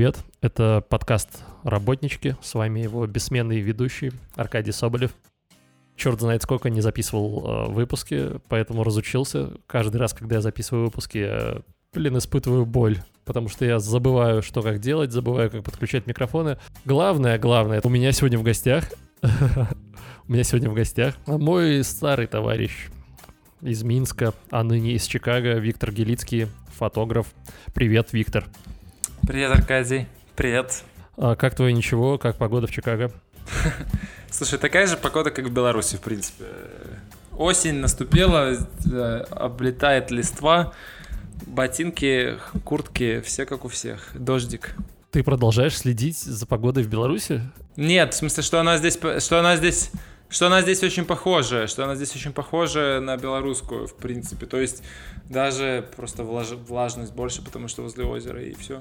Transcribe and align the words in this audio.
привет. 0.00 0.24
Это 0.40 0.82
подкаст 0.88 1.44
«Работнички». 1.62 2.34
С 2.40 2.54
вами 2.54 2.80
его 2.80 3.06
бессменный 3.06 3.60
ведущий 3.60 4.12
Аркадий 4.34 4.72
Соболев. 4.72 5.10
Черт 5.94 6.18
знает 6.22 6.42
сколько 6.42 6.70
не 6.70 6.80
записывал 6.80 7.44
э, 7.44 7.70
выпуски, 7.70 8.40
поэтому 8.48 8.82
разучился. 8.82 9.50
Каждый 9.66 9.98
раз, 9.98 10.14
когда 10.14 10.36
я 10.36 10.40
записываю 10.40 10.86
выпуски, 10.86 11.18
я, 11.18 11.62
блин, 11.92 12.16
испытываю 12.16 12.64
боль, 12.64 12.96
потому 13.26 13.50
что 13.50 13.66
я 13.66 13.78
забываю, 13.78 14.40
что 14.40 14.62
как 14.62 14.78
делать, 14.78 15.12
забываю, 15.12 15.50
как 15.50 15.64
подключать 15.64 16.06
микрофоны. 16.06 16.56
Главное, 16.86 17.38
главное, 17.38 17.82
у 17.84 17.90
меня 17.90 18.10
сегодня 18.12 18.38
в 18.38 18.42
гостях, 18.42 18.86
у 19.20 20.32
меня 20.32 20.44
сегодня 20.44 20.70
в 20.70 20.74
гостях 20.74 21.14
мой 21.26 21.84
старый 21.84 22.26
товарищ 22.26 22.88
из 23.60 23.82
Минска, 23.82 24.32
а 24.50 24.64
ныне 24.64 24.92
из 24.92 25.04
Чикаго, 25.04 25.58
Виктор 25.58 25.92
Гелицкий, 25.92 26.46
фотограф. 26.78 27.26
Привет, 27.74 28.14
Виктор. 28.14 28.46
Привет, 29.30 29.52
Аркадий. 29.52 30.08
Привет. 30.34 30.82
А 31.16 31.36
как 31.36 31.54
твое 31.54 31.72
ничего? 31.72 32.18
Как 32.18 32.36
погода 32.36 32.66
в 32.66 32.72
Чикаго? 32.72 33.12
Слушай, 34.28 34.58
такая 34.58 34.88
же 34.88 34.96
погода, 34.96 35.30
как 35.30 35.44
в 35.44 35.52
Беларуси, 35.52 35.94
в 35.94 36.00
принципе. 36.00 36.46
Осень 37.38 37.76
наступила, 37.76 38.56
э, 38.92 39.24
облетает 39.30 40.10
листва, 40.10 40.72
ботинки, 41.46 42.38
куртки, 42.64 43.20
все 43.20 43.46
как 43.46 43.64
у 43.64 43.68
всех. 43.68 44.10
Дождик. 44.14 44.74
Ты 45.12 45.22
продолжаешь 45.22 45.78
следить 45.78 46.18
за 46.18 46.44
погодой 46.44 46.82
в 46.82 46.88
Беларуси? 46.88 47.40
Нет, 47.76 48.14
в 48.14 48.16
смысле, 48.16 48.42
что 48.42 48.58
она 48.58 48.78
здесь, 48.78 48.98
что 49.20 49.38
она 49.38 49.56
здесь 49.56 49.92
что 50.30 50.46
она 50.46 50.62
здесь 50.62 50.82
очень 50.82 51.04
похожа, 51.04 51.66
что 51.66 51.84
она 51.84 51.96
здесь 51.96 52.14
очень 52.14 52.32
похожа 52.32 53.00
на 53.02 53.16
белорусскую, 53.16 53.86
в 53.86 53.96
принципе. 53.96 54.46
То 54.46 54.58
есть 54.58 54.82
даже 55.28 55.84
просто 55.96 56.22
влаж... 56.22 56.52
влажность 56.52 57.12
больше, 57.12 57.44
потому 57.44 57.66
что 57.68 57.82
возле 57.82 58.04
озера 58.04 58.40
и 58.40 58.54
все. 58.54 58.80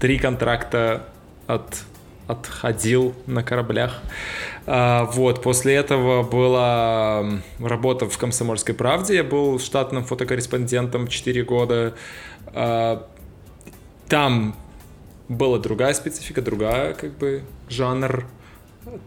Три 0.00 0.18
контракта 0.18 1.06
от, 1.46 1.84
отходил 2.26 3.14
на 3.26 3.42
кораблях. 3.42 4.02
А, 4.66 5.04
вот, 5.04 5.42
после 5.42 5.74
этого 5.74 6.22
была 6.22 7.24
работа 7.60 8.08
в 8.08 8.18
«Комсомольской 8.18 8.74
правде». 8.74 9.16
Я 9.16 9.24
был 9.24 9.60
штатным 9.60 10.04
фотокорреспондентом 10.04 11.06
4 11.06 11.44
года. 11.44 11.94
А, 12.48 13.06
там 14.08 14.56
была 15.28 15.58
другая 15.58 15.94
специфика, 15.94 16.42
другая 16.42 16.94
как 16.94 17.16
бы 17.16 17.42
жанр 17.68 18.26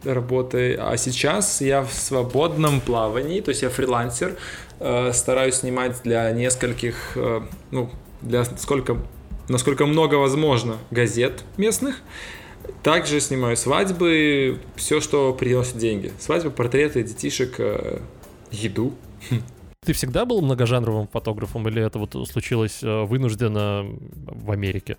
работы. 0.04 0.76
А 0.76 0.98
сейчас 0.98 1.62
я 1.62 1.84
в 1.84 1.94
свободном 1.94 2.82
плавании, 2.82 3.42
то 3.42 3.50
есть 3.50 3.62
я 3.62 3.70
фрилансер, 3.70 4.38
э, 4.80 5.12
стараюсь 5.14 5.56
снимать 5.56 6.02
для 6.04 6.32
нескольких, 6.32 7.14
э, 7.16 7.42
ну, 7.72 7.90
для 8.22 8.46
сколько, 8.46 8.98
насколько 9.48 9.86
много 9.86 10.16
возможно 10.16 10.78
газет 10.92 11.44
местных. 11.58 12.02
Также 12.84 13.20
снимаю 13.20 13.58
свадьбы, 13.58 14.60
все, 14.76 15.02
что 15.02 15.34
приносит 15.34 15.78
деньги. 15.78 16.12
Свадьбы, 16.20 16.52
портреты, 16.52 17.04
детишек, 17.04 17.56
э, 17.60 18.00
еду. 18.52 18.94
Ты 19.86 19.94
всегда 19.94 20.26
был 20.26 20.42
многожанровым 20.42 21.08
фотографом 21.08 21.68
или 21.68 21.82
это 21.82 22.00
вот 22.00 22.12
случилось 22.30 22.80
вынужденно 22.82 23.86
в 24.02 24.52
Америке? 24.52 24.98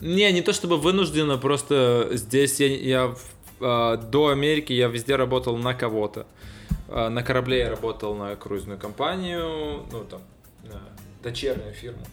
Не, 0.00 0.32
не 0.32 0.40
то 0.40 0.52
чтобы 0.52 0.78
вынужденно, 0.78 1.36
просто 1.36 2.08
здесь 2.12 2.58
я, 2.58 2.66
я 2.66 3.14
до 3.62 4.28
Америки 4.28 4.72
я 4.72 4.88
везде 4.88 5.16
работал 5.16 5.56
на 5.56 5.74
кого-то. 5.74 6.26
Э, 6.88 7.08
на 7.08 7.22
корабле 7.22 7.60
я 7.60 7.70
работал 7.70 8.14
на 8.14 8.36
круизную 8.36 8.78
компанию, 8.78 9.86
ну 9.90 10.04
там, 10.04 10.20
на 10.64 10.80
дочернюю 11.22 11.72
фирму. 11.72 12.04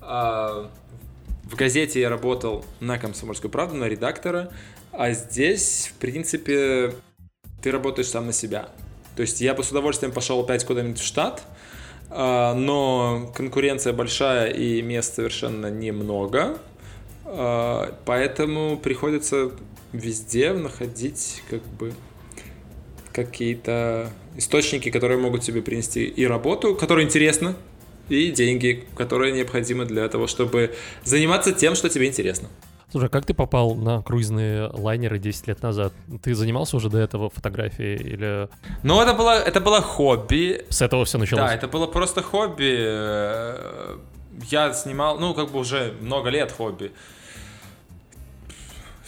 А 0.00 0.70
в 1.44 1.56
газете 1.56 2.00
я 2.00 2.10
работал 2.10 2.64
на 2.80 2.98
«Комсомольскую 2.98 3.50
правду», 3.50 3.76
на 3.76 3.84
редактора. 3.84 4.50
А 4.92 5.12
здесь, 5.12 5.92
в 5.94 6.00
принципе, 6.00 6.94
ты 7.62 7.70
работаешь 7.70 8.08
сам 8.08 8.26
на 8.26 8.32
себя. 8.32 8.68
То 9.16 9.22
есть 9.22 9.40
я 9.40 9.54
бы 9.54 9.64
с 9.64 9.70
удовольствием 9.70 10.12
пошел 10.12 10.40
опять 10.40 10.64
куда-нибудь 10.64 11.00
в 11.00 11.04
штат, 11.04 11.42
но 12.10 13.32
конкуренция 13.34 13.92
большая 13.92 14.50
и 14.50 14.80
мест 14.80 15.16
совершенно 15.16 15.66
немного. 15.66 16.58
А, 17.30 17.94
поэтому 18.04 18.78
приходится 18.78 19.50
везде 19.92 20.52
находить 20.52 21.42
как 21.50 21.62
бы 21.62 21.92
какие-то 23.12 24.10
источники, 24.36 24.90
которые 24.90 25.18
могут 25.18 25.42
тебе 25.42 25.62
принести 25.62 26.04
и 26.04 26.26
работу, 26.26 26.74
которая 26.74 27.04
интересна, 27.04 27.56
и 28.08 28.30
деньги, 28.30 28.86
которые 28.96 29.32
необходимы 29.32 29.84
для 29.84 30.08
того, 30.08 30.26
чтобы 30.26 30.74
заниматься 31.04 31.52
тем, 31.52 31.74
что 31.74 31.88
тебе 31.88 32.06
интересно. 32.06 32.48
Слушай, 32.90 33.06
а 33.06 33.08
как 33.10 33.26
ты 33.26 33.34
попал 33.34 33.74
на 33.74 34.00
круизные 34.02 34.70
лайнеры 34.72 35.18
10 35.18 35.48
лет 35.48 35.62
назад? 35.62 35.92
Ты 36.22 36.34
занимался 36.34 36.76
уже 36.76 36.88
до 36.88 36.98
этого 36.98 37.28
фотографией 37.28 37.96
или... 37.96 38.48
Ну, 38.82 39.02
это 39.02 39.12
было, 39.12 39.38
это 39.38 39.60
было 39.60 39.82
хобби. 39.82 40.64
С 40.70 40.80
этого 40.80 41.04
все 41.04 41.18
началось? 41.18 41.50
Да, 41.50 41.54
это 41.54 41.68
было 41.68 41.86
просто 41.86 42.22
хобби. 42.22 42.78
Я 44.50 44.72
снимал, 44.72 45.18
ну, 45.18 45.34
как 45.34 45.50
бы 45.50 45.58
уже 45.58 45.96
много 46.00 46.30
лет 46.30 46.50
хобби. 46.50 46.92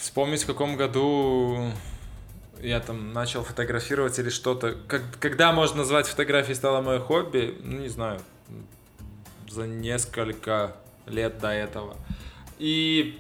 Вспомнить, 0.01 0.45
в 0.45 0.47
каком 0.47 0.77
году 0.77 1.73
я 2.63 2.81
там 2.81 3.13
начал 3.13 3.45
фотографировать 3.45 4.19
или 4.19 4.31
что-то. 4.31 4.75
Как, 4.89 5.03
когда 5.21 5.53
можно 5.53 5.79
назвать 5.79 6.07
фотографией 6.07 6.55
стало 6.55 6.81
мое 6.81 7.01
хобби? 7.01 7.59
Ну, 7.63 7.81
не 7.81 7.89
знаю. 7.89 8.19
За 9.51 9.67
несколько 9.67 10.75
лет 11.05 11.39
до 11.39 11.49
этого. 11.49 11.99
И 12.59 13.19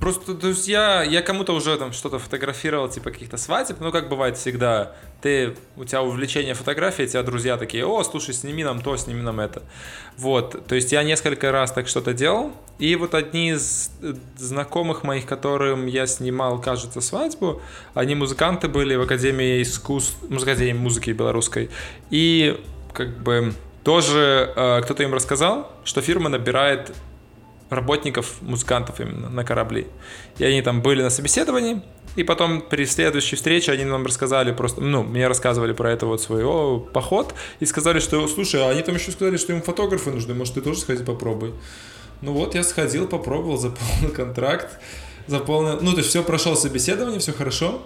Просто, 0.00 0.34
то 0.34 0.48
есть 0.48 0.66
я, 0.66 1.02
я 1.02 1.22
кому-то 1.22 1.54
уже 1.54 1.76
там 1.76 1.92
что-то 1.92 2.18
фотографировал, 2.18 2.88
типа 2.88 3.10
каких-то 3.10 3.36
свадеб, 3.36 3.78
ну, 3.80 3.92
как 3.92 4.08
бывает 4.08 4.36
всегда, 4.36 4.96
ты, 5.20 5.54
у 5.76 5.84
тебя 5.84 6.02
увлечение 6.02 6.54
фотографией, 6.54 7.08
тебя 7.08 7.22
друзья 7.22 7.56
такие, 7.56 7.86
о, 7.86 8.02
слушай, 8.02 8.34
сними 8.34 8.64
нам 8.64 8.80
то, 8.80 8.96
сними 8.96 9.22
нам 9.22 9.38
это. 9.38 9.62
Вот, 10.16 10.66
то 10.66 10.74
есть 10.74 10.90
я 10.92 11.02
несколько 11.04 11.52
раз 11.52 11.72
так 11.72 11.86
что-то 11.86 12.12
делал, 12.14 12.52
и 12.78 12.96
вот 12.96 13.14
одни 13.14 13.50
из 13.50 13.90
э, 14.02 14.14
знакомых 14.36 15.04
моих, 15.04 15.24
которым 15.26 15.86
я 15.86 16.06
снимал, 16.06 16.60
кажется, 16.60 17.00
свадьбу, 17.00 17.62
они 17.94 18.14
музыканты 18.14 18.68
были 18.68 18.96
в 18.96 19.02
Академии 19.02 19.62
искусств, 19.62 20.16
Академии 20.30 20.72
музыки 20.72 21.10
белорусской, 21.10 21.70
и 22.10 22.60
как 22.92 23.16
бы 23.18 23.54
тоже 23.84 24.52
э, 24.54 24.80
кто-то 24.82 25.02
им 25.02 25.14
рассказал, 25.14 25.70
что 25.84 26.00
фирма 26.00 26.28
набирает 26.28 26.92
работников, 27.72 28.40
музыкантов 28.40 29.00
именно 29.00 29.28
на 29.28 29.44
корабли. 29.44 29.86
И 30.38 30.44
они 30.44 30.62
там 30.62 30.82
были 30.82 31.02
на 31.02 31.10
собеседовании, 31.10 31.82
и 32.16 32.24
потом 32.24 32.60
при 32.60 32.84
следующей 32.84 33.36
встрече 33.36 33.72
они 33.72 33.84
нам 33.84 34.04
рассказали 34.04 34.52
просто, 34.52 34.80
ну, 34.80 35.02
мне 35.02 35.26
рассказывали 35.28 35.72
про 35.72 35.90
это 35.90 36.06
вот 36.06 36.20
свой 36.20 36.80
поход, 36.80 37.34
и 37.60 37.66
сказали, 37.66 38.00
что, 38.00 38.26
слушай, 38.28 38.62
а 38.62 38.68
они 38.68 38.82
там 38.82 38.94
еще 38.94 39.12
сказали, 39.12 39.36
что 39.36 39.52
им 39.52 39.62
фотографы 39.62 40.10
нужны, 40.10 40.34
может, 40.34 40.54
ты 40.54 40.60
тоже 40.60 40.80
сходи 40.80 41.02
попробуй. 41.04 41.54
Ну 42.20 42.32
вот, 42.32 42.54
я 42.54 42.62
сходил, 42.62 43.08
попробовал, 43.08 43.56
заполнил 43.56 44.10
контракт, 44.14 44.78
заполнил, 45.26 45.78
ну, 45.80 45.92
то 45.92 45.98
есть 45.98 46.10
все 46.10 46.22
прошел 46.22 46.54
собеседование, 46.56 47.18
все 47.18 47.32
хорошо. 47.32 47.82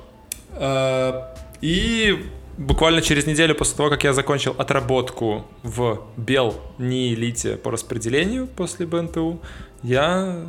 А, 0.52 1.34
и 1.60 2.26
буквально 2.58 3.02
через 3.02 3.26
неделю 3.26 3.54
после 3.54 3.76
того, 3.76 3.90
как 3.90 4.04
я 4.04 4.12
закончил 4.12 4.54
отработку 4.58 5.46
в 5.62 6.02
Бел 6.16 6.54
Нилите 6.78 7.56
по 7.56 7.70
распределению 7.70 8.46
после 8.46 8.86
БНТУ, 8.86 9.40
я 9.86 10.48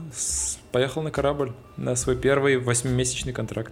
поехал 0.72 1.04
на 1.04 1.12
корабль 1.12 1.54
на 1.78 1.96
свой 1.96 2.16
первый 2.16 2.58
восьмимесячный 2.58 3.34
контракт. 3.34 3.72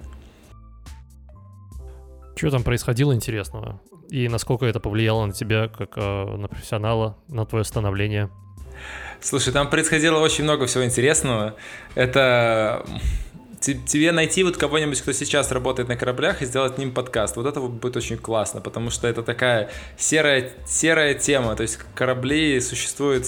Что 2.36 2.52
там 2.52 2.64
происходило 2.64 3.14
интересного? 3.14 3.82
И 4.10 4.28
насколько 4.28 4.66
это 4.66 4.80
повлияло 4.80 5.26
на 5.26 5.34
тебя, 5.34 5.68
как 5.68 5.98
э, 5.98 6.38
на 6.38 6.48
профессионала, 6.48 7.18
на 7.28 7.46
твое 7.46 7.66
становление? 7.66 8.30
Слушай, 9.22 9.54
там 9.54 9.70
происходило 9.70 10.20
очень 10.20 10.44
много 10.44 10.68
всего 10.68 10.86
интересного. 10.86 11.56
Это 11.96 12.86
тебе 13.60 14.12
найти 14.12 14.44
вот 14.44 14.58
кого-нибудь, 14.58 15.02
кто 15.02 15.14
сейчас 15.14 15.52
работает 15.52 15.90
на 15.90 15.96
кораблях, 15.96 16.44
и 16.44 16.46
сделать 16.46 16.76
с 16.76 16.78
ним 16.78 16.94
подкаст. 16.94 17.38
Вот 17.38 17.48
это 17.48 17.60
будет 17.60 17.98
очень 17.98 18.18
классно, 18.18 18.62
потому 18.62 18.92
что 18.92 19.08
это 19.08 19.24
такая 19.24 19.72
серая, 19.98 20.52
серая 20.68 21.16
тема. 21.16 21.56
То 21.56 21.64
есть 21.64 21.80
корабли 21.96 22.62
существуют 22.62 23.26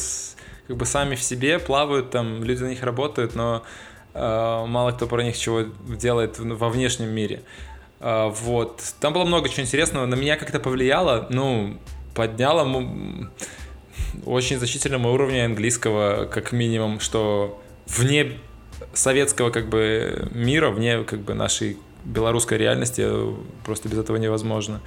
как 0.68 0.78
бы 0.78 0.86
сами 0.86 1.16
в 1.16 1.22
себе, 1.22 1.60
плавают 1.60 2.12
там, 2.12 2.44
люди 2.44 2.62
на 2.64 2.68
них 2.68 2.84
работают, 2.84 3.36
но 3.36 3.64
э, 4.14 4.66
мало 4.68 4.92
кто 4.92 5.08
про 5.08 5.24
них 5.24 5.38
чего 5.38 5.62
делает 5.88 6.40
во 6.40 6.69
внешнем 6.69 7.10
мире. 7.10 7.44
Э, 8.00 8.30
вот. 8.30 8.84
Там 9.00 9.14
было 9.14 9.25
много 9.25 9.50
чего 9.50 9.64
интересного. 9.64 10.06
На 10.06 10.16
меня 10.16 10.36
как-то 10.36 10.60
повлияло, 10.60 11.28
ну, 11.30 11.78
подняло 12.14 12.66
очень 14.25 14.58
значительному 14.58 15.12
уровню 15.12 15.46
английского, 15.46 16.25
как 16.25 16.52
минимум, 16.52 17.00
что 17.00 17.62
вне 17.88 18.38
советского 18.94 19.52
как 19.52 19.70
бы 19.70 20.30
мира, 20.34 20.70
вне 20.70 21.04
как 21.04 21.22
бы 21.22 21.34
нашей 21.34 21.78
белорусской 22.04 22.58
реальности 22.58 23.08
просто 23.66 23.90
без 23.90 24.00
этого 24.00 24.18
невозможно. 24.18 24.81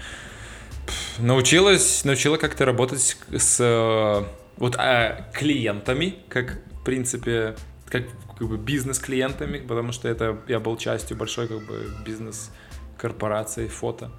Научилась, 1.19 2.05
научила 2.05 2.37
как-то 2.37 2.65
работать 2.65 3.17
с 3.37 4.27
вот 4.61 4.77
а, 4.79 5.27
клиентами, 5.33 6.19
как 6.29 6.61
в 6.81 6.85
принципе, 6.85 7.57
как, 7.87 8.05
как 8.39 8.49
бы 8.49 8.57
бизнес-клиентами, 8.57 9.59
потому 9.59 9.91
что 9.91 10.09
это 10.09 10.39
я 10.47 10.61
был 10.61 10.77
частью 10.77 11.17
большой 11.17 11.49
как 11.49 11.67
бы 11.67 11.93
бизнес-корпорации 12.05 13.67
фото. 13.67 14.13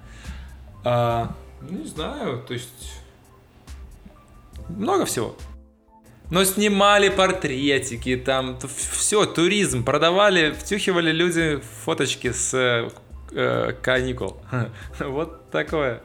А, 0.84 1.34
ну, 1.62 1.78
не 1.78 1.86
знаю, 1.86 2.42
то 2.46 2.52
есть 2.52 3.00
много 4.68 5.06
всего. 5.06 5.36
Но 6.30 6.44
снимали 6.44 7.08
портретики, 7.08 8.16
там 8.16 8.58
все, 8.58 9.26
туризм, 9.26 9.84
продавали, 9.84 10.52
втюхивали 10.52 11.12
люди 11.12 11.60
фоточки 11.84 12.32
с 12.32 12.88
э, 13.32 13.72
каникул. 13.82 14.40
Вот 14.98 15.50
такое. 15.50 16.02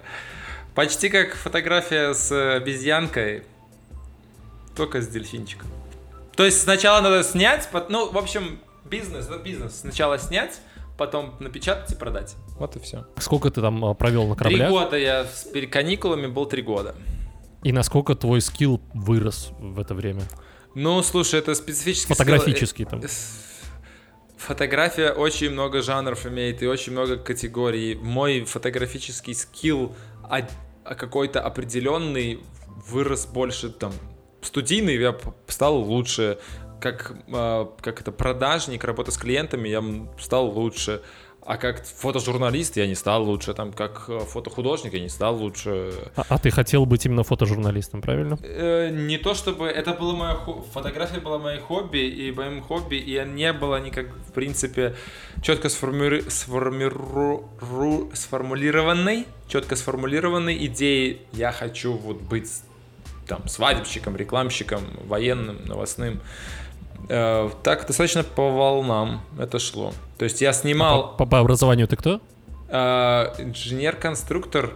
Почти 0.76 1.10
как 1.10 1.34
фотография 1.34 2.14
с 2.14 2.32
обезьянкой, 2.58 3.46
только 4.78 5.02
с 5.02 5.08
дельфинчиком. 5.08 5.68
То 6.36 6.46
есть 6.46 6.62
сначала 6.62 7.02
надо 7.02 7.24
снять, 7.24 7.68
ну, 7.90 8.12
в 8.12 8.18
общем, 8.18 8.60
бизнес, 8.86 9.26
это 9.26 9.40
бизнес. 9.40 9.80
Сначала 9.80 10.20
снять, 10.20 10.60
потом 10.98 11.34
напечатать 11.40 11.92
и 11.92 11.96
продать. 11.96 12.36
Вот 12.60 12.76
и 12.76 12.80
все. 12.80 13.08
Сколько 13.18 13.50
ты 13.50 13.60
там 13.60 13.84
а, 13.84 13.94
провел 13.96 14.28
на 14.28 14.36
кораблях? 14.36 14.68
Три 14.68 14.78
года 14.78 14.98
я 14.98 15.26
с 15.26 15.48
каникулами 15.72 16.28
был 16.28 16.46
три 16.46 16.62
года. 16.62 16.96
И 17.64 17.72
насколько 17.72 18.16
твой 18.16 18.40
скилл 18.42 18.80
вырос 18.94 19.50
в 19.60 19.80
это 19.80 19.96
время? 19.96 20.22
Ну, 20.76 21.02
слушай, 21.02 21.40
это 21.40 21.56
специфический 21.56 22.14
Фотографический 22.14 22.86
скилл. 22.86 23.02
там. 23.02 23.10
Фотография 24.38 25.12
очень 25.12 25.50
много 25.50 25.82
жанров 25.82 26.28
имеет 26.28 26.62
и 26.62 26.68
очень 26.68 26.92
много 26.92 27.18
категорий. 27.18 27.96
Мой 27.96 28.46
фотографический 28.46 29.34
скилл 29.34 29.96
какой-то 30.84 31.42
определенный 31.42 32.40
вырос 32.88 33.26
больше 33.26 33.70
там 33.70 33.92
студийный, 34.42 34.96
я 34.98 35.16
стал 35.48 35.78
лучше, 35.78 36.40
как, 36.80 37.14
как 37.82 38.02
это 38.02 38.12
продажник, 38.12 38.84
работа 38.84 39.12
с 39.12 39.18
клиентами, 39.18 39.70
я 39.70 39.84
стал 40.20 40.48
лучше. 40.48 41.02
А 41.48 41.56
как 41.56 41.86
фотожурналист 41.86 42.76
я 42.76 42.88
не 42.88 42.96
стал 42.96 43.24
лучше, 43.24 43.54
там 43.54 43.72
как 43.72 44.10
э, 44.10 44.20
фотохудожник 44.20 44.94
я 44.94 45.00
не 45.00 45.08
стал 45.08 45.38
лучше. 45.38 45.94
А, 46.18 46.26
а 46.28 46.38
ты 46.40 46.52
хотел 46.52 46.86
быть 46.86 47.06
именно 47.06 47.24
фотожурналистом, 47.24 48.02
правильно? 48.02 48.38
Э, 48.44 48.90
не 48.90 49.18
то 49.18 49.34
чтобы 49.34 49.68
это 49.68 49.94
было 49.94 50.14
мое 50.14 50.34
хо... 50.34 50.66
фотография 50.74 51.22
была 51.22 51.40
моим 51.40 51.62
хобби 51.62 52.00
и 52.00 52.34
моим 52.34 52.62
хобби 52.62 52.98
и 52.98 53.24
не 53.26 53.54
было 53.54 53.80
никак 53.80 54.08
в 54.28 54.34
принципе 54.34 54.98
четко 55.42 55.70
сформи... 55.70 56.30
сформиру... 56.30 57.50
сформулированной, 58.14 59.26
четко 59.48 59.78
сформулированной 59.78 60.66
идеей 60.66 61.22
я 61.32 61.54
хочу 61.54 61.94
вот 61.94 62.18
быть 62.18 62.52
там 63.28 63.48
свадебщиком, 63.48 64.16
рекламщиком, 64.16 64.82
военным, 65.06 65.58
новостным. 65.66 66.20
Э, 67.10 67.50
так 67.64 67.86
достаточно 67.88 68.24
по 68.24 68.50
волнам 68.50 69.22
это 69.40 69.60
шло. 69.60 69.94
То 70.18 70.26
есть 70.26 70.42
я 70.42 70.54
снимал... 70.54 71.00
А 71.02 71.18
по, 71.18 71.26
по 71.26 71.40
образованию 71.40 71.88
ты 71.88 71.96
кто? 71.96 72.22
Э, 72.70 73.34
инженер-конструктор. 73.40 74.72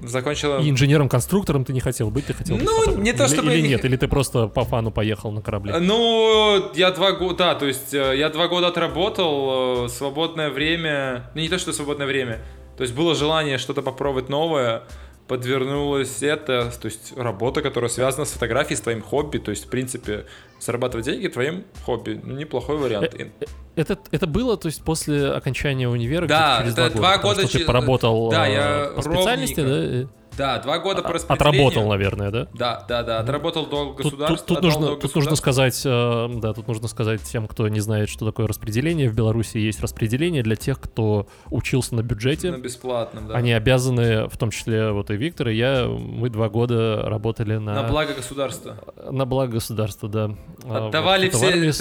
Закончила... 0.00 0.60
И 0.60 0.70
инженером-конструктором 0.70 1.64
ты 1.64 1.72
не 1.72 1.80
хотел 1.80 2.10
быть, 2.10 2.26
ты 2.26 2.32
хотел 2.32 2.56
быть 2.56 2.64
Ну, 2.64 2.70
фотографом. 2.72 3.02
не 3.02 3.12
то 3.12 3.24
или, 3.24 3.32
чтобы... 3.34 3.52
Или 3.52 3.66
нет, 3.66 3.84
или 3.84 3.96
ты 3.96 4.06
просто 4.06 4.46
по 4.46 4.64
фану 4.64 4.92
поехал 4.92 5.32
на 5.32 5.42
корабле? 5.42 5.76
Ну, 5.78 6.70
я 6.74 6.92
два 6.92 7.12
года, 7.12 7.36
да, 7.36 7.54
то 7.56 7.66
есть 7.66 7.92
э, 7.92 8.16
я 8.16 8.28
два 8.30 8.46
года 8.46 8.68
отработал, 8.68 9.86
э, 9.86 9.88
свободное 9.88 10.50
время, 10.50 11.30
ну 11.34 11.40
не 11.40 11.48
то, 11.48 11.58
что 11.58 11.72
свободное 11.72 12.06
время, 12.06 12.38
то 12.76 12.82
есть 12.84 12.94
было 12.94 13.16
желание 13.16 13.58
что-то 13.58 13.82
попробовать 13.82 14.28
новое, 14.28 14.82
подвернулась 15.28 16.22
это, 16.22 16.72
то 16.80 16.86
есть 16.86 17.12
работа, 17.16 17.62
которая 17.62 17.90
связана 17.90 18.24
с 18.24 18.30
фотографией, 18.30 18.76
с 18.76 18.80
твоим 18.80 19.02
хобби, 19.02 19.38
то 19.38 19.50
есть, 19.50 19.66
в 19.66 19.68
принципе, 19.68 20.24
зарабатывать 20.58 21.04
деньги 21.04 21.28
твоим 21.28 21.64
хобби, 21.84 22.18
ну, 22.22 22.34
неплохой 22.34 22.78
вариант. 22.78 23.14
Э, 23.14 23.28
э, 23.38 23.46
это, 23.76 23.98
это 24.10 24.26
было, 24.26 24.56
то 24.56 24.66
есть, 24.66 24.82
после 24.82 25.28
окончания 25.30 25.88
универа? 25.88 26.26
Да, 26.26 26.58
через 26.60 26.72
это 26.72 26.90
два 26.90 27.18
года. 27.18 27.20
Два 27.20 27.34
года 27.34 27.48
че... 27.48 27.58
ты 27.58 27.64
поработал 27.66 28.30
да, 28.30 28.46
я 28.46 28.92
по 28.96 29.02
специальности, 29.02 29.60
да? 29.60 30.08
Да, 30.38 30.58
два 30.60 30.78
года 30.78 31.02
по 31.02 31.12
распределению. 31.12 31.66
Отработал, 31.66 31.88
наверное, 31.88 32.30
да? 32.30 32.46
Да, 32.54 32.84
да, 32.88 33.02
да, 33.02 33.18
отработал 33.18 33.66
долг 33.66 33.96
государства. 33.96 34.36
Тут, 34.38 34.46
тут, 34.46 34.62
нужно, 34.62 34.96
тут 34.96 35.14
нужно 35.16 35.34
сказать, 35.34 35.82
э, 35.84 36.28
да, 36.36 36.54
тут 36.54 36.68
нужно 36.68 36.86
сказать 36.86 37.22
тем, 37.24 37.48
кто 37.48 37.66
не 37.66 37.80
знает, 37.80 38.08
что 38.08 38.24
такое 38.24 38.46
распределение. 38.46 39.10
В 39.10 39.16
Беларуси 39.16 39.58
есть 39.58 39.80
распределение 39.80 40.44
для 40.44 40.54
тех, 40.54 40.80
кто 40.80 41.26
учился 41.50 41.96
на 41.96 42.02
бюджете. 42.02 42.52
На 42.52 42.58
бесплатном, 42.58 43.26
да. 43.26 43.34
Они 43.34 43.52
обязаны, 43.52 44.28
в 44.28 44.38
том 44.38 44.52
числе 44.52 44.92
вот 44.92 45.10
и 45.10 45.16
Виктор, 45.16 45.48
и 45.48 45.56
я, 45.56 45.86
мы 45.88 46.30
два 46.30 46.48
года 46.48 47.02
работали 47.02 47.56
на... 47.56 47.74
На 47.74 47.82
благо 47.82 48.14
государства. 48.14 48.76
На 49.10 49.26
благо 49.26 49.54
государства, 49.54 50.08
да. 50.08 50.36
Отдавали 50.68 51.30
вот, 51.30 51.34
все... 51.34 51.48
Армии... 51.48 51.72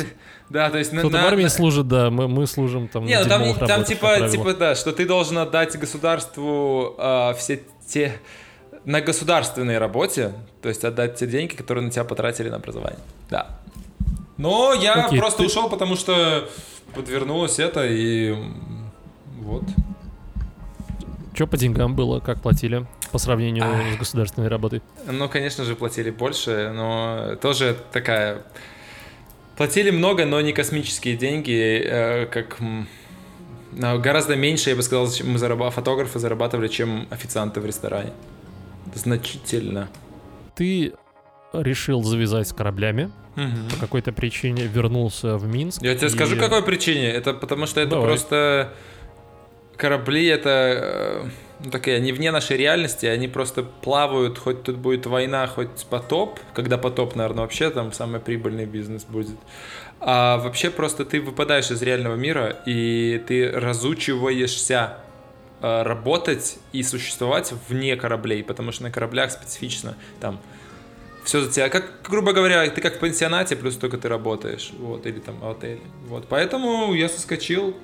Да, 0.50 0.72
то 0.72 0.80
есть... 0.80 0.92
Кто-то 0.92 1.16
на, 1.16 1.24
в 1.24 1.26
армии 1.28 1.48
служит, 1.48 1.88
да, 1.88 2.10
мы, 2.10 2.28
мы 2.28 2.48
служим 2.48 2.88
там... 2.88 3.06
Нет, 3.06 3.28
ну 3.28 3.54
там, 3.54 3.68
там 3.68 3.84
типа, 3.84 4.28
типа, 4.30 4.56
да, 4.56 4.74
что 4.74 4.94
ты 4.94 5.06
должен 5.06 5.38
отдать 5.38 5.78
государству 5.78 6.96
э, 6.98 7.34
все 7.38 7.62
те 7.88 8.20
на 8.88 9.02
государственной 9.02 9.80
работе, 9.80 10.32
то 10.62 10.70
есть 10.70 10.86
отдать 10.86 11.16
те 11.16 11.28
деньги, 11.28 11.54
которые 11.56 11.84
на 11.84 11.92
тебя 11.92 12.06
потратили 12.06 12.48
на 12.48 12.56
образование. 12.56 13.02
Да. 13.30 13.60
Но 14.38 14.74
я 14.74 14.94
Окей, 14.94 15.20
просто 15.20 15.40
ты... 15.40 15.46
ушел, 15.46 15.70
потому 15.70 15.98
что 15.98 16.48
подвернулось 16.96 17.60
это 17.60 17.86
и 17.86 18.34
вот. 19.42 19.66
Что 21.34 21.48
по 21.48 21.58
деньгам 21.58 21.96
было, 21.98 22.22
как 22.22 22.42
платили 22.42 22.88
по 23.12 23.18
сравнению 23.18 23.66
Ах. 23.66 23.96
с 23.96 24.00
государственной 24.00 24.48
работой? 24.48 24.82
Ну, 25.06 25.28
конечно 25.28 25.66
же, 25.66 25.76
платили 25.76 26.10
больше, 26.10 26.72
но 26.74 27.36
тоже 27.42 27.76
такая... 27.92 28.44
Платили 29.58 29.92
много, 29.92 30.26
но 30.26 30.40
не 30.40 30.54
космические 30.54 31.18
деньги, 31.18 31.82
э, 31.84 32.26
как 32.28 32.58
гораздо 33.74 34.38
меньше, 34.38 34.70
я 34.70 34.78
бы 34.78 34.82
сказал, 34.82 35.12
чем 35.12 35.32
мы 35.32 35.40
зарабатывали, 35.40 35.76
фотографы 35.76 36.20
зарабатывали, 36.20 36.70
чем 36.70 37.06
официанты 37.10 37.60
в 37.60 37.66
ресторане 37.66 38.14
значительно. 38.96 39.90
Ты 40.56 40.94
решил 41.54 42.04
завязать 42.04 42.48
с 42.48 42.54
кораблями, 42.54 43.12
угу. 43.36 43.70
по 43.72 43.78
какой-то 43.78 44.12
причине 44.12 44.68
вернулся 44.68 45.38
в 45.38 45.48
Минск. 45.48 45.82
Я 45.82 45.96
тебе 45.96 46.08
и... 46.08 46.10
скажу, 46.10 46.38
какой 46.38 46.64
причине. 46.64 47.10
Это 47.10 47.34
потому 47.34 47.66
что 47.66 47.82
это 47.82 47.92
Давай. 47.92 48.08
просто 48.08 48.74
корабли 49.78 50.26
это 50.26 50.50
э, 50.50 51.30
ну, 51.64 51.72
такие, 51.72 51.98
они 51.98 52.12
вне 52.12 52.32
нашей 52.32 52.58
реальности, 52.58 53.06
они 53.06 53.28
просто 53.28 53.64
плавают, 53.64 54.38
хоть 54.38 54.64
тут 54.64 54.78
будет 54.78 55.06
война, 55.06 55.48
хоть 55.48 55.86
потоп, 55.90 56.40
когда 56.54 56.78
потоп, 56.78 57.16
наверное, 57.16 57.42
вообще 57.42 57.70
там 57.70 57.94
самый 57.94 58.20
прибыльный 58.20 58.66
бизнес 58.66 59.06
будет. 59.06 59.38
А 60.00 60.38
вообще 60.38 60.70
просто 60.70 61.06
ты 61.06 61.22
выпадаешь 61.22 61.72
из 61.72 61.82
реального 61.82 62.16
мира, 62.16 62.56
и 62.66 63.24
ты 63.28 63.50
разучиваешься 63.52 64.98
э, 64.98 65.07
работать 65.62 66.60
и 66.72 66.84
существовать 66.84 67.54
вне 67.68 67.96
кораблей, 67.96 68.44
потому 68.44 68.72
что 68.72 68.84
на 68.84 68.92
кораблях 68.92 69.32
специфично 69.32 69.96
там 70.20 70.40
все 71.24 71.42
за 71.42 71.52
тебя, 71.52 71.70
как, 71.70 72.04
грубо 72.08 72.32
говоря, 72.32 72.70
ты 72.70 72.80
как 72.80 72.96
в 72.96 73.00
пансионате, 73.00 73.58
плюс 73.58 73.76
только 73.76 73.98
ты 73.98 74.08
работаешь, 74.08 74.72
вот, 74.80 75.06
или 75.06 75.20
там 75.20 75.40
в 75.40 75.50
отеле, 75.50 75.82
вот, 76.06 76.28
поэтому 76.30 76.94
я 76.94 77.10
соскочил, 77.10 77.76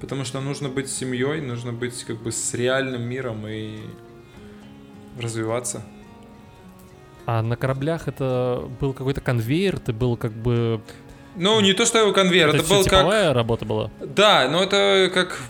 потому 0.00 0.24
что 0.24 0.40
нужно 0.40 0.68
быть 0.68 0.88
семьей, 0.88 1.40
нужно 1.40 1.72
быть 1.72 2.04
как 2.04 2.22
бы 2.22 2.30
с 2.30 2.54
реальным 2.54 3.02
миром 3.02 3.44
и 3.48 3.80
развиваться. 5.20 5.82
А 7.26 7.42
на 7.42 7.56
кораблях 7.56 8.08
это 8.08 8.68
был 8.80 8.92
какой-то 8.92 9.20
конвейер, 9.20 9.78
ты 9.78 9.92
был 9.92 10.16
как 10.16 10.32
бы... 10.32 10.80
Ну, 11.34 11.60
не 11.60 11.72
то, 11.72 11.86
что 11.86 11.98
его 11.98 12.12
конвейер, 12.12 12.48
это, 12.48 12.58
это 12.58 12.68
был 12.68 12.84
как... 12.84 13.34
работа 13.34 13.64
была? 13.64 13.90
Да, 14.00 14.48
но 14.48 14.62
это 14.62 15.10
как 15.12 15.40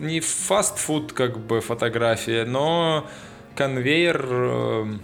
не 0.00 0.20
фастфуд 0.20 1.12
как 1.12 1.38
бы 1.38 1.60
фотография, 1.60 2.44
но 2.44 3.06
конвейер 3.54 4.26
эм, 4.32 5.02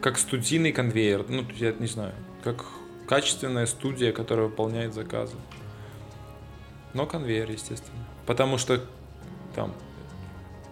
как 0.00 0.18
студийный 0.18 0.72
конвейер, 0.72 1.24
ну, 1.28 1.44
я 1.56 1.72
не 1.72 1.86
знаю, 1.86 2.12
как 2.42 2.64
качественная 3.08 3.66
студия, 3.66 4.12
которая 4.12 4.46
выполняет 4.46 4.94
заказы. 4.94 5.36
Но 6.92 7.06
конвейер, 7.06 7.50
естественно. 7.50 8.04
Потому 8.26 8.58
что 8.58 8.82
там 9.54 9.74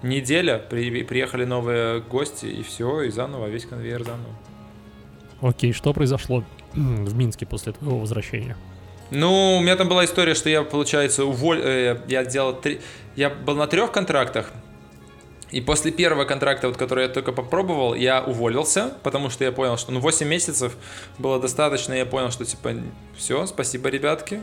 неделя, 0.02 0.58
при, 0.58 1.02
приехали 1.02 1.44
новые 1.44 2.00
гости, 2.00 2.46
и 2.46 2.62
все, 2.62 3.02
и 3.02 3.10
заново, 3.10 3.46
весь 3.46 3.66
конвейер 3.66 4.04
заново. 4.04 4.34
Окей, 5.40 5.72
что 5.72 5.92
произошло 5.92 6.44
в 6.72 7.14
Минске 7.16 7.46
после 7.46 7.72
твоего 7.72 7.98
возвращения? 7.98 8.56
Ну, 9.10 9.58
у 9.58 9.60
меня 9.60 9.76
там 9.76 9.88
была 9.88 10.04
история, 10.04 10.34
что 10.34 10.48
я, 10.48 10.62
получается, 10.62 11.24
уволь... 11.24 11.60
Э, 11.62 12.00
я 12.08 12.24
делал 12.24 12.54
три... 12.54 12.80
Я 13.16 13.30
был 13.30 13.54
на 13.54 13.66
трех 13.66 13.92
контрактах, 13.92 14.50
и 15.50 15.60
после 15.60 15.92
первого 15.92 16.24
контракта, 16.24 16.66
вот, 16.66 16.76
который 16.76 17.04
я 17.04 17.08
только 17.08 17.30
попробовал, 17.30 17.94
я 17.94 18.22
уволился, 18.22 18.92
потому 19.04 19.30
что 19.30 19.44
я 19.44 19.52
понял, 19.52 19.76
что 19.76 19.92
ну 19.92 20.00
8 20.00 20.26
месяцев 20.26 20.76
было 21.18 21.38
достаточно, 21.38 21.92
я 21.92 22.06
понял, 22.06 22.32
что 22.32 22.44
типа 22.44 22.72
все, 23.16 23.46
спасибо, 23.46 23.88
ребятки. 23.88 24.40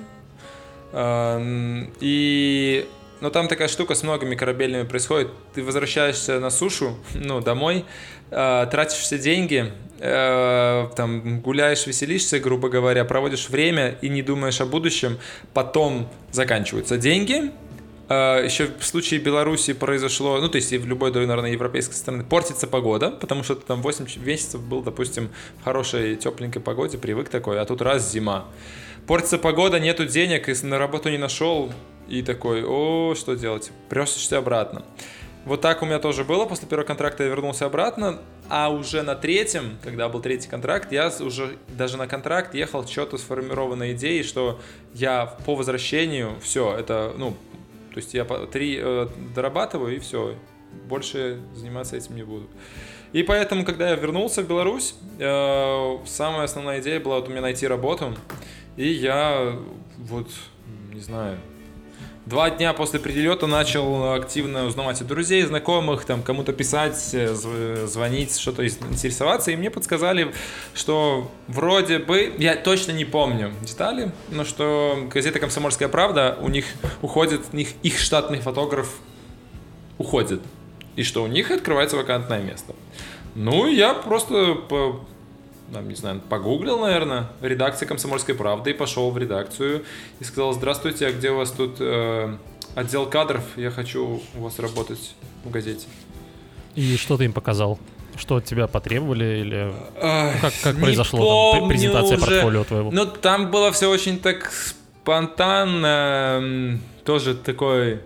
И 2.00 2.88
но 3.22 3.30
там 3.30 3.48
такая 3.48 3.68
штука 3.68 3.94
с 3.94 4.02
многими 4.02 4.36
корабельными 4.36 4.84
происходит. 4.84 5.30
Ты 5.54 5.64
возвращаешься 5.64 6.40
на 6.40 6.50
сушу, 6.50 6.98
ну, 7.14 7.40
домой, 7.40 7.86
э, 8.32 8.68
тратишь 8.72 8.98
все 8.98 9.20
деньги, 9.20 9.72
э, 10.00 10.88
там, 10.96 11.42
гуляешь, 11.42 11.86
веселишься, 11.86 12.40
грубо 12.40 12.70
говоря, 12.70 13.06
проводишь 13.06 13.50
время 13.50 13.96
и 14.02 14.10
не 14.10 14.24
думаешь 14.24 14.60
о 14.60 14.66
будущем. 14.66 15.20
Потом 15.54 16.10
заканчиваются 16.32 16.98
деньги, 16.98 17.52
а, 17.52 17.71
еще 18.12 18.68
в 18.80 18.84
случае 18.84 19.20
Беларуси 19.20 19.74
произошло, 19.74 20.40
ну, 20.40 20.50
то 20.50 20.58
есть 20.58 20.72
и 20.74 20.78
в 20.78 20.86
любой, 20.86 21.12
наверное, 21.12 21.52
европейской 21.52 21.94
стране, 21.94 22.24
портится 22.24 22.68
погода, 22.68 23.12
потому 23.12 23.44
что 23.44 23.56
там 23.56 23.82
8 23.82 24.08
месяцев 24.24 24.62
был, 24.62 24.82
допустим, 24.82 25.30
в 25.60 25.64
хорошей 25.64 26.16
тепленькой 26.16 26.62
погоде, 26.62 26.98
привык 26.98 27.30
такой, 27.30 27.60
а 27.60 27.66
тут 27.66 27.82
раз 27.82 28.12
зима. 28.12 28.46
Портится 29.08 29.38
погода, 29.38 29.80
нету 29.80 30.06
денег, 30.06 30.50
и 30.50 30.66
на 30.66 30.78
работу 30.78 31.10
не 31.10 31.18
нашел, 31.18 31.72
и 32.08 32.22
такой, 32.22 32.64
о, 32.66 33.16
что 33.16 33.36
делать? 33.36 33.72
Прешься 33.90 34.38
обратно. 34.38 34.84
Вот 35.46 35.62
так 35.62 35.82
у 35.82 35.86
меня 35.86 35.98
тоже 35.98 36.24
было. 36.24 36.46
После 36.46 36.68
первого 36.68 36.86
контракта 36.86 37.24
я 37.24 37.30
вернулся 37.30 37.66
обратно, 37.66 38.20
а 38.48 38.70
уже 38.70 39.02
на 39.02 39.16
третьем, 39.16 39.78
когда 39.84 40.08
был 40.08 40.20
третий 40.20 40.48
контракт, 40.48 40.92
я 40.92 41.12
уже 41.20 41.58
даже 41.70 41.98
на 41.98 42.08
контракт 42.08 42.54
ехал 42.54 42.86
что-то 42.88 43.18
сформированной 43.18 43.94
идеей, 43.94 44.24
что 44.24 44.60
я 44.94 45.26
по 45.46 45.56
возвращению, 45.56 46.36
все, 46.44 46.76
это, 46.78 47.14
ну, 47.18 47.36
то 47.92 47.98
есть 47.98 48.14
я 48.14 48.26
три 48.26 48.80
э, 48.82 49.08
дорабатываю 49.36 49.96
и 49.96 50.00
все. 50.00 50.36
Больше 50.88 51.42
заниматься 51.54 51.98
этим 51.98 52.16
не 52.16 52.24
буду. 52.24 52.48
И 53.12 53.24
поэтому, 53.24 53.66
когда 53.66 53.90
я 53.90 53.96
вернулся 53.96 54.42
в 54.42 54.48
Беларусь, 54.48 54.96
э, 55.20 55.98
самая 56.06 56.46
основная 56.46 56.80
идея 56.80 57.00
была 57.02 57.18
вот 57.20 57.28
у 57.28 57.32
меня 57.32 57.42
найти 57.42 57.68
работу. 57.68 58.16
И 58.78 58.88
я 58.88 59.58
вот, 59.98 60.30
не 60.94 61.02
знаю, 61.02 61.38
Два 62.28 62.52
дня 62.52 62.74
после 62.74 63.00
прилета 63.00 63.48
начал 63.48 64.14
активно 64.14 64.66
узнавать 64.66 65.02
от 65.02 65.08
друзей, 65.08 65.42
знакомых, 65.42 66.06
там 66.06 66.22
кому-то 66.22 66.54
писать, 66.54 67.10
э, 67.14 67.34
звонить, 67.88 68.38
что-то 68.38 68.66
интересоваться. 68.66 69.50
И 69.50 69.56
мне 69.56 69.72
подсказали, 69.72 70.32
что 70.76 71.32
вроде 71.48 71.98
бы, 71.98 72.32
я 72.38 72.56
точно 72.56 72.92
не 72.92 73.06
помню 73.06 73.52
детали, 73.64 74.12
но 74.30 74.44
что 74.44 75.08
газета 75.12 75.40
«Комсомольская 75.40 75.88
правда», 75.88 76.38
у 76.42 76.50
них 76.50 76.66
уходит, 77.02 77.42
у 77.54 77.56
них 77.56 77.70
их 77.82 77.98
штатный 77.98 78.40
фотограф 78.40 78.88
уходит. 79.98 80.42
И 80.96 81.04
что 81.04 81.24
у 81.24 81.28
них 81.28 81.50
открывается 81.50 81.98
вакантное 81.98 82.42
место. 82.44 82.76
Ну, 83.34 83.66
я 83.68 83.96
просто 83.96 84.58
там, 85.74 85.88
не 85.88 85.96
знаю, 85.96 86.22
погуглил, 86.28 86.80
наверное, 86.80 87.30
редакция 87.42 87.88
«Комсомольской 87.88 88.36
правды» 88.36 88.72
и 88.72 88.74
пошел 88.74 89.10
в 89.12 89.18
редакцию 89.18 89.84
и 90.20 90.24
сказал, 90.24 90.54
здравствуйте, 90.54 91.08
а 91.08 91.12
где 91.12 91.32
у 91.32 91.38
вас 91.38 91.52
тут 91.52 91.78
э, 91.80 92.38
отдел 92.76 93.06
кадров? 93.10 93.44
Я 93.56 93.72
хочу 93.72 94.22
у 94.36 94.42
вас 94.42 94.60
работать 94.60 95.16
в 95.44 95.50
газете. 95.50 95.88
И 96.76 96.98
что 96.98 97.18
ты 97.18 97.26
им 97.26 97.34
показал? 97.34 97.80
Что 98.18 98.36
от 98.38 98.46
тебя 98.46 98.68
потребовали 98.68 99.40
или 99.40 99.74
ну, 99.96 100.32
как, 100.42 100.54
как 100.62 100.78
произошло 100.78 101.54
там, 101.54 101.70
презентация 101.70 102.18
уже. 102.18 102.26
портфолио 102.26 102.64
твоего? 102.66 102.92
Ну, 102.92 103.06
там 103.06 103.50
было 103.50 103.72
все 103.72 103.90
очень 103.90 104.20
так 104.20 104.52
спонтанно, 105.02 106.80
тоже 107.06 107.36
такой, 107.36 108.02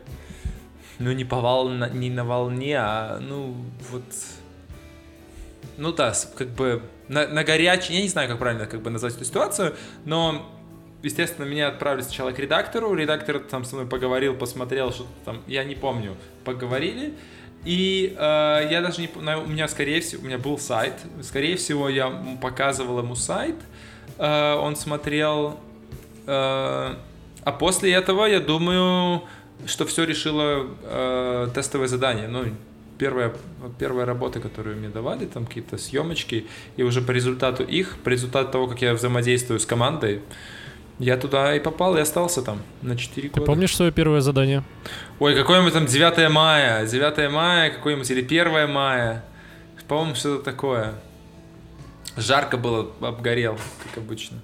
ну, 0.99 1.11
не, 1.11 1.25
по 1.25 1.41
волна, 1.41 1.89
не 1.89 2.11
на 2.11 2.23
волне, 2.23 2.77
а, 2.79 3.19
ну, 3.19 3.55
вот, 3.91 4.03
ну 5.77 5.91
да, 5.91 6.13
как 6.37 6.49
бы 6.49 6.81
на, 7.07 7.27
на 7.27 7.43
горячий, 7.43 7.93
я 7.93 8.01
не 8.01 8.07
знаю, 8.07 8.29
как 8.29 8.39
правильно 8.39 8.65
как 8.65 8.81
бы 8.81 8.89
назвать 8.89 9.15
эту 9.15 9.25
ситуацию, 9.25 9.75
но 10.05 10.51
естественно, 11.03 11.45
меня 11.45 11.67
отправили 11.67 12.01
сначала 12.01 12.31
к 12.31 12.39
редактору, 12.39 12.93
редактор 12.93 13.39
там 13.39 13.63
со 13.63 13.75
мной 13.75 13.87
поговорил, 13.87 14.35
посмотрел, 14.35 14.91
что 14.91 15.05
там, 15.23 15.41
я 15.47 15.63
не 15.63 15.75
помню, 15.75 16.15
поговорили, 16.43 17.13
и 17.63 18.15
э, 18.17 18.67
я 18.71 18.81
даже 18.81 19.01
не, 19.01 19.09
у 19.15 19.47
меня 19.47 19.67
скорее 19.67 20.01
всего, 20.01 20.23
у 20.23 20.25
меня 20.25 20.37
был 20.37 20.57
сайт, 20.57 20.93
скорее 21.21 21.57
всего, 21.57 21.89
я 21.89 22.09
показывал 22.41 22.99
ему 22.99 23.15
сайт, 23.15 23.55
э, 24.17 24.53
он 24.55 24.75
смотрел, 24.75 25.59
э, 26.25 26.95
а 27.45 27.51
после 27.51 27.93
этого, 27.93 28.25
я 28.25 28.39
думаю, 28.39 29.23
что 29.67 29.85
все 29.85 30.03
решило 30.03 30.67
э, 30.83 31.47
тестовое 31.53 31.87
задание, 31.87 32.27
ну, 32.27 32.45
первая, 32.97 33.33
первая 33.79 34.05
работа, 34.05 34.39
которую 34.39 34.77
мне 34.77 34.89
давали, 34.89 35.25
там 35.25 35.45
какие-то 35.45 35.77
съемочки, 35.77 36.47
и 36.77 36.83
уже 36.83 37.01
по 37.01 37.11
результату 37.11 37.63
их, 37.63 37.97
по 38.03 38.09
результату 38.09 38.51
того, 38.51 38.67
как 38.67 38.81
я 38.81 38.93
взаимодействую 38.93 39.59
с 39.59 39.65
командой, 39.65 40.21
я 40.97 41.17
туда 41.17 41.55
и 41.55 41.59
попал, 41.59 41.97
и 41.97 41.99
остался 41.99 42.41
там 42.41 42.61
на 42.81 42.95
4 42.95 43.29
года. 43.29 43.41
Ты 43.41 43.45
помнишь 43.45 43.75
свое 43.75 43.91
первое 43.91 44.21
задание? 44.21 44.63
Ой, 45.19 45.35
какое-нибудь 45.35 45.73
там 45.73 45.85
9 45.85 46.31
мая, 46.31 46.87
9 46.87 47.31
мая 47.31 47.69
какое-нибудь, 47.71 48.09
или 48.11 48.21
1 48.23 48.71
мая. 48.71 49.25
По-моему, 49.87 50.15
что-то 50.15 50.43
такое. 50.43 50.93
Жарко 52.17 52.57
было, 52.57 52.91
обгорел, 53.01 53.59
как 53.83 53.97
обычно. 54.03 54.37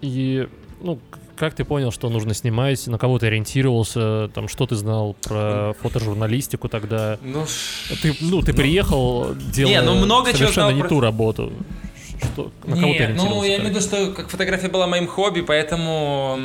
И, 0.00 0.48
ну, 0.80 0.98
как 1.40 1.54
ты 1.54 1.64
понял, 1.64 1.90
что 1.90 2.10
нужно 2.10 2.34
снимать? 2.34 2.86
На 2.86 2.98
кого 2.98 3.18
ты 3.18 3.28
ориентировался? 3.28 4.28
Там, 4.34 4.46
что 4.46 4.66
ты 4.66 4.76
знал 4.76 5.16
про 5.22 5.74
фотожурналистику 5.80 6.68
тогда? 6.68 7.18
Ну, 7.22 7.46
ты, 8.02 8.14
ну, 8.20 8.42
ты 8.42 8.52
ну, 8.52 8.58
приехал, 8.58 9.34
делая 9.34 9.80
не, 9.80 9.82
ну, 9.82 9.94
много 9.94 10.32
совершенно 10.32 10.68
чего 10.68 10.70
не 10.72 10.80
про... 10.82 10.88
ту 10.90 11.00
работу. 11.00 11.52
Что, 12.22 12.52
на 12.66 12.76
кого 12.76 12.88
Нет, 12.88 13.12
ну 13.16 13.42
я 13.42 13.56
имею 13.56 13.68
в 13.68 13.70
виду, 13.70 13.80
что 13.80 14.12
как 14.12 14.28
фотография 14.28 14.68
была 14.68 14.86
моим 14.86 15.08
хобби, 15.08 15.40
поэтому 15.40 16.38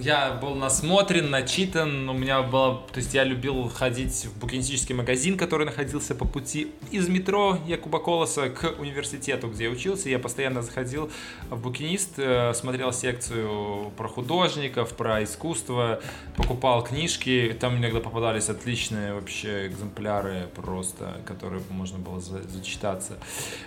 я 0.00 0.32
был 0.32 0.54
насмотрен, 0.54 1.30
начитан, 1.30 2.08
у 2.08 2.12
меня 2.12 2.42
было, 2.42 2.82
то 2.92 2.98
есть 2.98 3.14
я 3.14 3.24
любил 3.24 3.68
ходить 3.68 4.26
в 4.26 4.38
букинистический 4.38 4.94
магазин, 4.94 5.36
который 5.36 5.66
находился 5.66 6.14
по 6.14 6.24
пути 6.24 6.72
из 6.90 7.08
метро 7.08 7.58
Якуба 7.66 7.98
Колоса 7.98 8.48
к 8.48 8.78
университету, 8.78 9.48
где 9.48 9.64
я 9.64 9.70
учился, 9.70 10.08
я 10.08 10.18
постоянно 10.18 10.62
заходил 10.62 11.10
в 11.50 11.60
букинист, 11.60 12.18
э, 12.18 12.54
смотрел 12.54 12.92
секцию 12.92 13.92
про 13.96 14.08
художников, 14.08 14.94
про 14.94 15.22
искусство, 15.24 16.00
покупал 16.36 16.84
книжки, 16.84 17.56
там 17.58 17.76
иногда 17.78 18.00
попадались 18.00 18.48
отличные 18.48 19.14
вообще 19.14 19.66
экземпляры 19.66 20.48
просто, 20.54 21.20
которые 21.26 21.62
можно 21.70 21.98
было 21.98 22.20
зачитаться. 22.20 23.18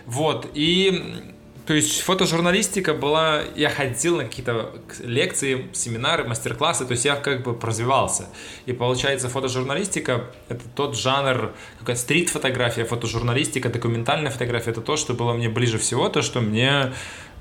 Вот, 0.06 0.50
и 0.54 1.34
то 1.66 1.74
есть 1.76 2.02
фотожурналистика 2.02 2.94
была, 2.94 3.44
я 3.56 3.70
ходил 3.70 4.18
на 4.18 4.24
какие-то 4.24 4.74
лекции, 5.04 5.68
семинары, 5.74 6.24
мастер-классы, 6.24 6.86
то 6.86 6.94
есть 6.94 7.06
я 7.06 7.16
как 7.16 7.44
бы 7.44 7.58
развивался. 7.62 8.28
И 8.66 8.74
получается 8.74 9.30
фотожурналистика 9.30 10.26
это 10.50 10.62
тот 10.76 10.98
жанр, 10.98 11.54
какая 11.80 11.96
стрит-фотография, 11.96 12.86
фотожурналистика, 12.86 13.70
документальная 13.70 14.32
фотография, 14.32 14.72
это 14.72 14.82
то, 14.82 14.98
что 14.98 15.14
было 15.14 15.34
мне 15.34 15.50
ближе 15.50 15.78
всего, 15.78 16.10
то, 16.10 16.24
что 16.24 16.42
мне 16.42 16.94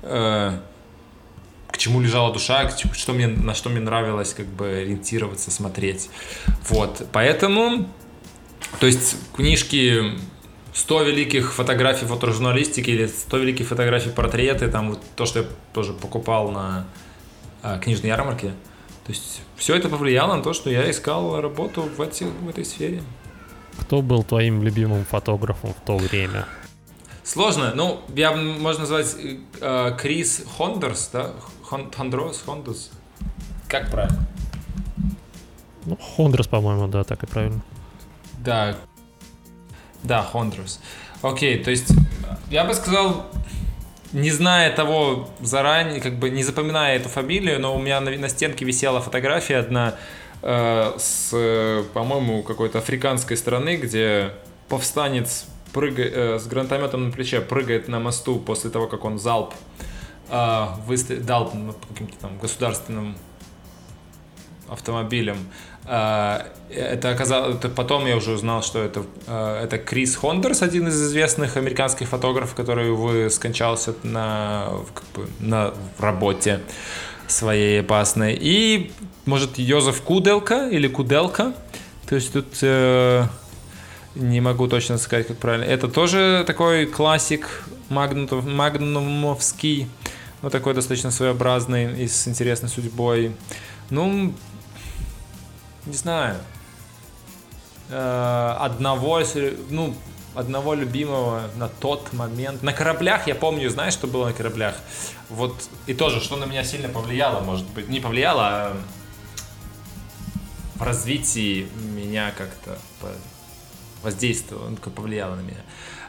э, 0.03 0.59
к 1.67 1.77
чему 1.77 1.99
лежала 1.99 2.31
душа, 2.31 2.69
что 2.93 3.13
мне, 3.13 3.27
на 3.27 3.55
что 3.55 3.69
мне 3.69 3.79
нравилось 3.79 4.35
как 4.35 4.45
бы 4.45 4.67
ориентироваться, 4.67 5.49
смотреть. 5.49 6.09
Вот, 6.69 7.07
поэтому, 7.11 7.89
то 8.79 8.85
есть 8.85 9.15
книжки 9.35 10.19
100 10.73 11.03
великих 11.03 11.53
фотографий 11.53 12.05
фотожурналистики 12.05 12.89
или 12.89 13.07
100 13.07 13.37
великих 13.37 13.67
фотографий 13.67 14.09
портреты, 14.09 14.67
там 14.69 14.91
вот 14.91 15.01
то, 15.15 15.25
что 15.25 15.39
я 15.39 15.45
тоже 15.73 15.93
покупал 15.93 16.51
на 16.51 16.85
а, 17.61 17.77
книжной 17.79 18.09
ярмарке. 18.09 18.53
То 19.05 19.11
есть 19.11 19.41
все 19.57 19.75
это 19.75 19.89
повлияло 19.89 20.35
на 20.35 20.43
то, 20.43 20.53
что 20.53 20.69
я 20.69 20.89
искал 20.89 21.41
работу 21.41 21.81
в, 21.81 22.01
эти, 22.01 22.23
в 22.23 22.49
этой 22.49 22.63
сфере. 22.63 23.03
Кто 23.79 24.01
был 24.01 24.23
твоим 24.23 24.63
любимым 24.63 25.05
фотографом 25.05 25.73
в 25.73 25.85
то 25.85 25.97
время? 25.97 26.45
Сложно. 27.23 27.73
Ну, 27.75 28.01
я 28.15 28.31
можно 28.31 28.81
назвать 28.81 29.15
э, 29.59 29.97
Крис 29.99 30.43
Хондрос, 30.57 31.09
да? 31.13 31.31
Хондрос, 31.63 32.43
Хондус. 32.45 32.91
Как 33.67 33.89
правильно? 33.89 34.27
Ну, 35.85 35.97
Хондрос, 35.97 36.47
по-моему, 36.47 36.87
да, 36.87 37.03
так 37.03 37.23
и 37.23 37.27
правильно. 37.27 37.61
Да, 38.39 38.75
да, 40.03 40.29
Хондрос. 40.33 40.79
Окей, 41.21 41.63
то 41.63 41.71
есть 41.71 41.91
я 42.49 42.65
бы 42.65 42.73
сказал, 42.73 43.27
не 44.13 44.31
зная 44.31 44.75
того 44.75 45.29
заранее, 45.39 46.01
как 46.01 46.17
бы 46.17 46.29
не 46.29 46.43
запоминая 46.43 46.97
эту 46.97 47.09
фамилию, 47.09 47.59
но 47.59 47.75
у 47.75 47.79
меня 47.79 48.01
на, 48.01 48.11
на 48.11 48.29
стенке 48.29 48.65
висела 48.65 49.01
фотография 49.01 49.57
одна 49.57 49.95
э, 50.41 50.93
с, 50.97 51.31
по-моему, 51.93 52.43
какой-то 52.43 52.79
африканской 52.79 53.37
страны, 53.37 53.77
где 53.77 54.31
повстанец 54.67 55.45
прыгает, 55.73 56.13
э, 56.13 56.39
с 56.39 56.47
гранатометом 56.47 57.05
на 57.05 57.11
плече 57.11 57.41
прыгает 57.41 57.87
на 57.87 57.99
мосту 57.99 58.39
после 58.39 58.69
того, 58.69 58.87
как 58.87 59.05
он 59.05 59.19
залп 59.19 59.53
э, 60.29 60.65
выстав, 60.85 61.23
дал 61.25 61.51
каким-то 61.89 62.17
там 62.17 62.37
государственным 62.37 63.15
автомобилем. 64.71 65.37
А, 65.85 66.47
это 66.69 67.09
оказалось, 67.09 67.57
это 67.57 67.69
потом 67.69 68.05
я 68.05 68.15
уже 68.15 68.31
узнал, 68.31 68.63
что 68.63 68.79
это, 68.79 69.03
а, 69.27 69.63
это 69.63 69.77
Крис 69.77 70.15
Хондерс, 70.15 70.61
один 70.61 70.87
из 70.87 71.01
известных 71.01 71.57
американских 71.57 72.07
фотографов, 72.07 72.55
который, 72.55 72.91
увы, 72.91 73.29
скончался 73.29 73.93
на, 74.03 74.69
как 74.93 75.03
бы, 75.13 75.29
на 75.39 75.73
работе 75.99 76.61
своей 77.27 77.81
опасной. 77.81 78.37
И, 78.39 78.91
может, 79.25 79.57
Йозеф 79.57 80.01
Куделка 80.01 80.69
или 80.69 80.87
Куделка. 80.87 81.53
То 82.07 82.15
есть 82.15 82.33
тут 82.33 82.47
э, 82.61 83.25
не 84.15 84.41
могу 84.41 84.67
точно 84.67 84.97
сказать, 84.97 85.27
как 85.27 85.37
правильно. 85.37 85.63
Это 85.65 85.87
тоже 85.87 86.43
такой 86.45 86.85
классик 86.85 87.63
магнутов, 87.89 88.45
магнумовский, 88.45 89.87
но 90.41 90.49
такой 90.49 90.73
достаточно 90.73 91.11
своеобразный 91.11 92.03
и 92.03 92.07
с 92.07 92.27
интересной 92.27 92.69
судьбой. 92.69 93.31
Ну, 93.89 94.33
не 95.85 95.93
знаю, 95.93 96.37
э, 97.89 98.55
одного, 98.59 99.21
ну, 99.69 99.95
одного 100.35 100.73
любимого 100.73 101.49
на 101.55 101.67
тот 101.67 102.13
момент. 102.13 102.63
На 102.63 102.73
кораблях, 102.73 103.27
я 103.27 103.35
помню, 103.35 103.69
знаешь, 103.69 103.93
что 103.93 104.07
было 104.07 104.27
на 104.27 104.33
кораблях? 104.33 104.75
Вот, 105.29 105.55
и 105.87 105.93
тоже, 105.93 106.21
что 106.21 106.37
на 106.37 106.45
меня 106.45 106.63
сильно 106.63 106.89
повлияло, 106.89 107.41
может 107.41 107.67
быть, 107.69 107.89
не 107.89 107.99
повлияло, 107.99 108.43
а 108.43 108.77
в 110.75 110.83
развитии 110.83 111.67
меня 111.95 112.31
как-то 112.37 112.77
воздействовало, 114.01 114.69
ну, 114.69 114.77
повлияло 114.77 115.35
на 115.35 115.41
меня. 115.41 115.61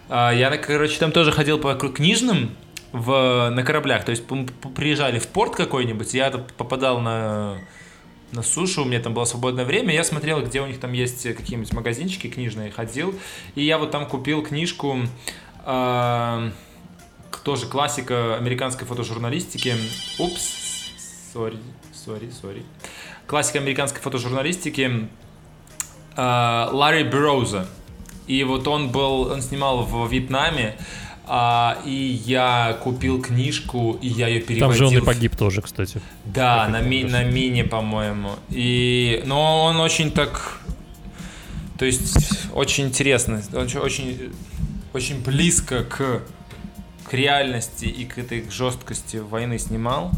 А, 0.08 0.30
я, 0.30 0.56
короче, 0.56 0.98
там 0.98 1.12
тоже 1.12 1.32
ходил 1.32 1.58
по 1.58 1.74
книжным 1.74 2.56
в, 2.92 3.50
на 3.50 3.62
кораблях, 3.64 4.04
то 4.04 4.10
есть 4.10 4.24
приезжали 4.74 5.18
в 5.18 5.28
порт 5.28 5.56
какой-нибудь, 5.56 6.14
я 6.14 6.30
попадал 6.30 7.00
на 7.00 7.58
на 8.32 8.42
сушу, 8.42 8.82
у 8.82 8.84
меня 8.84 9.00
там 9.00 9.14
было 9.14 9.24
свободное 9.24 9.64
время, 9.64 9.94
я 9.94 10.04
смотрел, 10.04 10.42
где 10.42 10.60
у 10.60 10.66
них 10.66 10.80
там 10.80 10.92
есть 10.92 11.22
какие-нибудь 11.22 11.72
магазинчики 11.72 12.28
книжные, 12.28 12.70
ходил, 12.70 13.14
и 13.54 13.62
я 13.62 13.78
вот 13.78 13.90
там 13.90 14.06
купил 14.06 14.42
книжку, 14.42 14.98
э, 15.64 16.50
тоже 17.44 17.66
классика 17.66 18.36
американской 18.36 18.86
фотожурналистики, 18.86 19.74
упс, 20.18 20.92
сори, 21.32 21.58
сори, 21.92 22.30
сори, 22.30 22.62
классика 23.26 23.58
американской 23.58 24.00
фотожурналистики 24.00 25.08
э, 26.16 26.68
Ларри 26.72 27.04
Бероуза, 27.04 27.68
и 28.26 28.44
вот 28.44 28.66
он 28.66 28.90
был, 28.90 29.32
он 29.32 29.42
снимал 29.42 29.82
в 29.82 30.10
Вьетнаме, 30.10 30.78
а, 31.26 31.78
и 31.84 32.20
я 32.26 32.76
купил 32.82 33.22
книжку, 33.22 33.98
и 34.02 34.08
я 34.08 34.28
ее 34.28 34.40
переводил. 34.40 34.68
Там 34.68 34.76
же 34.76 34.86
он 34.86 35.02
и 35.02 35.06
погиб 35.06 35.36
тоже, 35.36 35.62
кстати. 35.62 36.00
Да, 36.24 36.68
на, 36.68 36.80
ми, 36.80 37.04
на 37.04 37.24
мини, 37.24 37.62
по-моему. 37.62 38.30
И, 38.50 39.22
но 39.24 39.64
он 39.64 39.76
очень 39.76 40.10
так, 40.10 40.58
то 41.78 41.84
есть 41.84 42.48
очень 42.52 42.86
интересно, 42.86 43.40
очень, 43.52 43.78
очень, 43.78 44.32
очень 44.92 45.22
близко 45.22 45.84
к, 45.84 46.22
к 47.04 47.14
реальности 47.14 47.84
и 47.84 48.04
к 48.04 48.18
этой 48.18 48.50
жесткости 48.50 49.18
войны 49.18 49.58
снимал. 49.58 50.10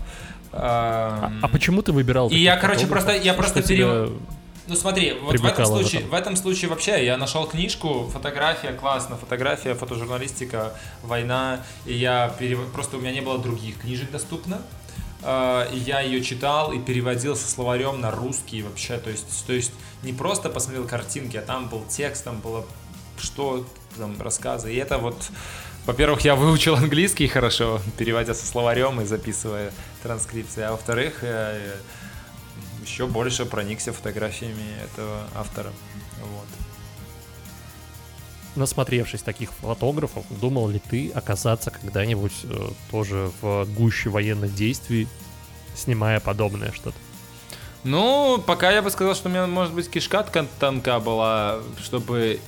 А, 0.52 1.32
а 1.42 1.48
почему 1.48 1.82
ты 1.82 1.92
выбирал? 1.92 2.28
И 2.28 2.36
я, 2.36 2.56
короче, 2.56 2.86
просто 2.86 3.14
я 3.16 3.34
просто 3.34 3.62
перев... 3.62 4.12
Ну 4.66 4.76
смотри, 4.76 5.12
вот 5.12 5.38
в 5.38 5.44
этом 5.44 5.66
случае, 5.66 6.00
в 6.00 6.04
этом. 6.04 6.10
в 6.10 6.14
этом 6.14 6.36
случае 6.36 6.70
вообще 6.70 7.04
я 7.04 7.18
нашел 7.18 7.46
книжку, 7.46 8.08
фотография, 8.10 8.72
классно, 8.72 9.16
фотография, 9.16 9.74
фотожурналистика, 9.74 10.72
война, 11.02 11.60
и 11.84 11.92
я 11.92 12.34
перев... 12.38 12.72
просто 12.72 12.96
у 12.96 13.00
меня 13.00 13.12
не 13.12 13.20
было 13.20 13.38
других 13.38 13.78
книжек 13.80 14.10
доступно, 14.10 14.62
э, 15.22 15.68
и 15.74 15.78
я 15.78 16.00
ее 16.00 16.22
читал 16.22 16.72
и 16.72 16.78
переводил 16.78 17.36
со 17.36 17.46
словарем 17.46 18.00
на 18.00 18.10
русский 18.10 18.62
вообще, 18.62 18.96
то 18.96 19.10
есть, 19.10 19.46
то 19.46 19.52
есть 19.52 19.72
не 20.02 20.14
просто 20.14 20.48
посмотрел 20.48 20.86
картинки, 20.86 21.36
а 21.36 21.42
там 21.42 21.68
был 21.68 21.84
текст, 21.86 22.24
там 22.24 22.40
было 22.40 22.64
что 23.18 23.66
там 23.98 24.20
рассказы, 24.20 24.72
и 24.72 24.76
это 24.76 24.96
вот 24.96 25.30
во-первых, 25.86 26.22
я 26.22 26.34
выучил 26.34 26.76
английский 26.76 27.28
хорошо, 27.28 27.82
переводя 27.98 28.32
со 28.32 28.46
словарем 28.46 29.02
и 29.02 29.04
записывая 29.04 29.70
транскрипции, 30.02 30.62
а 30.62 30.70
во-вторых, 30.70 31.18
э, 31.20 31.74
еще 32.84 33.06
больше 33.06 33.46
проникся 33.46 33.92
фотографиями 33.92 34.64
этого 34.82 35.26
автора. 35.34 35.72
Вот. 36.20 36.46
Насмотревшись 38.56 39.22
таких 39.22 39.52
фотографов, 39.52 40.24
думал 40.30 40.68
ли 40.68 40.78
ты 40.78 41.10
оказаться 41.10 41.70
когда-нибудь 41.70 42.44
э, 42.44 42.68
тоже 42.90 43.30
в 43.40 43.64
гуще 43.74 44.10
военных 44.10 44.54
действий, 44.54 45.08
снимая 45.74 46.20
подобное 46.20 46.70
что-то? 46.72 46.96
Ну, 47.82 48.42
пока 48.46 48.70
я 48.70 48.80
бы 48.80 48.90
сказал, 48.90 49.14
что 49.14 49.28
у 49.28 49.32
меня, 49.32 49.46
может 49.46 49.74
быть, 49.74 49.90
кишка 49.90 50.24
тонка 50.58 51.00
была, 51.00 51.60
чтобы 51.82 52.40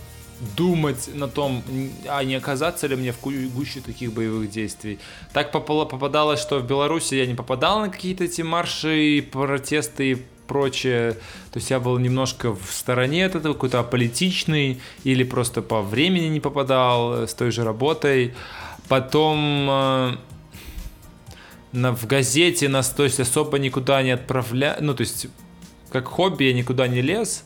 думать 0.56 1.08
на 1.14 1.28
том, 1.28 1.62
а 2.08 2.22
не 2.24 2.34
оказаться 2.34 2.86
ли 2.86 2.96
мне 2.96 3.12
в 3.12 3.20
гуще 3.20 3.80
таких 3.80 4.12
боевых 4.12 4.50
действий. 4.50 4.98
Так 5.32 5.52
попадалось, 5.52 6.40
что 6.40 6.58
в 6.58 6.66
Беларуси 6.66 7.14
я 7.14 7.26
не 7.26 7.34
попадал 7.34 7.80
на 7.80 7.88
какие-то 7.88 8.24
эти 8.24 8.42
марши, 8.42 9.26
протесты 9.30 10.10
и 10.10 10.22
прочее. 10.46 11.14
То 11.52 11.58
есть 11.58 11.70
я 11.70 11.80
был 11.80 11.98
немножко 11.98 12.54
в 12.54 12.70
стороне 12.70 13.26
от 13.26 13.34
этого, 13.34 13.54
какой-то 13.54 13.80
аполитичный, 13.80 14.80
или 15.04 15.24
просто 15.24 15.62
по 15.62 15.82
времени 15.82 16.26
не 16.26 16.40
попадал 16.40 17.22
э, 17.22 17.26
с 17.26 17.34
той 17.34 17.50
же 17.50 17.64
работой. 17.64 18.34
Потом 18.88 19.68
э, 19.68 20.16
на, 21.72 21.94
в 21.94 22.06
газете 22.06 22.68
нас 22.68 22.90
то 22.90 23.04
есть 23.04 23.20
особо 23.20 23.58
никуда 23.58 24.02
не 24.02 24.10
отправляли, 24.10 24.80
ну 24.80 24.94
то 24.94 25.02
есть 25.02 25.26
как 25.90 26.06
хобби 26.06 26.44
я 26.44 26.52
никуда 26.52 26.88
не 26.88 27.00
лез, 27.00 27.44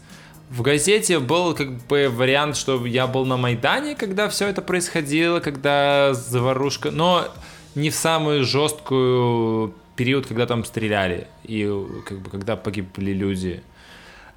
в 0.51 0.63
газете 0.63 1.21
был 1.21 1.55
как 1.55 1.71
бы 1.87 2.09
вариант, 2.09 2.57
что 2.57 2.85
я 2.85 3.07
был 3.07 3.25
на 3.25 3.37
Майдане, 3.37 3.95
когда 3.95 4.29
все 4.29 4.49
это 4.49 4.63
происходило, 4.63 5.39
когда 5.39 6.13
заварушка, 6.13 6.91
но 6.91 7.29
не 7.77 7.91
в 7.91 7.95
самую 7.95 8.45
жесткую 8.45 9.75
период, 9.95 10.27
когда 10.27 10.47
там 10.47 10.65
стреляли 10.65 11.29
и 11.45 11.71
как 12.05 12.21
бы 12.21 12.31
когда 12.31 12.57
погибли 12.57 13.13
люди. 13.13 13.63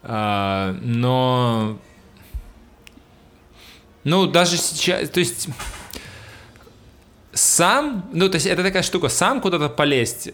А, 0.03 0.77
но 0.81 1.79
ну 4.03 4.27
даже 4.27 4.57
сейчас, 4.57 5.09
то 5.09 5.19
есть 5.19 5.47
сам, 7.31 8.07
ну 8.13 8.29
то 8.29 8.35
есть 8.35 8.45
это 8.45 8.61
такая 8.61 8.83
штука, 8.83 9.09
сам 9.09 9.41
куда-то 9.41 9.67
полезть 9.67 10.29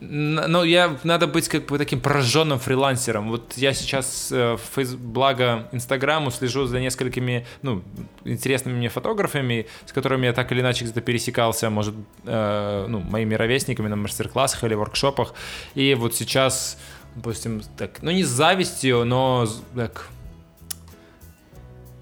ну, 0.00 0.64
я 0.64 0.98
надо 1.04 1.26
быть 1.26 1.48
как 1.48 1.66
бы 1.66 1.78
таким 1.78 2.00
прожженным 2.00 2.58
фрилансером. 2.58 3.30
Вот 3.30 3.54
я 3.56 3.72
сейчас 3.72 4.30
э, 4.32 4.56
фейс, 4.74 4.94
благо 4.94 5.68
Инстаграму 5.72 6.30
слежу 6.30 6.66
за 6.66 6.80
несколькими, 6.80 7.46
ну, 7.62 7.82
интересными 8.24 8.76
мне 8.76 8.88
фотографами, 8.88 9.66
с 9.86 9.92
которыми 9.92 10.26
я 10.26 10.32
так 10.32 10.50
или 10.52 10.60
иначе 10.60 10.84
где-то 10.84 11.00
пересекался, 11.00 11.70
может, 11.70 11.94
э, 12.24 12.86
ну, 12.88 13.00
моими 13.00 13.34
ровесниками 13.34 13.88
на 13.88 13.96
мастер-классах 13.96 14.64
или 14.64 14.74
воркшопах. 14.74 15.34
И 15.74 15.94
вот 15.94 16.14
сейчас, 16.14 16.78
допустим, 17.14 17.62
так, 17.76 18.02
ну, 18.02 18.10
не 18.10 18.24
с 18.24 18.28
завистью, 18.28 19.04
но 19.04 19.46
так, 19.74 20.08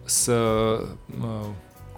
с 0.06 0.26
э, 0.28 0.86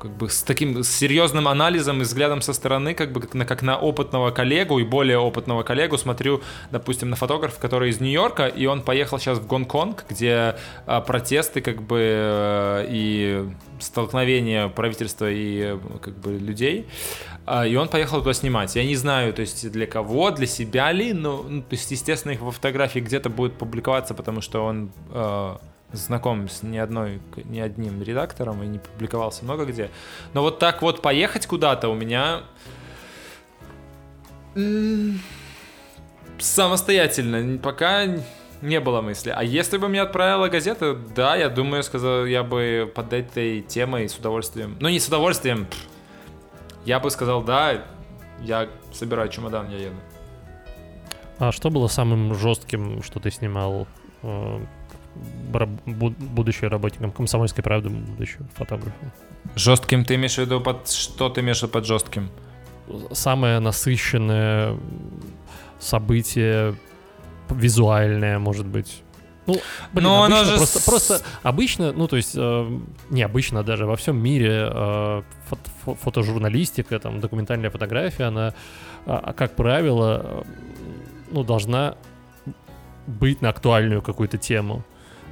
как 0.04 0.12
бы 0.18 0.28
с 0.28 0.42
таким 0.42 0.82
серьезным 0.84 1.48
анализом 1.48 2.00
и 2.00 2.02
взглядом 2.02 2.42
со 2.42 2.52
стороны, 2.52 2.92
как 2.92 3.10
бы 3.10 3.26
на, 3.32 3.46
как 3.46 3.62
на 3.62 3.78
опытного 3.78 4.32
коллегу 4.32 4.78
и 4.78 4.84
более 4.84 5.16
опытного 5.16 5.62
коллегу 5.62 5.96
смотрю, 5.96 6.42
допустим, 6.70 7.08
на 7.08 7.16
фотографа, 7.16 7.58
который 7.58 7.88
из 7.88 8.00
Нью-Йорка, 8.00 8.48
и 8.48 8.66
он 8.66 8.82
поехал 8.82 9.18
сейчас 9.18 9.38
в 9.38 9.46
Гонконг, 9.46 10.04
где 10.10 10.56
а, 10.84 11.00
протесты 11.00 11.62
как 11.62 11.80
бы 11.80 12.00
э, 12.02 12.86
и 12.90 13.48
столкновения 13.80 14.68
правительства 14.68 15.30
и 15.30 15.78
как 16.02 16.18
бы 16.18 16.32
людей, 16.32 16.86
а, 17.46 17.66
и 17.66 17.74
он 17.74 17.88
поехал 17.88 18.18
туда 18.18 18.34
снимать. 18.34 18.76
Я 18.76 18.84
не 18.84 18.96
знаю, 18.96 19.32
то 19.32 19.40
есть 19.40 19.72
для 19.72 19.86
кого, 19.86 20.30
для 20.32 20.46
себя 20.46 20.92
ли, 20.92 21.14
но, 21.14 21.46
ну, 21.48 21.62
то 21.62 21.72
есть, 21.72 21.90
естественно, 21.90 22.32
их 22.32 22.42
во 22.42 22.50
фотографии 22.50 23.00
где-то 23.00 23.30
будет 23.30 23.54
публиковаться, 23.54 24.12
потому 24.12 24.42
что 24.42 24.66
он 24.66 24.92
э, 25.12 25.56
знаком 25.94 26.48
с 26.48 26.62
ни 26.62 26.76
одной, 26.78 27.20
ни 27.44 27.60
одним 27.60 28.02
редактором 28.02 28.62
и 28.62 28.66
не 28.66 28.78
публиковался 28.78 29.44
много 29.44 29.64
где. 29.64 29.90
Но 30.32 30.42
вот 30.42 30.58
так 30.58 30.82
вот 30.82 31.02
поехать 31.02 31.46
куда-то 31.46 31.88
у 31.88 31.94
меня 31.94 32.42
самостоятельно 36.38 37.58
пока 37.58 38.06
не 38.62 38.80
было 38.80 39.00
мысли. 39.00 39.32
А 39.34 39.42
если 39.42 39.76
бы 39.76 39.88
меня 39.88 40.02
отправила 40.02 40.48
газета, 40.48 40.94
да, 40.94 41.36
я 41.36 41.48
думаю, 41.48 41.82
сказал, 41.82 42.24
я 42.24 42.42
бы 42.42 42.90
под 42.94 43.12
этой 43.12 43.60
темой 43.60 44.08
с 44.08 44.16
удовольствием. 44.16 44.76
Ну, 44.80 44.88
не 44.88 45.00
с 45.00 45.06
удовольствием. 45.06 45.66
Я 46.84 47.00
бы 47.00 47.10
сказал, 47.10 47.42
да, 47.42 47.84
я 48.40 48.68
собираю 48.92 49.28
чемодан, 49.28 49.68
я 49.70 49.78
еду. 49.78 49.96
А 51.38 51.52
что 51.52 51.70
было 51.70 51.88
самым 51.88 52.34
жестким, 52.34 53.02
что 53.02 53.20
ты 53.20 53.30
снимал 53.30 53.86
э, 54.22 54.60
будущий 55.54 56.66
работником 56.66 57.12
комсомольской 57.12 57.62
правды, 57.62 57.88
будущий 57.88 58.38
фотографом. 58.54 59.12
Жестким 59.54 60.04
ты 60.04 60.14
имеешь 60.16 60.34
в 60.34 60.38
виду 60.38 60.60
под 60.60 60.90
что 60.90 61.28
ты 61.28 61.40
имеешь 61.40 61.58
в 61.58 61.62
виду 61.62 61.72
под 61.72 61.86
жестким? 61.86 62.30
Самое 63.12 63.60
насыщенное 63.60 64.76
событие 65.78 66.74
визуальное, 67.50 68.38
может 68.38 68.66
быть. 68.66 69.02
Ну, 69.46 69.60
блин, 69.92 70.04
Но 70.04 70.22
оно 70.22 70.44
же 70.44 70.56
просто, 70.56 70.90
просто 70.90 71.22
обычно, 71.42 71.92
ну 71.92 72.08
то 72.08 72.16
есть 72.16 72.34
э, 72.34 72.78
необычно 73.10 73.62
даже 73.62 73.84
во 73.84 73.94
всем 73.94 74.16
мире 74.16 74.70
э, 74.72 75.22
фото 75.48 75.96
фотожурналистика, 76.00 76.98
там 76.98 77.20
документальная 77.20 77.68
фотография, 77.68 78.24
она, 78.24 78.54
э, 79.04 79.32
как 79.36 79.54
правило, 79.54 80.22
э, 80.24 80.42
ну 81.30 81.44
должна 81.44 81.96
быть 83.06 83.42
на 83.42 83.50
актуальную 83.50 84.00
какую-то 84.00 84.38
тему. 84.38 84.82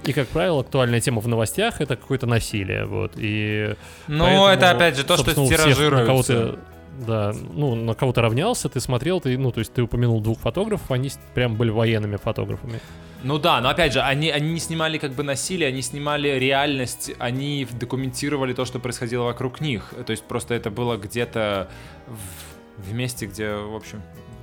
И, 0.05 0.12
как 0.12 0.29
правило, 0.29 0.61
актуальная 0.61 1.01
тема 1.01 1.21
в 1.21 1.29
новостях— 1.29 1.77
это 1.81 1.97
какое-то 1.97 2.27
насилие, 2.27 2.87
вот, 2.87 3.12
и... 3.17 3.75
Ну, 4.09 4.47
это, 4.47 4.71
опять 4.71 4.97
же, 4.97 5.05
то, 5.05 5.17
что 5.17 5.33
тиражируется. 5.33 6.59
Да, 7.07 7.33
ну, 7.55 7.75
на 7.75 7.95
кого 7.95 8.12
то 8.12 8.21
равнялся, 8.21 8.69
ты 8.69 8.79
смотрел, 8.79 9.19
ты, 9.21 9.38
ну, 9.38 9.51
то 9.51 9.61
есть 9.61 9.73
ты 9.73 9.83
упомянул 9.83 10.21
двух 10.21 10.38
фотографов, 10.41 10.91
они 10.91 11.11
прям 11.35 11.57
были 11.57 11.71
военными 11.71 12.17
фотографами. 12.17 12.81
Ну 13.23 13.38
да, 13.38 13.61
но 13.61 13.71
опять 13.71 13.93
же, 13.93 14.01
они, 14.01 14.31
они 14.31 14.53
не 14.53 14.59
снимали 14.59 14.99
как 14.99 15.12
бы 15.12 15.23
насилие, 15.23 15.69
они 15.69 15.81
снимали 15.81 16.29
реальность, 16.29 17.12
они 17.19 17.67
документировали 17.71 18.53
то, 18.53 18.65
что 18.65 18.79
происходило 18.79 19.25
вокруг 19.25 19.61
них. 19.61 19.95
То 20.07 20.11
есть 20.11 20.25
просто 20.25 20.55
это 20.55 20.71
было 20.71 20.97
где-то 20.97 21.71
в, 22.09 22.91
в 22.91 22.93
месте, 22.93 23.27
где, 23.27 23.55
в 23.55 23.77
общем, 23.77 24.03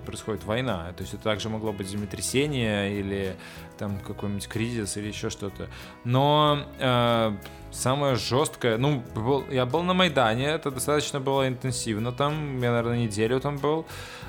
происходит 0.10 0.44
война. 0.44 0.92
То 0.96 1.04
есть 1.04 1.14
это 1.14 1.24
также 1.24 1.50
могло 1.50 1.72
быть 1.72 1.88
землетрясение 1.88 3.00
или 3.00 3.36
там 3.78 4.00
какой-нибудь 4.00 4.48
кризис 4.48 4.98
или 4.98 5.08
еще 5.08 5.30
что-то. 5.30 5.70
Но 6.04 6.66
э, 6.80 7.32
самое 7.72 8.16
жесткое, 8.16 8.78
ну, 8.78 9.04
был, 9.16 9.46
я 9.50 9.66
был 9.66 9.84
на 9.84 9.94
Майдане, 9.94 10.46
это 10.46 10.72
достаточно 10.72 11.20
было 11.20 11.48
интенсивно 11.48 12.12
там, 12.12 12.62
я, 12.62 12.72
наверное, 12.72 13.00
неделю 13.00 13.40
там 13.40 13.58
был. 13.58 13.86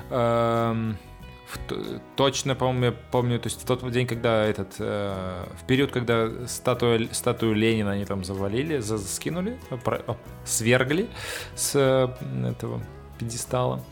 Э, 0.09 0.93
точно, 2.15 2.55
по-моему, 2.55 2.85
я 2.85 2.91
помню, 3.11 3.39
то 3.39 3.47
есть 3.47 3.61
в 3.61 3.65
тот 3.65 3.89
день, 3.91 4.07
когда 4.07 4.45
этот, 4.45 4.75
э, 4.79 5.45
в 5.61 5.65
период, 5.65 5.91
когда 5.91 6.29
статую, 6.47 7.09
статую 7.13 7.55
Ленина 7.55 7.91
они 7.91 8.05
там 8.05 8.23
завалили, 8.23 8.79
за, 8.79 8.97
скинули, 8.97 9.59
про, 9.83 10.01
свергли 10.45 11.09
с 11.55 11.75
э, 11.75 12.07
этого 12.49 12.81
пьедестала. 13.17 13.83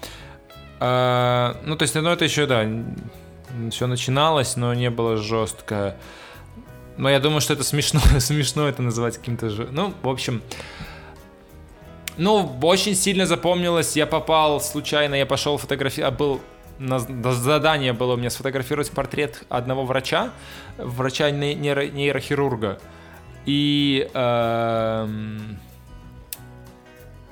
А, 0.79 1.57
ну, 1.65 1.75
то 1.75 1.83
есть, 1.83 1.95
ну, 1.95 2.09
это 2.09 2.25
еще, 2.25 2.45
да, 2.45 2.65
все 3.71 3.87
начиналось, 3.87 4.55
но 4.55 4.73
не 4.73 4.89
было 4.89 5.17
жестко. 5.17 5.95
Но 6.97 7.09
я 7.09 7.19
думаю, 7.19 7.41
что 7.41 7.53
это 7.53 7.63
смешно, 7.63 7.99
смешно 8.19 8.67
это 8.67 8.81
называть 8.81 9.17
каким-то 9.17 9.49
же. 9.49 9.67
Ну, 9.71 9.93
в 10.01 10.09
общем. 10.09 10.41
Ну, 12.17 12.57
очень 12.61 12.95
сильно 12.95 13.25
запомнилось. 13.25 13.95
Я 13.95 14.05
попал 14.05 14.59
случайно, 14.59 15.15
я 15.15 15.25
пошел 15.25 15.57
фотографировать. 15.57 16.13
А 16.13 16.17
был 16.17 16.41
задание 16.79 17.93
было 17.93 18.13
у 18.13 18.17
меня 18.17 18.29
сфотографировать 18.29 18.91
портрет 18.91 19.43
одного 19.49 19.85
врача, 19.85 20.31
врача 20.77 21.29
нейро, 21.31 21.87
нейрохирурга. 21.87 22.79
И 23.45 24.09
эм, 24.13 25.59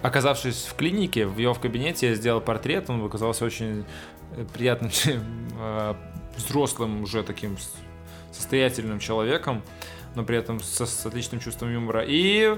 оказавшись 0.08 0.66
в 0.66 0.76
клинике, 0.76 1.26
в 1.26 1.38
его 1.38 1.54
кабинете, 1.54 2.10
я 2.10 2.16
сделал 2.16 2.42
портрет, 2.42 2.90
он 2.90 3.06
оказался 3.06 3.46
очень 3.46 3.86
э, 4.32 4.46
приятным, 4.54 4.92
э, 5.60 5.94
взрослым 6.36 7.04
уже 7.04 7.24
таким 7.24 7.58
состоятельным 8.32 9.00
человеком, 9.00 9.64
но 10.16 10.24
при 10.24 10.38
этом 10.38 10.60
со, 10.60 10.86
с 10.86 11.06
отличным 11.06 11.40
чувством 11.40 11.74
юмора. 11.74 12.04
И 12.08 12.58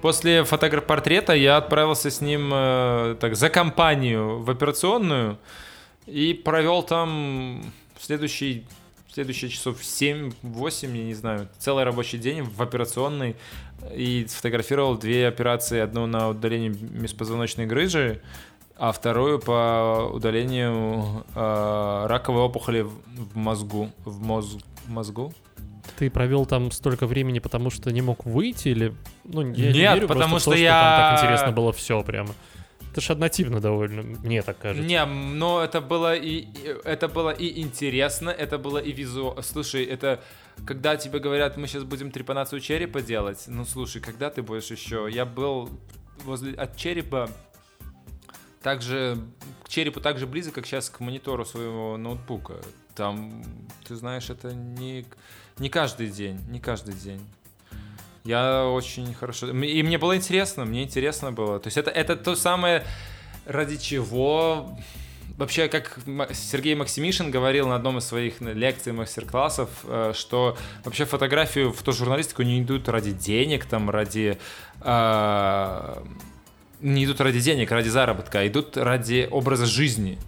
после 0.00 0.44
фотопортрета 0.44 1.34
я 1.34 1.56
отправился 1.56 2.10
с 2.10 2.20
ним 2.20 2.50
э, 2.52 3.16
так, 3.20 3.36
за 3.36 3.50
компанию 3.50 4.38
в 4.40 4.50
операционную 4.50 5.38
и 6.06 6.32
провел 6.34 6.82
там 6.82 7.62
следующий 7.98 8.66
следующие 9.18 9.50
часов 9.50 9.80
7-8, 9.80 10.96
я 10.96 11.04
не 11.04 11.14
знаю, 11.14 11.48
целый 11.58 11.82
рабочий 11.82 12.18
день 12.18 12.42
в 12.42 12.62
операционной 12.62 13.34
и 13.92 14.24
сфотографировал 14.28 14.96
две 14.96 15.26
операции. 15.26 15.80
Одну 15.80 16.06
на 16.06 16.28
удаление 16.28 16.70
межпозвоночной 16.70 17.66
грыжи, 17.66 18.22
а 18.76 18.92
вторую 18.92 19.40
по 19.40 20.08
удалению 20.14 21.24
э, 21.34 22.06
раковой 22.06 22.42
опухоли 22.42 22.82
в 22.82 23.36
мозгу. 23.36 23.90
В 24.04 24.22
мозг, 24.22 24.58
мозгу. 24.86 25.34
Ты 25.96 26.10
провел 26.10 26.46
там 26.46 26.70
столько 26.70 27.08
времени, 27.08 27.40
потому 27.40 27.70
что 27.70 27.90
не 27.90 28.02
мог 28.02 28.24
выйти 28.24 28.68
или... 28.68 28.94
Ну, 29.24 29.40
я 29.40 29.48
Нет, 29.48 29.58
не 29.74 29.80
верю, 29.80 30.06
потому 30.06 30.38
что 30.38 30.52
то, 30.52 30.56
я... 30.56 30.70
Что 30.70 30.80
там 30.80 31.00
так 31.00 31.24
интересно 31.24 31.52
было 31.52 31.72
все 31.72 32.04
прямо. 32.04 32.30
Это 32.98 33.06
же 33.06 33.12
однотипно 33.12 33.60
довольно, 33.60 34.02
мне 34.02 34.42
так 34.42 34.58
кажется. 34.58 34.84
Не, 34.84 35.04
но 35.06 35.62
это 35.62 35.80
было 35.80 36.16
и 36.16 36.48
это 36.84 37.06
было 37.06 37.30
и 37.30 37.60
интересно, 37.60 38.28
это 38.28 38.58
было 38.58 38.78
и 38.78 38.90
визуально. 38.90 39.40
Слушай, 39.42 39.84
это 39.84 40.20
когда 40.66 40.96
тебе 40.96 41.20
говорят, 41.20 41.56
мы 41.56 41.68
сейчас 41.68 41.84
будем 41.84 42.10
трепанацию 42.10 42.60
черепа 42.60 43.00
делать. 43.00 43.44
Ну 43.46 43.64
слушай, 43.64 44.02
когда 44.02 44.30
ты 44.30 44.42
будешь 44.42 44.72
еще? 44.72 45.08
Я 45.08 45.26
был 45.26 45.70
возле 46.24 46.54
от 46.54 46.76
черепа 46.76 47.30
также 48.64 49.16
к 49.62 49.68
черепу 49.68 50.00
так 50.00 50.18
же 50.18 50.26
близко, 50.26 50.50
как 50.50 50.66
сейчас 50.66 50.90
к 50.90 50.98
монитору 50.98 51.44
своего 51.44 51.96
ноутбука. 51.96 52.56
Там, 52.96 53.44
ты 53.86 53.94
знаешь, 53.94 54.28
это 54.28 54.52
не, 54.52 55.06
не 55.58 55.68
каждый 55.68 56.08
день, 56.08 56.40
не 56.48 56.58
каждый 56.58 56.94
день. 56.94 57.24
Я 58.24 58.66
очень 58.66 59.14
хорошо... 59.14 59.48
И 59.48 59.82
мне 59.82 59.98
было 59.98 60.16
интересно, 60.16 60.64
мне 60.64 60.82
интересно 60.82 61.32
было. 61.32 61.58
То 61.60 61.68
есть 61.68 61.76
это, 61.76 61.90
это 61.90 62.16
то 62.16 62.34
самое, 62.34 62.84
ради 63.46 63.76
чего... 63.76 64.76
Вообще, 65.36 65.68
как 65.68 66.00
Сергей 66.32 66.74
Максимишин 66.74 67.30
говорил 67.30 67.68
на 67.68 67.76
одном 67.76 67.98
из 67.98 68.04
своих 68.04 68.40
лекций, 68.40 68.92
мастер-классов, 68.92 69.68
э, 69.84 70.12
что 70.12 70.58
вообще 70.84 71.04
фотографию, 71.04 71.72
фотожурналистику 71.72 72.42
не 72.42 72.60
идут 72.60 72.88
ради 72.88 73.12
денег, 73.12 73.64
там, 73.64 73.88
ради... 73.88 74.36
Э, 74.80 76.02
не 76.80 77.04
идут 77.04 77.20
ради 77.20 77.40
денег, 77.40 77.70
ради 77.70 77.88
заработка, 77.88 78.40
а 78.40 78.46
идут 78.48 78.76
ради 78.76 79.28
образа 79.30 79.66
жизни, 79.66 80.18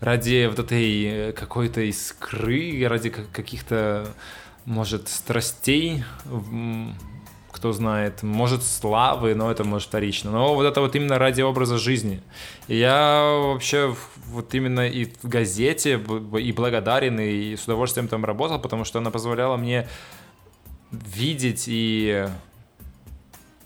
ради 0.00 0.46
вот 0.46 0.58
этой 0.58 1.32
какой-то 1.32 1.80
искры, 1.82 2.86
ради 2.88 3.10
каких-то, 3.10 4.08
может, 4.64 5.08
страстей, 5.08 6.04
кто 7.56 7.72
знает, 7.72 8.22
может 8.22 8.62
славы, 8.62 9.34
но 9.34 9.50
это 9.50 9.64
может 9.64 9.88
вторично. 9.88 10.30
Но 10.30 10.54
вот 10.54 10.64
это 10.64 10.80
вот 10.80 10.94
именно 10.94 11.18
ради 11.18 11.40
образа 11.40 11.78
жизни. 11.78 12.22
И 12.68 12.76
я 12.76 13.22
вообще 13.22 13.96
вот 14.26 14.54
именно 14.54 14.86
и 14.86 15.06
в 15.06 15.28
газете 15.28 15.94
и 16.38 16.52
благодарен, 16.52 17.18
и 17.18 17.56
с 17.56 17.64
удовольствием 17.64 18.08
там 18.08 18.24
работал, 18.24 18.60
потому 18.60 18.84
что 18.84 18.98
она 18.98 19.10
позволяла 19.10 19.56
мне 19.56 19.88
видеть 20.90 21.64
и 21.66 22.28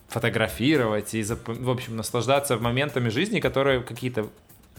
фотографировать 0.08 1.14
и, 1.14 1.22
в 1.22 1.70
общем, 1.70 1.96
наслаждаться 1.96 2.56
моментами 2.56 3.08
жизни, 3.08 3.40
которые 3.40 3.80
какие-то 3.80 4.28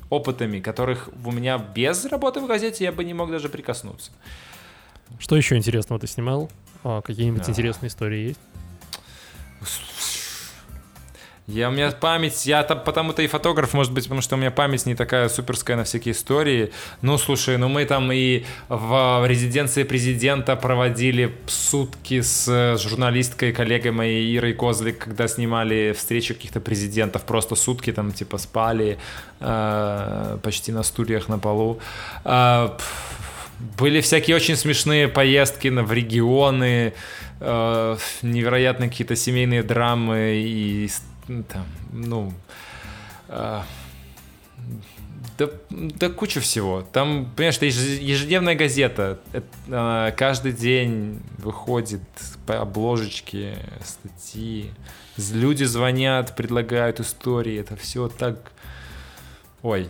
опытами, 0.10 0.60
которых 0.60 1.10
у 1.26 1.32
меня 1.32 1.58
без 1.58 2.06
работы 2.06 2.40
в 2.40 2.48
газете 2.48 2.86
я 2.86 2.92
бы 2.92 3.04
не 3.04 3.14
мог 3.14 3.32
даже 3.32 3.50
прикоснуться. 3.50 4.12
Что 5.20 5.36
еще 5.36 5.58
интересного 5.58 6.00
ты 6.00 6.08
снимал? 6.08 6.50
А, 6.84 7.02
какие-нибудь 7.02 7.46
да. 7.46 7.52
интересные 7.52 7.90
истории 7.90 8.30
есть? 8.30 8.40
Я, 11.48 11.68
у 11.68 11.72
меня 11.72 11.92
память, 11.92 12.46
я 12.46 12.64
там 12.64 12.82
потому-то 12.82 13.22
и 13.24 13.28
фотограф, 13.28 13.74
может 13.74 13.92
быть, 13.92 14.06
потому 14.06 14.22
что 14.22 14.36
у 14.36 14.40
меня 14.40 14.52
память 14.52 14.86
не 14.86 14.96
такая 14.96 15.28
суперская 15.28 15.76
на 15.76 15.84
всякие 15.84 16.14
истории. 16.14 16.72
Ну, 17.02 17.18
слушай, 17.18 17.58
ну 17.58 17.68
мы 17.68 17.84
там 17.86 18.10
и 18.12 18.46
в 18.70 19.26
резиденции 19.28 19.84
президента 19.84 20.56
проводили 20.56 21.36
сутки 21.48 22.22
с 22.22 22.78
журналисткой, 22.78 23.52
коллегой 23.52 23.92
моей 23.92 24.38
Ирой 24.38 24.54
Козлик, 24.54 25.00
когда 25.00 25.28
снимали 25.28 25.94
встречу 25.98 26.36
каких-то 26.36 26.62
президентов, 26.62 27.24
просто 27.24 27.56
сутки 27.56 27.92
там 27.92 28.14
типа 28.14 28.38
спали 28.38 28.98
э, 29.42 30.38
почти 30.42 30.72
на 30.72 30.84
стульях 30.84 31.28
на 31.28 31.38
полу. 31.38 31.80
Э, 32.24 32.70
были 33.78 34.00
всякие 34.02 34.36
очень 34.36 34.56
смешные 34.56 35.08
поездки 35.08 35.68
в 35.68 35.92
регионы, 35.92 36.94
э, 37.42 37.98
невероятные 38.22 38.90
какие-то 38.90 39.16
семейные 39.16 39.64
драмы 39.64 40.36
и 40.36 40.90
там, 41.50 41.66
ну, 41.92 42.34
э, 43.28 43.62
да, 45.38 45.50
да 45.70 46.10
куча 46.10 46.40
всего. 46.40 46.86
Там, 46.92 47.32
понимаешь, 47.36 47.58
это 47.58 47.66
ежедневная 47.66 48.56
газета. 48.56 49.20
Это, 49.34 49.48
э, 49.68 50.12
каждый 50.16 50.52
день 50.52 51.20
выходит 51.38 52.02
по 52.46 52.60
обложечке 52.60 53.58
статьи. 53.84 54.72
Люди 55.18 55.64
звонят, 55.64 56.36
предлагают 56.36 57.00
истории. 57.00 57.60
Это 57.60 57.76
все 57.76 58.08
так... 58.08 58.52
Ой, 59.64 59.90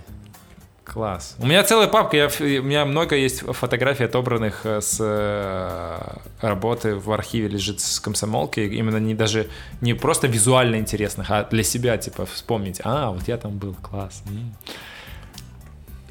Класс. 0.92 1.38
У 1.40 1.48
меня 1.48 1.64
целая 1.64 1.88
папка, 1.88 2.18
я, 2.18 2.28
у 2.28 2.64
меня 2.64 2.84
много 2.84 3.16
есть 3.16 3.40
фотографий 3.40 4.04
отобранных 4.04 4.66
э, 4.66 4.82
с 4.82 4.98
э, 5.00 6.18
работы 6.42 6.96
в 6.96 7.10
архиве 7.14 7.48
лежит 7.48 7.80
с 7.80 8.02
комсомолки, 8.02 8.60
именно 8.60 8.98
не 8.98 9.16
даже 9.16 9.48
не 9.80 9.94
просто 9.94 10.28
визуально 10.28 10.76
интересных, 10.76 11.32
а 11.32 11.46
для 11.46 11.64
себя 11.64 11.98
типа 11.98 12.26
вспомнить, 12.26 12.82
а 12.84 13.12
вот 13.12 13.26
я 13.30 13.38
там 13.38 13.58
был, 13.58 13.74
класс. 13.76 14.22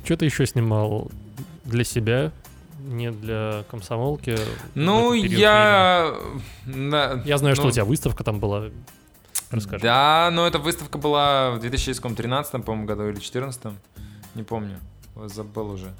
Что 0.03 0.17
ты 0.17 0.25
еще 0.25 0.47
снимал 0.47 1.11
для 1.65 1.85
себя? 1.85 2.33
Не 2.79 3.11
для 3.11 3.65
комсомолки. 3.71 4.39
Ну, 4.75 5.13
я... 5.13 6.15
На... 6.65 7.23
Я 7.27 7.37
знаю, 7.37 7.55
ну... 7.55 7.61
что 7.61 7.69
у 7.69 7.71
тебя 7.71 7.85
выставка 7.85 8.25
там 8.25 8.41
была. 8.41 8.71
Расскажи. 9.51 9.83
Да, 9.83 10.31
но 10.33 10.47
эта 10.47 10.59
выставка 10.59 10.97
была 10.97 11.51
в 11.51 11.61
2013, 11.61 12.65
по-моему, 12.65 12.87
году 12.87 13.03
или 13.03 13.13
2014 13.13 13.75
не 14.35 14.43
помню, 14.43 14.79
забыл 15.27 15.71
уже. 15.71 15.93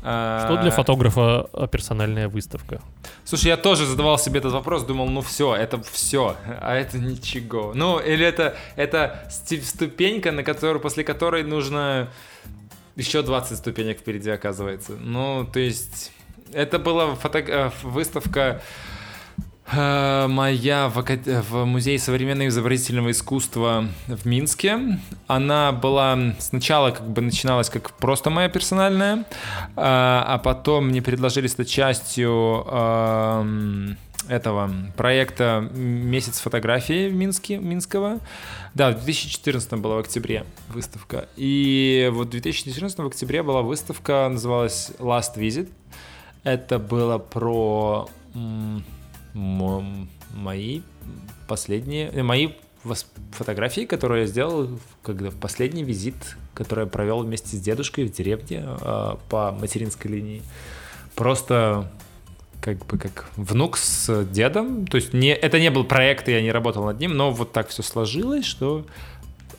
Что 0.00 0.58
для 0.60 0.68
а, 0.68 0.70
фотографа 0.70 1.48
персональная 1.72 2.28
выставка? 2.28 2.80
Слушай, 3.24 3.48
я 3.48 3.56
тоже 3.56 3.84
задавал 3.84 4.16
себе 4.16 4.38
этот 4.38 4.52
вопрос, 4.52 4.84
думал, 4.84 5.08
ну 5.08 5.22
все, 5.22 5.56
это 5.56 5.82
все, 5.82 6.36
а 6.60 6.76
это 6.76 6.98
ничего. 6.98 7.72
Ну, 7.74 7.98
или 7.98 8.24
это, 8.24 8.56
это 8.76 9.28
ступенька, 9.30 10.30
на 10.30 10.44
которую, 10.44 10.80
после 10.80 11.02
которой 11.02 11.42
нужно 11.42 12.10
еще 12.94 13.22
20 13.22 13.58
ступенек 13.58 13.98
впереди, 13.98 14.30
оказывается. 14.30 14.92
Ну, 15.00 15.44
то 15.52 15.58
есть, 15.58 16.12
это 16.52 16.78
была 16.78 17.14
фото... 17.14 17.38
Э, 17.38 17.70
выставка 17.82 18.60
моя 19.72 20.88
в, 20.88 21.02
в 21.50 21.64
Музее 21.64 21.98
современного 21.98 22.48
изобразительного 22.48 23.10
искусства 23.10 23.86
в 24.06 24.24
Минске. 24.26 24.98
Она 25.26 25.72
была 25.72 26.34
сначала 26.38 26.90
как 26.90 27.08
бы 27.08 27.20
начиналась 27.20 27.68
как 27.68 27.92
просто 27.92 28.30
моя 28.30 28.48
персональная, 28.48 29.24
а, 29.76 30.24
а 30.26 30.38
потом 30.38 30.88
мне 30.88 31.02
предложили 31.02 31.46
стать 31.46 31.68
частью 31.68 32.64
эм, 32.70 33.96
этого 34.28 34.70
проекта 34.96 35.68
«Месяц 35.72 36.40
фотографии» 36.40 37.08
в 37.08 37.14
Минске, 37.14 37.58
Минского. 37.58 38.20
Да, 38.74 38.90
в 38.90 38.94
2014 38.94 39.72
была 39.74 39.96
в 39.96 39.98
октябре 40.00 40.44
выставка. 40.68 41.28
И 41.36 42.10
вот 42.12 42.28
в 42.28 42.30
2014 42.30 42.98
в 42.98 43.06
октябре 43.06 43.42
была 43.42 43.62
выставка, 43.62 44.28
называлась 44.30 44.92
«Last 44.98 45.36
Visit». 45.36 45.70
Это 46.44 46.78
было 46.78 47.18
про 47.18 48.08
мои 49.38 50.82
последние, 51.46 52.10
э, 52.10 52.22
мои 52.22 52.50
фотографии, 53.32 53.84
которые 53.84 54.22
я 54.22 54.26
сделал, 54.26 54.68
когда 55.02 55.30
в 55.30 55.36
последний 55.36 55.84
визит, 55.84 56.36
который 56.54 56.84
я 56.84 56.90
провел 56.90 57.22
вместе 57.22 57.56
с 57.56 57.60
дедушкой 57.60 58.04
в 58.04 58.12
деревне 58.12 58.64
э, 58.66 59.16
по 59.28 59.52
материнской 59.52 60.10
линии. 60.10 60.42
Просто 61.14 61.90
как 62.60 62.84
бы 62.86 62.98
как 62.98 63.30
внук 63.36 63.76
с 63.76 64.24
дедом. 64.24 64.86
То 64.86 64.96
есть 64.96 65.12
не, 65.12 65.28
это 65.28 65.60
не 65.60 65.70
был 65.70 65.84
проект, 65.84 66.28
я 66.28 66.42
не 66.42 66.50
работал 66.50 66.84
над 66.84 66.98
ним, 66.98 67.16
но 67.16 67.30
вот 67.30 67.52
так 67.52 67.68
все 67.68 67.82
сложилось, 67.82 68.44
что 68.44 68.86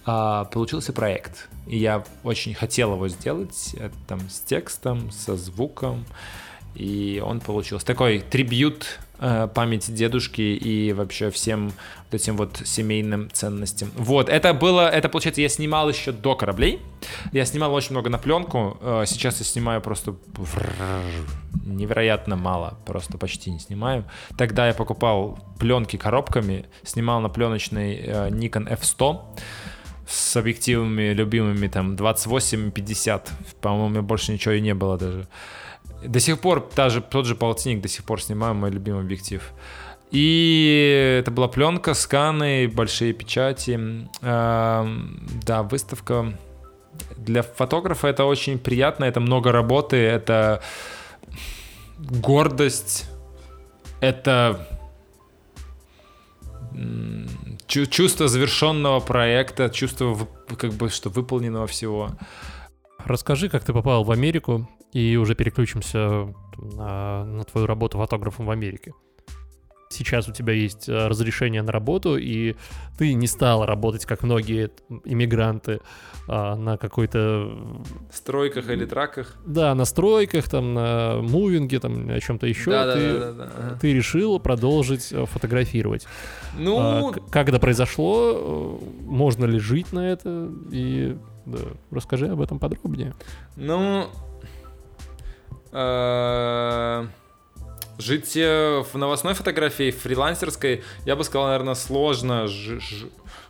а, 0.06 0.46
получился 0.46 0.94
проект. 0.94 1.50
И 1.68 1.78
я 1.78 2.04
очень 2.24 2.54
хотел 2.54 2.94
его 2.94 3.08
сделать, 3.08 3.76
это, 3.78 3.96
там 4.08 4.20
с 4.30 4.39
текстом, 4.39 5.12
со 5.12 5.38
звуком, 5.38 6.06
и 6.76 7.22
он 7.26 7.39
получился. 7.39 7.86
Такой 7.86 8.20
трибют 8.20 9.00
Э, 9.21 9.49
память 9.53 9.93
дедушки 9.93 10.41
и 10.41 10.93
вообще 10.93 11.29
всем 11.29 11.73
вот 12.10 12.21
этим 12.21 12.38
вот 12.38 12.62
семейным 12.63 13.29
ценностям. 13.32 13.91
Вот, 13.97 14.29
это 14.29 14.53
было, 14.53 14.89
это 14.89 15.10
получается, 15.10 15.41
я 15.41 15.49
снимал 15.49 15.89
еще 15.89 16.13
до 16.13 16.36
кораблей. 16.36 16.79
Я 17.34 17.43
снимал 17.43 17.73
очень 17.73 17.91
много 17.91 18.10
на 18.10 18.17
пленку. 18.17 18.77
Э, 18.79 19.03
сейчас 19.05 19.39
я 19.39 19.45
снимаю 19.45 19.82
просто 19.82 20.15
невероятно 21.65 22.38
мало, 22.38 22.77
просто 22.86 23.17
почти 23.17 23.51
не 23.51 23.60
снимаю. 23.60 24.05
Тогда 24.38 24.67
я 24.67 24.73
покупал 24.73 25.38
пленки 25.60 25.97
коробками, 25.97 26.67
снимал 26.84 27.19
на 27.19 27.27
пленочной 27.27 27.95
э, 27.95 28.29
Nikon 28.29 28.73
F100 28.79 29.19
с 30.08 30.38
объективами 30.38 31.12
любимыми 31.12 31.67
там 31.67 31.95
28-50. 31.95 33.27
По-моему, 33.60 34.01
больше 34.01 34.32
ничего 34.32 34.53
и 34.53 34.62
не 34.62 34.73
было 34.73 34.97
даже. 34.97 35.27
До 36.04 36.20
сих 36.20 36.40
пор, 36.40 36.70
даже 36.76 37.02
тот 37.02 37.26
же 37.26 37.36
полтинник 37.36 37.82
до 37.82 37.88
сих 37.88 38.06
пор 38.06 38.22
снимаю, 38.22 38.56
мой 38.56 38.72
любимый 38.72 39.02
объектив. 39.02 39.42
И 40.12 41.18
это 41.20 41.30
была 41.30 41.48
пленка, 41.48 41.94
сканы, 41.94 42.68
большие 42.68 43.14
печати. 43.14 44.08
Да, 44.22 45.64
выставка. 45.70 46.34
Для 47.18 47.44
фотографа 47.44 48.08
это 48.08 48.26
очень 48.26 48.58
приятно, 48.58 49.06
это 49.06 49.20
много 49.20 49.52
работы, 49.52 49.98
это 49.98 50.62
гордость, 52.00 53.08
это 54.02 54.68
чувство 57.68 58.28
завершенного 58.28 59.00
проекта, 59.02 59.70
чувство 59.70 60.28
как 60.58 60.74
бы 60.74 60.90
что 60.90 61.10
выполненного 61.10 61.68
всего. 61.68 62.10
Расскажи, 63.06 63.50
как 63.50 63.64
ты 63.64 63.74
попал 63.74 64.04
в 64.04 64.12
Америку, 64.12 64.68
и 64.93 65.15
уже 65.17 65.36
переключимся 65.36 66.34
на, 66.58 67.25
на 67.25 67.43
твою 67.43 67.67
работу 67.67 67.97
фотографом 67.97 68.45
в 68.45 68.52
Америке. 68.52 68.93
Сейчас 69.91 70.30
у 70.30 70.32
тебя 70.32 70.54
есть 70.54 70.88
э, 70.88 71.08
разрешение 71.08 71.63
на 71.63 71.71
работу, 71.71 72.15
и 72.15 72.56
ты 72.99 73.15
не 73.15 73.25
стал 73.25 73.65
работать, 73.65 74.06
как 74.06 74.21
многие 74.21 74.69
иммигранты, 75.04 75.80
а, 76.28 76.56
на 76.56 76.78
какой-то... 76.78 77.58
Стройках 78.13 78.69
или 78.69 78.86
траках? 78.86 79.36
Да, 79.47 79.73
на 79.73 79.86
стройках, 79.86 80.47
там, 80.47 80.75
на 80.75 81.15
мувинге, 81.21 81.80
там, 81.80 82.06
на 82.06 82.19
чем-то 82.19 82.45
еще. 82.45 82.69
Да, 82.69 82.93
ты, 82.93 83.13
да, 83.13 83.19
да, 83.19 83.34
да, 83.34 83.45
да. 83.45 83.80
ты 83.82 83.91
решил 83.91 84.39
продолжить 84.39 85.12
э, 85.12 85.25
фотографировать. 85.25 86.06
Ну... 86.56 87.10
А, 87.10 87.13
как 87.32 87.49
это 87.49 87.58
произошло? 87.58 88.80
Э, 88.80 89.06
можно 89.06 89.45
ли 89.45 89.58
жить 89.58 89.91
на 89.91 90.08
это? 90.08 90.52
И 90.71 91.17
да, 91.47 91.60
расскажи 91.89 92.28
об 92.28 92.41
этом 92.41 92.60
подробнее. 92.60 93.15
Ну... 93.56 94.04
Э, 94.04 94.29
жить 97.99 98.36
э, 98.38 98.84
в 98.91 98.97
новостной 98.97 99.34
фотографии, 99.34 99.91
фрилансерской, 99.91 100.84
я 101.05 101.15
бы 101.15 101.23
сказал, 101.23 101.47
наверное, 101.47 101.75
сложно 101.75 102.47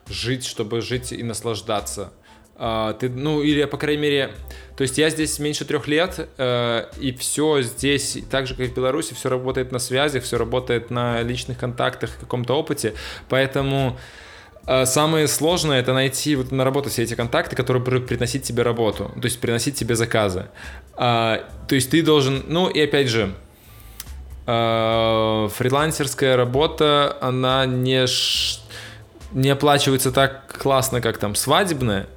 жить, 0.07 0.45
чтобы 0.45 0.81
жить 0.81 1.11
и 1.11 1.23
наслаждаться. 1.23 2.11
э, 2.57 2.93
ты, 2.99 3.09
ну, 3.09 3.41
или, 3.41 3.63
по 3.65 3.77
крайней 3.77 4.01
мере, 4.01 4.31
то 4.75 4.81
есть 4.81 4.97
я 4.97 5.09
здесь 5.11 5.37
меньше 5.39 5.65
трех 5.65 5.87
лет, 5.87 6.29
э, 6.37 6.85
и 6.99 7.11
все 7.13 7.61
здесь, 7.61 8.17
так 8.29 8.47
же, 8.47 8.55
как 8.55 8.65
и 8.65 8.69
в 8.69 8.73
Беларуси, 8.75 9.13
все 9.13 9.29
работает 9.29 9.71
на 9.71 9.79
связи, 9.79 10.19
все 10.19 10.37
работает 10.37 10.89
на 10.89 11.21
личных 11.21 11.57
контактах, 11.59 12.17
каком-то 12.19 12.55
опыте, 12.55 12.95
поэтому 13.29 13.97
э, 13.97 14.28
самое 14.85 15.27
сложное 15.27 15.79
это 15.79 15.93
найти 15.93 16.35
вот 16.35 16.51
на 16.51 16.63
работу 16.63 16.89
все 16.89 17.03
эти 17.03 17.15
контакты, 17.15 17.55
которые 17.55 17.83
будут 17.83 18.07
приносить 18.07 18.43
тебе 18.43 18.63
работу, 18.63 19.11
то 19.15 19.25
есть 19.25 19.39
приносить 19.39 19.75
тебе 19.75 19.95
заказы. 19.95 20.45
А, 20.93 21.43
то 21.67 21.75
есть 21.75 21.89
ты 21.89 22.01
должен, 22.01 22.43
ну 22.47 22.69
и 22.69 22.79
опять 22.81 23.07
же, 23.07 23.33
э, 24.45 25.49
фрилансерская 25.55 26.35
работа, 26.35 27.17
она 27.21 27.65
не, 27.65 28.05
не 29.31 29.49
оплачивается 29.49 30.11
так 30.11 30.57
классно, 30.61 31.01
как 31.01 31.17
там 31.17 31.35
свадебная, 31.35 32.07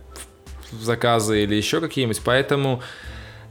заказы 0.81 1.45
или 1.45 1.55
еще 1.55 1.81
какие-нибудь, 1.81 2.23
поэтому 2.25 2.83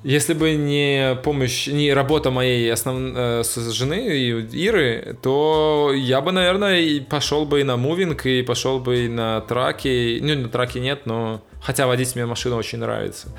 если 0.03 0.33
бы 0.33 0.53
не 0.53 1.15
помощь, 1.23 1.67
не 1.67 1.93
работа 1.93 2.31
моей 2.31 2.71
основ... 2.71 2.97
Э, 3.15 3.43
жены 3.43 4.07
Иры, 4.51 5.17
то 5.21 5.91
я 5.95 6.21
бы, 6.21 6.31
наверное, 6.31 7.01
пошел 7.01 7.45
бы 7.45 7.61
и 7.61 7.63
на 7.63 7.77
мувинг, 7.77 8.25
и 8.25 8.41
пошел 8.41 8.79
бы 8.79 9.05
и 9.05 9.07
на 9.07 9.41
траки. 9.41 10.19
Ну, 10.21 10.35
на 10.35 10.49
траке 10.49 10.79
нет, 10.79 11.05
но... 11.05 11.41
Хотя 11.61 11.85
водить 11.85 12.15
мне 12.15 12.25
машину 12.25 12.57
очень 12.57 12.79
нравится. 12.79 13.29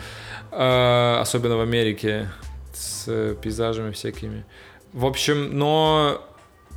Э, 0.53 1.19
особенно 1.21 1.57
в 1.57 1.61
Америке 1.61 2.29
с 2.73 3.35
пейзажами 3.43 3.91
всякими. 3.91 4.45
В 4.93 5.07
общем, 5.07 5.59
но 5.59 6.23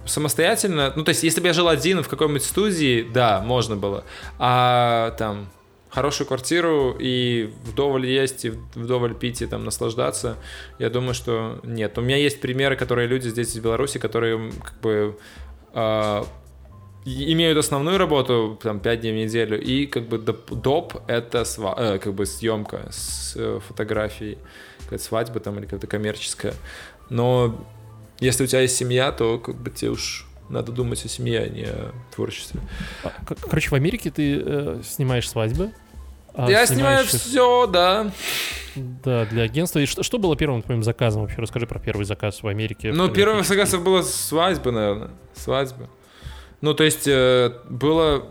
самостоятельно, 0.05 0.93
ну, 0.95 1.03
то 1.03 1.09
есть, 1.09 1.23
если 1.23 1.41
бы 1.41 1.47
я 1.47 1.53
жил 1.53 1.67
один 1.67 2.01
в 2.01 2.07
какой-нибудь 2.07 2.43
студии, 2.43 3.05
да, 3.13 3.41
можно 3.41 3.75
было. 3.75 4.03
А 4.39 5.11
там 5.11 5.47
хорошую 5.95 6.27
квартиру 6.27 6.95
и 6.99 7.49
вдоволь 7.63 8.05
есть, 8.05 8.45
и 8.45 8.49
вдоволь 8.75 9.15
пить 9.15 9.41
и 9.41 9.45
там 9.45 9.63
наслаждаться, 9.63 10.35
я 10.77 10.89
думаю, 10.89 11.13
что 11.13 11.59
нет. 11.63 11.97
У 11.97 12.01
меня 12.01 12.17
есть 12.17 12.41
примеры, 12.41 12.75
которые 12.75 13.07
люди 13.07 13.29
здесь 13.29 13.55
из 13.55 13.59
Беларуси, 13.61 13.97
которые 13.97 14.51
как 14.61 14.79
бы 14.81 15.17
э, 15.73 16.23
имеют 17.05 17.57
основную 17.57 17.97
работу, 17.97 18.59
там, 18.61 18.79
5 18.81 19.01
дней 19.01 19.13
в 19.13 19.15
неделю, 19.15 19.61
и 19.61 19.85
как 19.85 20.03
бы 20.09 20.17
доп, 20.17 20.95
это 21.07 21.45
сва 21.45 21.75
э, 21.77 21.99
как 21.99 22.13
бы 22.13 22.25
съемка 22.25 22.87
с 22.91 23.33
э, 23.37 23.59
фотографией, 23.65 24.37
какая-то 24.83 25.03
свадьба 25.03 25.39
там 25.39 25.57
или 25.57 25.65
какая-то 25.65 25.87
коммерческая. 25.87 26.53
Но 27.09 27.55
если 28.19 28.43
у 28.43 28.47
тебя 28.47 28.61
есть 28.61 28.75
семья, 28.75 29.13
то 29.13 29.39
как 29.39 29.55
бы 29.55 29.69
тебе 29.69 29.91
уж 29.91 30.27
надо 30.49 30.71
думать 30.71 31.05
о 31.05 31.07
семье, 31.07 31.39
а 31.39 31.47
не 31.47 31.63
о 31.63 31.93
творчестве. 32.13 32.59
А, 33.03 33.11
короче, 33.25 33.69
в 33.69 33.73
Америке 33.73 34.11
ты 34.11 34.41
э, 34.43 34.81
снимаешь 34.83 35.29
свадьбы, 35.29 35.71
а, 36.35 36.49
Я 36.49 36.65
снимаю 36.65 37.05
все, 37.05 37.67
да. 37.67 38.11
Да, 38.75 39.25
для 39.25 39.43
агентства. 39.43 39.79
И 39.79 39.85
что, 39.85 40.03
что 40.03 40.17
было 40.17 40.35
первым 40.35 40.61
твоим 40.61 40.83
заказом 40.83 41.21
вообще? 41.21 41.37
Расскажи 41.37 41.65
про 41.65 41.79
первый 41.79 42.05
заказ 42.05 42.43
в 42.43 42.47
Америке. 42.47 42.91
Ну, 42.91 43.09
первым 43.09 43.43
заказом 43.43 43.83
было 43.83 44.01
свадьба, 44.01 44.71
наверное. 44.71 45.11
Свадьба. 45.33 45.89
Ну, 46.61 46.73
то 46.73 46.83
есть 46.83 47.07
э, 47.07 47.51
было 47.69 48.27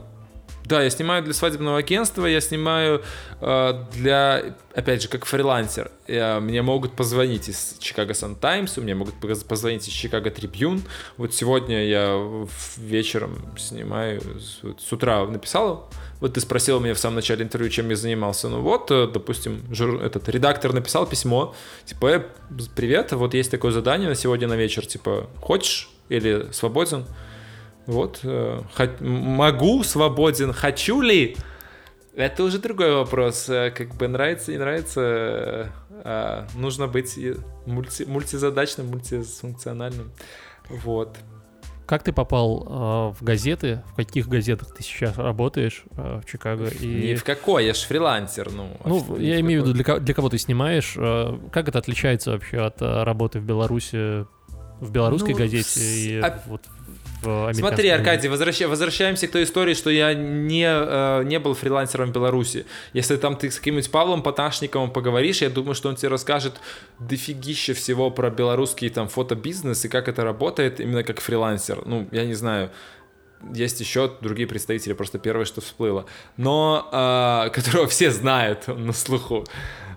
да, 0.64 0.82
я 0.82 0.88
снимаю 0.88 1.22
для 1.22 1.34
свадебного 1.34 1.78
агентства, 1.78 2.24
я 2.24 2.40
снимаю 2.40 3.02
э, 3.42 3.84
для, 3.92 4.56
опять 4.74 5.02
же, 5.02 5.08
как 5.08 5.26
фрилансер. 5.26 5.90
Я, 6.06 6.40
мне 6.40 6.62
могут 6.62 6.92
позвонить 6.92 7.50
из 7.50 7.76
Chicago 7.80 8.12
Sun 8.12 8.38
Times, 8.40 8.78
мне 8.78 8.94
могут 8.94 9.14
позвонить 9.46 9.86
из 9.86 9.92
Chicago 9.92 10.34
Tribune. 10.34 10.80
Вот 11.18 11.34
сегодня 11.34 11.84
я 11.84 12.46
вечером 12.78 13.54
снимаю, 13.58 14.22
с, 14.40 14.62
с 14.82 14.92
утра 14.92 15.26
написал, 15.26 15.90
вот 16.20 16.34
ты 16.34 16.40
спросил 16.40 16.80
меня 16.80 16.94
в 16.94 16.98
самом 16.98 17.16
начале 17.16 17.42
интервью, 17.44 17.70
чем 17.70 17.90
я 17.90 17.96
занимался. 17.96 18.48
Ну 18.48 18.60
вот, 18.60 18.90
э, 18.90 19.06
допустим, 19.12 19.62
жур, 19.70 20.02
этот 20.02 20.28
редактор 20.28 20.72
написал 20.72 21.06
письмо, 21.06 21.54
типа, 21.84 22.06
э, 22.06 22.22
привет, 22.74 23.12
вот 23.12 23.34
есть 23.34 23.50
такое 23.50 23.72
задание 23.72 24.08
на 24.08 24.14
сегодня 24.14 24.48
на 24.48 24.54
вечер, 24.54 24.86
типа, 24.86 25.28
хочешь 25.40 25.90
или 26.08 26.48
свободен? 26.52 27.04
Вот, 27.86 28.20
э, 28.22 28.62
могу, 29.00 29.84
свободен, 29.84 30.52
хочу 30.52 31.00
ли? 31.00 31.36
Это 32.16 32.44
уже 32.44 32.58
другой 32.58 32.94
вопрос. 32.94 33.48
Э, 33.48 33.70
как 33.70 33.94
бы 33.96 34.08
нравится, 34.08 34.52
не 34.52 34.58
нравится, 34.58 35.72
э, 35.90 36.46
нужно 36.54 36.86
быть 36.86 37.18
мульти, 37.66 38.04
мультизадачным, 38.04 38.86
мультифункциональным. 38.86 40.12
Вот. 40.68 41.16
Как 41.86 42.02
ты 42.02 42.12
попал 42.12 43.12
э, 43.14 43.18
в 43.18 43.22
газеты? 43.22 43.82
В 43.92 43.96
каких 43.96 44.28
газетах 44.28 44.74
ты 44.74 44.82
сейчас 44.82 45.18
работаешь 45.18 45.84
э, 45.96 46.20
в 46.22 46.30
Чикаго? 46.30 46.68
И... 46.68 47.10
Ни 47.10 47.14
в 47.14 47.24
какой, 47.24 47.66
я 47.66 47.74
ж 47.74 47.78
фрилансер. 47.78 48.50
Ну, 48.50 48.76
ну 48.84 49.18
я 49.18 49.38
имею 49.40 49.62
в 49.62 49.66
виду, 49.68 49.82
для, 49.82 49.98
для 49.98 50.14
кого 50.14 50.28
ты 50.28 50.38
снимаешь. 50.38 50.94
Э, 50.96 51.38
как 51.52 51.68
это 51.68 51.78
отличается 51.78 52.32
вообще 52.32 52.60
от 52.60 52.80
работы 52.80 53.38
в 53.38 53.44
Беларуси, 53.44 54.26
в 54.80 54.90
белорусской 54.90 55.32
ну, 55.32 55.38
газете 55.38 55.80
и 55.80 56.20
а... 56.20 56.42
вот 56.46 56.62
Смотри, 57.52 57.88
Аркадий, 57.88 58.28
возвращ... 58.28 58.60
возвращаемся 58.60 59.26
к 59.26 59.30
той 59.30 59.44
истории, 59.44 59.74
что 59.74 59.90
я 59.90 60.14
не, 60.14 60.66
э, 60.66 61.24
не 61.24 61.38
был 61.38 61.54
фрилансером 61.54 62.10
в 62.10 62.12
Беларуси. 62.12 62.66
Если 62.92 63.16
там 63.16 63.36
ты 63.36 63.50
с 63.50 63.58
каким-нибудь 63.58 63.90
Павлом 63.90 64.22
Поташниковым 64.22 64.90
поговоришь, 64.90 65.42
я 65.42 65.50
думаю, 65.50 65.74
что 65.74 65.88
он 65.88 65.96
тебе 65.96 66.08
расскажет 66.08 66.54
дофигища 66.98 67.74
всего 67.74 68.10
про 68.10 68.30
белорусский 68.30 68.88
там 68.90 69.08
фотобизнес 69.08 69.84
и 69.84 69.88
как 69.88 70.08
это 70.08 70.24
работает 70.24 70.80
именно 70.80 71.02
как 71.02 71.20
фрилансер. 71.20 71.82
Ну, 71.84 72.08
я 72.12 72.24
не 72.24 72.34
знаю, 72.34 72.70
есть 73.52 73.80
еще 73.80 74.10
другие 74.20 74.46
представители, 74.46 74.92
просто 74.92 75.18
первое, 75.18 75.44
что 75.44 75.60
всплыло. 75.60 76.06
Но, 76.36 76.88
э, 76.92 77.50
которого 77.50 77.86
все 77.86 78.10
знают 78.10 78.68
на 78.68 78.92
слуху. 78.92 79.44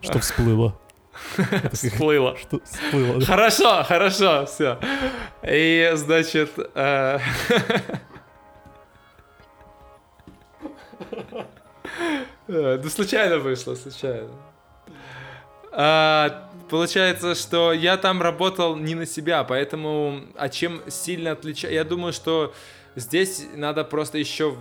Что 0.02 0.20
всплыло? 0.20 0.80
Всплыло. 1.74 2.38
Что 2.38 2.60
всплыло? 2.64 3.22
Хорошо, 3.22 3.84
хорошо, 3.84 4.46
все. 4.46 4.80
И, 5.44 5.92
значит... 5.96 6.52
Э, 6.76 7.20
да 12.48 12.90
случайно 12.90 13.38
вышло, 13.40 13.76
случайно. 13.76 14.30
А, 15.72 16.50
получается, 16.70 17.36
что 17.36 17.74
я 17.74 17.98
там 17.98 18.22
работал 18.22 18.76
не 18.76 18.96
на 18.96 19.06
себя, 19.06 19.44
поэтому, 19.44 20.22
а 20.36 20.50
чем 20.50 20.82
сильно 20.88 21.32
отличаю? 21.32 21.74
Я 21.74 21.84
думаю, 21.84 22.14
что 22.14 22.54
здесь 22.96 23.46
надо 23.54 23.84
просто 23.84 24.18
еще 24.18 24.58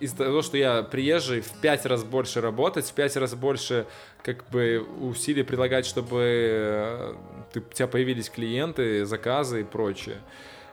из-за 0.00 0.16
того, 0.16 0.42
что 0.42 0.56
я 0.56 0.82
приезжий, 0.82 1.40
в 1.40 1.52
пять 1.60 1.86
раз 1.86 2.02
больше 2.04 2.40
работать, 2.40 2.86
в 2.86 2.92
пять 2.94 3.16
раз 3.16 3.34
больше 3.34 3.86
как 4.22 4.48
бы 4.50 4.84
усилий 5.00 5.42
прилагать, 5.42 5.86
чтобы 5.86 6.22
э, 6.22 7.14
ты, 7.52 7.60
у 7.60 7.72
тебя 7.72 7.86
появились 7.86 8.28
клиенты, 8.30 9.04
заказы 9.06 9.60
и 9.60 9.64
прочее. 9.64 10.16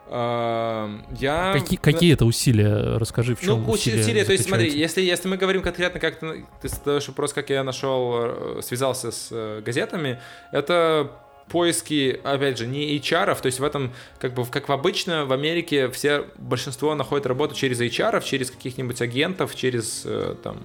А, 0.10 0.90
я... 1.20 1.54
Какие, 1.54 1.78
какие 1.78 2.13
это 2.13 2.26
усилия? 2.26 2.98
Расскажи, 2.98 3.36
в 3.36 3.42
чем 3.42 3.63
ну, 3.63 3.72
усилия, 3.72 4.02
усилия 4.02 4.26
то 4.26 4.32
есть 4.32 4.46
смотри, 4.46 4.70
если, 4.70 5.02
если 5.02 5.28
мы 5.28 5.38
говорим 5.38 5.62
конкретно, 5.62 6.00
как 6.00 6.20
ты, 6.20 6.46
ты 6.62 6.70
задаешь 6.70 7.08
вопрос, 7.10 7.34
как 7.34 7.50
я 7.50 7.63
нашел, 7.63 8.13
э, 8.16 8.62
связался 8.63 9.12
с 9.12 9.30
э, 9.32 9.62
газетами, 9.66 10.22
это 10.54 11.12
поиски, 11.50 12.20
опять 12.24 12.58
же, 12.58 12.68
не 12.68 12.98
HR, 12.98 13.40
то 13.42 13.46
есть 13.46 13.60
в 13.60 13.64
этом, 13.64 13.94
как 14.20 14.34
бы, 14.34 14.46
как 14.46 14.70
обычно, 14.70 15.26
в 15.26 15.34
Америке 15.34 15.90
все, 15.90 16.26
большинство 16.38 16.96
находит 16.96 17.26
работу 17.26 17.56
через 17.56 17.80
HR, 17.80 18.24
через 18.24 18.52
каких-нибудь 18.52 19.02
агентов, 19.02 19.56
через, 19.56 20.04
э, 20.06 20.36
там, 20.44 20.64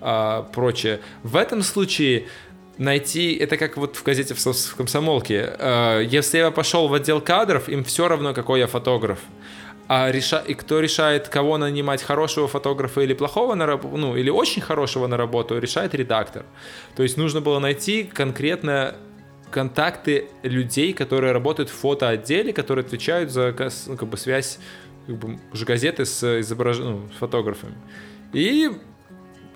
а, 0.00 0.42
прочее. 0.54 1.00
В 1.22 1.36
этом 1.36 1.62
случае 1.62 2.26
найти, 2.78 3.34
это 3.34 3.56
как 3.56 3.76
вот 3.76 3.96
в 3.96 4.02
газете 4.02 4.34
в 4.34 4.76
комсомолке, 4.76 5.54
э, 5.58 6.02
если 6.08 6.38
я 6.38 6.50
пошел 6.50 6.88
в 6.88 6.94
отдел 6.94 7.20
кадров, 7.20 7.68
им 7.68 7.84
все 7.84 8.08
равно, 8.08 8.34
какой 8.34 8.60
я 8.60 8.66
фотограф. 8.66 9.18
А 9.88 10.10
реша... 10.10 10.42
И 10.46 10.54
кто 10.54 10.80
решает, 10.80 11.28
кого 11.28 11.58
нанимать, 11.58 12.02
хорошего 12.02 12.48
фотографа 12.48 13.02
или 13.02 13.14
плохого 13.14 13.54
на 13.54 13.66
работу, 13.66 13.96
ну, 13.96 14.16
или 14.16 14.30
очень 14.30 14.62
хорошего 14.62 15.06
на 15.06 15.16
работу, 15.16 15.58
решает 15.58 15.94
редактор. 15.94 16.44
То 16.96 17.02
есть 17.02 17.16
нужно 17.16 17.40
было 17.40 17.58
найти 17.58 18.04
конкретно 18.04 18.94
контакты 19.52 20.28
людей, 20.42 20.92
которые 20.92 21.32
работают 21.32 21.68
в 21.68 21.74
фотоотделе, 21.74 22.52
которые 22.52 22.84
отвечают 22.84 23.30
за 23.30 23.54
ну, 23.86 23.96
как 23.96 24.08
бы, 24.08 24.16
связь 24.16 24.58
как 25.06 25.16
бы, 25.16 25.38
уже 25.52 25.64
газеты 25.64 26.04
с 26.04 26.40
изображением, 26.40 27.02
ну, 27.02 27.12
с 27.14 27.18
фотографами. 27.18 27.74
И 28.32 28.70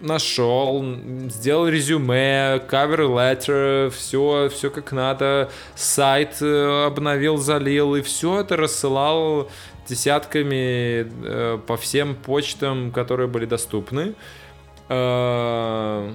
нашел, 0.00 0.84
сделал 1.28 1.68
резюме, 1.68 2.62
cover 2.70 3.08
letter, 3.08 3.90
все, 3.90 4.48
все 4.52 4.70
как 4.70 4.92
надо, 4.92 5.50
сайт 5.74 6.36
э, 6.42 6.84
обновил, 6.86 7.38
залил, 7.38 7.96
и 7.96 8.02
все 8.02 8.40
это 8.40 8.56
рассылал 8.56 9.50
десятками 9.88 11.06
э, 11.06 11.58
по 11.66 11.76
всем 11.76 12.14
почтам, 12.14 12.92
которые 12.92 13.28
были 13.28 13.46
доступны. 13.46 14.14
Э, 14.88 16.12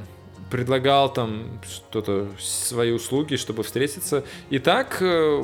предлагал 0.52 1.12
там 1.12 1.62
что-то, 1.64 2.28
свои 2.38 2.92
услуги, 2.92 3.38
чтобы 3.38 3.64
встретиться. 3.64 4.24
И 4.50 4.60
так, 4.60 4.98
э, 5.02 5.44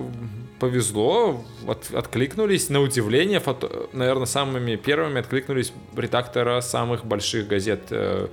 повезло, 0.60 1.46
от, 1.66 1.92
откликнулись, 1.94 2.70
на 2.70 2.82
удивление, 2.82 3.40
фото, 3.40 3.88
наверное, 3.94 4.26
самыми 4.26 4.76
первыми 4.76 5.20
откликнулись 5.20 5.72
редактора 5.96 6.62
самых 6.62 7.06
больших 7.06 7.48
газет 7.48 7.84
э, 7.90 8.28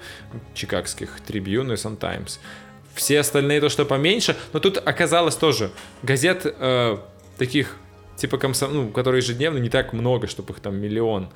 чикагских, 0.55 1.20
Tribune 1.26 1.72
и 1.72 1.76
Sun 1.76 1.96
Times. 1.96 2.40
Все 2.94 3.20
остальные 3.20 3.61
то, 3.61 3.68
что 3.68 3.84
поменьше, 3.84 4.36
но 4.53 4.61
тут 4.61 4.76
оказалось 4.78 5.36
тоже, 5.36 5.70
газет 6.03 6.42
э, 6.44 6.99
таких, 7.38 7.76
типа 8.16 8.36
комсом, 8.38 8.74
ну, 8.74 8.88
которые 8.90 9.22
ежедневно, 9.22 9.59
не 9.59 9.70
так 9.70 9.92
много, 9.92 10.26
чтобы 10.26 10.53
их 10.53 10.61
там 10.61 10.76
миллион. 10.76 11.28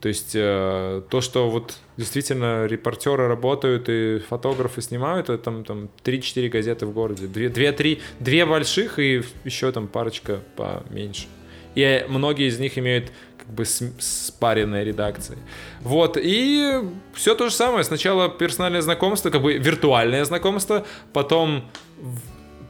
То 0.00 0.08
есть 0.08 0.32
э, 0.34 1.02
то, 1.10 1.20
что 1.20 1.50
вот 1.50 1.76
действительно 1.98 2.64
репортеры 2.64 3.28
работают 3.28 3.88
и 3.88 4.18
фотографы 4.18 4.80
снимают, 4.80 5.28
это 5.28 5.42
там, 5.42 5.64
там 5.64 5.90
3-4 6.04 6.48
газеты 6.48 6.86
в 6.86 6.92
городе. 6.92 7.26
2-3, 7.26 8.00
две 8.18 8.46
больших 8.46 8.98
и 8.98 9.22
еще 9.44 9.70
там 9.72 9.88
парочка 9.88 10.40
поменьше. 10.56 11.26
И 11.74 12.04
многие 12.08 12.48
из 12.48 12.58
них 12.58 12.78
имеют 12.78 13.12
как 13.38 13.48
бы 13.48 13.64
спаренные 13.66 14.84
редакции. 14.84 15.36
Вот, 15.82 16.16
и 16.18 16.80
все 17.12 17.34
то 17.34 17.50
же 17.50 17.54
самое. 17.54 17.84
Сначала 17.84 18.30
персональное 18.30 18.80
знакомство, 18.80 19.28
как 19.28 19.42
бы 19.42 19.58
виртуальное 19.58 20.24
знакомство, 20.24 20.86
потом 21.12 21.64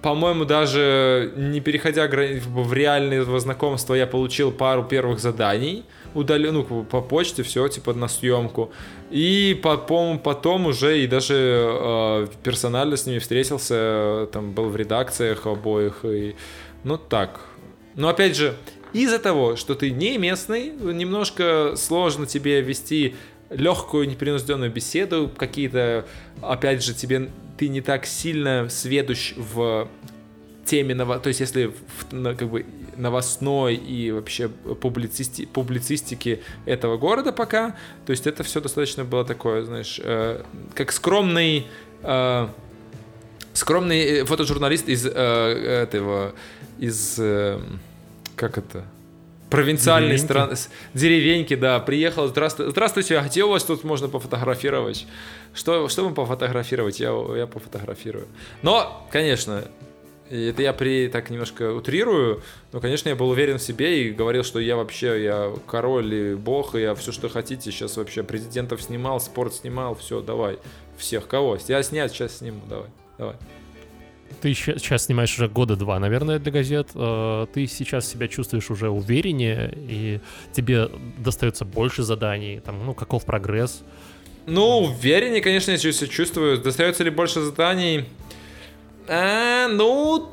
по-моему, 0.03 0.44
даже 0.44 1.32
не 1.36 1.61
переходя 1.61 2.09
в 2.09 2.72
реальное 2.72 3.24
знакомство, 3.38 3.94
я 3.94 4.07
получил 4.07 4.51
пару 4.51 4.84
первых 4.84 5.20
заданий 5.20 5.84
удален, 6.14 6.55
ну, 6.55 6.84
по 6.84 7.01
почте, 7.01 7.42
все, 7.42 7.68
типа, 7.68 7.92
на 7.94 8.09
съемку. 8.09 8.72
И, 9.11 9.59
по-моему, 9.62 10.18
потом 10.18 10.66
уже 10.66 11.03
и 11.03 11.07
даже 11.07 11.34
э, 11.36 12.26
персонально 12.42 12.96
с 12.96 13.07
ними 13.07 13.18
встретился, 13.18 14.28
там, 14.32 14.53
был 14.53 14.68
в 14.68 14.76
редакциях 14.76 15.46
обоих, 15.46 16.05
и, 16.05 16.36
ну, 16.84 16.96
так. 16.96 17.40
Но, 17.94 18.09
опять 18.09 18.36
же, 18.36 18.55
из-за 18.92 19.18
того, 19.18 19.57
что 19.57 19.74
ты 19.74 19.90
не 19.90 20.18
местный, 20.18 20.70
немножко 20.70 21.74
сложно 21.76 22.26
тебе 22.26 22.61
вести 22.61 23.14
легкую 23.51 24.09
непринужденную 24.09 24.70
беседу, 24.70 25.30
какие-то, 25.36 26.07
опять 26.40 26.84
же, 26.84 26.94
тебе 26.94 27.30
ты 27.61 27.68
не 27.68 27.82
так 27.82 28.06
сильно 28.06 28.70
сведущ 28.70 29.34
в 29.36 29.86
теме, 30.64 30.94
то 30.94 31.26
есть 31.26 31.40
если 31.40 31.66
в, 31.66 32.34
как 32.34 32.48
бы 32.48 32.64
новостной 32.96 33.74
и 33.74 34.11
вообще 34.12 34.48
публицисти, 34.48 35.44
публицистики 35.44 36.40
этого 36.64 36.96
города 36.96 37.32
пока, 37.32 37.76
то 38.06 38.12
есть 38.12 38.26
это 38.26 38.44
все 38.44 38.62
достаточно 38.62 39.04
было 39.04 39.26
такое, 39.26 39.62
знаешь, 39.64 40.00
э, 40.02 40.42
как 40.74 40.90
скромный 40.90 41.66
э, 42.02 42.48
скромный 43.52 44.24
фотожурналист 44.24 44.88
из 44.88 45.04
э, 45.04 45.11
этого 45.12 46.34
из 46.78 47.16
э, 47.18 47.61
как 48.36 48.56
это 48.56 48.86
провинциальной 49.51 50.18
страны, 50.18 50.55
деревеньки, 50.94 51.55
да, 51.55 51.80
приехал, 51.80 52.28
здравствуйте, 52.28 52.70
здравствуйте, 52.70 53.18
а 53.18 53.24
где 53.24 53.44
у 53.44 53.51
вас 53.51 53.64
тут 53.64 53.84
можно 53.84 54.09
пофотографировать? 54.09 55.07
Что, 55.55 55.88
что 55.88 56.05
вам 56.05 56.14
пофотографировать? 56.14 57.01
Я, 57.01 57.11
я 57.36 57.46
пофотографирую. 57.46 58.28
Но, 58.62 59.07
конечно, 59.11 59.64
это 60.30 60.62
я 60.62 60.72
при 60.72 61.09
так 61.09 61.28
немножко 61.30 61.72
утрирую, 61.72 62.42
но, 62.72 62.80
конечно, 62.80 63.09
я 63.09 63.16
был 63.16 63.30
уверен 63.30 63.59
в 63.59 63.62
себе 63.62 64.05
и 64.05 64.11
говорил, 64.11 64.44
что 64.44 64.61
я 64.61 64.76
вообще, 64.76 65.24
я 65.24 65.53
король 65.66 66.14
и 66.14 66.34
бог, 66.36 66.76
и 66.76 66.82
я 66.82 66.94
все, 66.94 67.11
что 67.11 67.28
хотите, 67.28 67.72
сейчас 67.72 67.96
вообще 67.96 68.22
президентов 68.22 68.80
снимал, 68.80 69.20
спорт 69.20 69.55
снимал, 69.55 69.96
все, 69.96 70.20
давай, 70.20 70.59
всех, 70.96 71.26
кого? 71.26 71.59
Я 71.66 71.82
снять, 71.82 72.12
сейчас 72.12 72.38
сниму, 72.38 72.61
давай, 72.68 72.88
давай. 73.18 73.36
Ты 74.41 74.55
сейчас 74.55 75.05
снимаешь 75.05 75.35
уже 75.35 75.49
года 75.49 75.76
два, 75.76 75.99
наверное, 75.99 76.39
для 76.39 76.53
газет. 76.53 76.89
Э, 76.95 77.47
ты 77.53 77.66
сейчас 77.66 78.09
себя 78.09 78.28
чувствуешь 78.28 78.70
уже 78.70 78.89
увереннее, 78.89 79.72
и 79.76 80.20
тебе 80.53 80.89
достается 81.18 81.64
больше 81.64 82.03
заданий. 82.03 82.61
Там, 82.61 82.85
ну, 82.85 82.95
каков 82.95 83.24
прогресс? 83.24 83.83
Ну, 84.47 84.78
увереннее, 84.78 85.43
конечно, 85.43 85.72
я 85.72 85.76
себя 85.76 86.09
чувствую. 86.09 86.59
Достается 86.59 87.05
ли 87.05 87.11
больше 87.11 87.41
заданий? 87.41 88.07
А, 89.09 89.68
ну, 89.68 90.31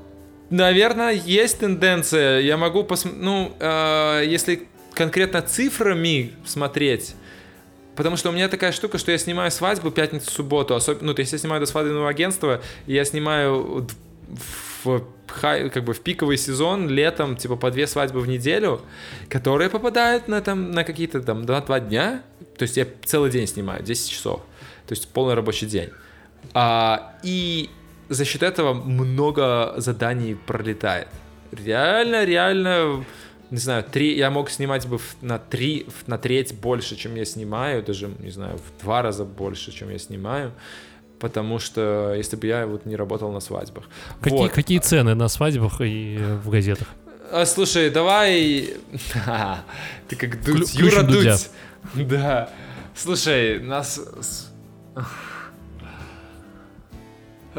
наверное, 0.50 1.12
есть 1.12 1.60
тенденция. 1.60 2.40
Я 2.40 2.58
могу 2.58 2.84
посмотреть, 2.84 3.24
ну, 3.24 3.52
э, 3.60 4.24
если 4.26 4.68
конкретно 4.94 5.42
цифрами 5.42 6.32
смотреть, 6.46 7.16
потому 7.98 8.16
что 8.16 8.30
у 8.30 8.32
меня 8.32 8.48
такая 8.48 8.72
штука, 8.72 8.98
что 8.98 9.12
я 9.12 9.18
снимаю 9.18 9.52
свадьбу 9.52 9.92
пятницу, 9.92 10.32
субботу, 10.32 10.76
особенно, 10.76 11.08
ну, 11.08 11.16
есть 11.18 11.34
я 11.34 11.38
снимаю 11.38 11.60
до 11.60 11.66
свадебного 11.66 12.08
агентства, 12.08 12.62
я 12.86 13.04
снимаю 13.04 13.88
в 14.84 15.04
хай, 15.28 15.70
как 15.70 15.84
бы 15.84 15.94
в 15.94 16.02
пиковый 16.02 16.38
сезон 16.38 16.90
летом 16.90 17.36
типа 17.36 17.56
по 17.56 17.72
две 17.72 17.88
свадьбы 17.88 18.22
в 18.22 18.28
неделю, 18.28 18.82
которые 19.30 19.70
попадают 19.70 20.28
на 20.28 20.42
там 20.42 20.72
на 20.72 20.84
какие-то 20.84 21.22
там 21.22 21.46
два, 21.46 21.62
два 21.62 21.80
дня, 21.80 22.24
то 22.58 22.64
есть 22.64 22.78
я 22.78 22.88
целый 23.04 23.30
день 23.30 23.48
снимаю 23.48 23.84
10 23.84 24.10
часов, 24.10 24.42
то 24.88 24.94
есть 24.94 25.08
полный 25.10 25.34
рабочий 25.34 25.68
день. 25.68 25.90
А, 26.54 27.16
и 27.24 27.70
за 28.10 28.26
счет 28.26 28.44
этого 28.44 28.74
много 28.74 29.74
заданий 29.78 30.36
пролетает. 30.36 31.08
Реально, 31.52 32.26
реально, 32.26 33.06
не 33.52 33.58
знаю, 33.58 33.84
три, 33.84 34.18
я 34.18 34.30
мог 34.30 34.50
снимать 34.50 34.88
бы 34.88 35.00
на 35.22 35.40
три, 35.40 35.88
на 36.06 36.18
треть 36.18 36.54
больше, 36.54 36.96
чем 36.96 37.16
я 37.16 37.26
снимаю, 37.26 37.84
даже, 37.84 38.10
не 38.20 38.32
знаю, 38.32 38.58
в 38.58 38.84
два 38.84 39.02
раза 39.02 39.26
больше, 39.26 39.72
чем 39.72 39.90
я 39.90 40.00
снимаю, 40.00 40.52
потому 41.20 41.60
что 41.60 42.14
если 42.16 42.36
бы 42.36 42.48
я 42.48 42.66
вот 42.68 42.86
не 42.86 42.96
работал 42.96 43.32
на 43.32 43.40
свадьбах. 43.40 43.86
Какие, 44.22 44.40
вот. 44.40 44.52
какие 44.52 44.80
цены 44.80 45.16
на 45.16 45.28
свадьбах 45.28 45.82
и 45.82 46.18
в 46.44 46.50
газетах? 46.50 46.88
А, 47.32 47.46
слушай, 47.46 47.90
давай... 47.90 48.74
Ты 50.08 50.16
как 50.16 50.44
Дудь, 50.44 50.74
Юра 50.74 51.04
Дудь. 51.04 51.50
Да. 51.96 52.50
Слушай, 52.96 53.60
нас... 53.60 54.52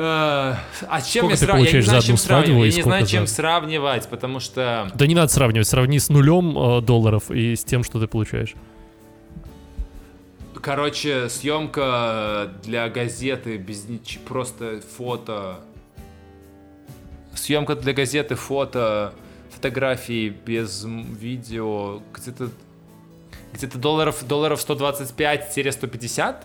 Э, 0.00 0.54
а 0.88 1.00
чем 1.02 1.24
сколько 1.24 1.32
я 1.32 1.36
сравниваю? 1.36 1.72
Я 1.72 1.78
не 1.78 1.82
знаю, 1.82 2.02
чем 2.02 2.16
сравнивать. 2.16 2.70
Я 2.70 2.76
не 2.76 2.82
знаю, 2.82 3.06
чем 3.06 3.26
сравнивать, 3.26 4.08
потому 4.08 4.38
что... 4.38 4.88
Да 4.94 5.06
не 5.08 5.16
надо 5.16 5.32
сравнивать. 5.32 5.66
Сравни 5.66 5.98
с 5.98 6.08
нулем 6.08 6.56
э, 6.56 6.80
долларов 6.82 7.32
и 7.32 7.56
с 7.56 7.64
тем, 7.64 7.82
что 7.82 7.98
ты 7.98 8.06
получаешь. 8.06 8.54
Короче, 10.54 11.28
съемка 11.28 12.52
для 12.62 12.88
газеты 12.88 13.56
без 13.56 13.88
ничего, 13.88 14.22
просто 14.24 14.80
фото. 14.96 15.56
Съемка 17.34 17.74
для 17.74 17.92
газеты, 17.92 18.36
фото, 18.36 19.14
фотографии 19.50 20.28
без 20.28 20.84
видео, 20.84 22.02
где-то 22.14 22.50
где-то 23.52 23.78
долларов, 23.78 24.24
долларов 24.28 24.64
125-150 24.64 26.36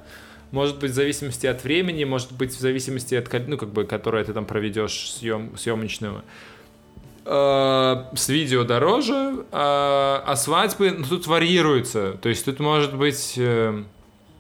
может 0.54 0.78
быть 0.78 0.92
в 0.92 0.94
зависимости 0.94 1.48
от 1.48 1.64
времени, 1.64 2.04
может 2.04 2.32
быть 2.32 2.56
в 2.56 2.60
зависимости 2.60 3.16
от, 3.16 3.48
ну, 3.48 3.58
как 3.58 3.70
бы, 3.70 3.86
которое 3.86 4.24
ты 4.24 4.34
там 4.34 4.46
проведешь 4.46 5.12
съем, 5.12 5.58
съемочную. 5.58 6.24
Э, 7.26 8.06
с 8.16 8.30
видео 8.30 8.64
дороже, 8.64 9.46
а, 9.52 10.24
а 10.28 10.36
свадьбы 10.36 10.92
ну, 10.92 11.06
тут 11.06 11.26
варьируются. 11.26 12.20
То 12.22 12.30
есть 12.30 12.46
тут 12.46 12.60
может 12.60 12.96
быть, 12.96 13.34
э, 13.36 13.84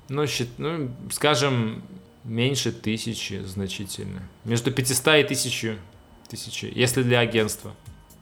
ну, 0.10 0.28
щит, 0.28 0.50
ну, 0.60 0.92
скажем, 1.12 1.82
меньше 2.24 2.72
тысячи 2.72 3.42
значительно. 3.44 4.22
Между 4.44 4.72
500 4.72 5.08
и 5.08 5.24
1000, 5.24 5.78
тысячи, 6.30 6.72
если 6.76 7.02
для 7.02 7.22
агентства. 7.22 7.74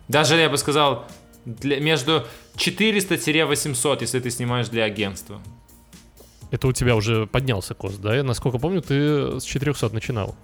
Даже, 0.08 0.38
я 0.38 0.50
бы 0.50 0.58
сказал, 0.58 1.06
для, 1.44 1.82
между 1.82 2.26
400-800, 2.56 3.98
если 4.00 4.22
ты 4.22 4.32
снимаешь 4.32 4.70
для 4.70 4.86
агентства. 4.86 5.42
Это 6.52 6.68
у 6.68 6.74
тебя 6.74 6.96
уже 6.96 7.26
поднялся 7.28 7.74
кост, 7.74 8.00
да? 8.02 8.16
Я, 8.16 8.24
насколько 8.24 8.60
помню, 8.60 8.82
ты 8.82 9.40
с 9.40 9.44
400 9.44 9.90
начинал. 9.90 10.36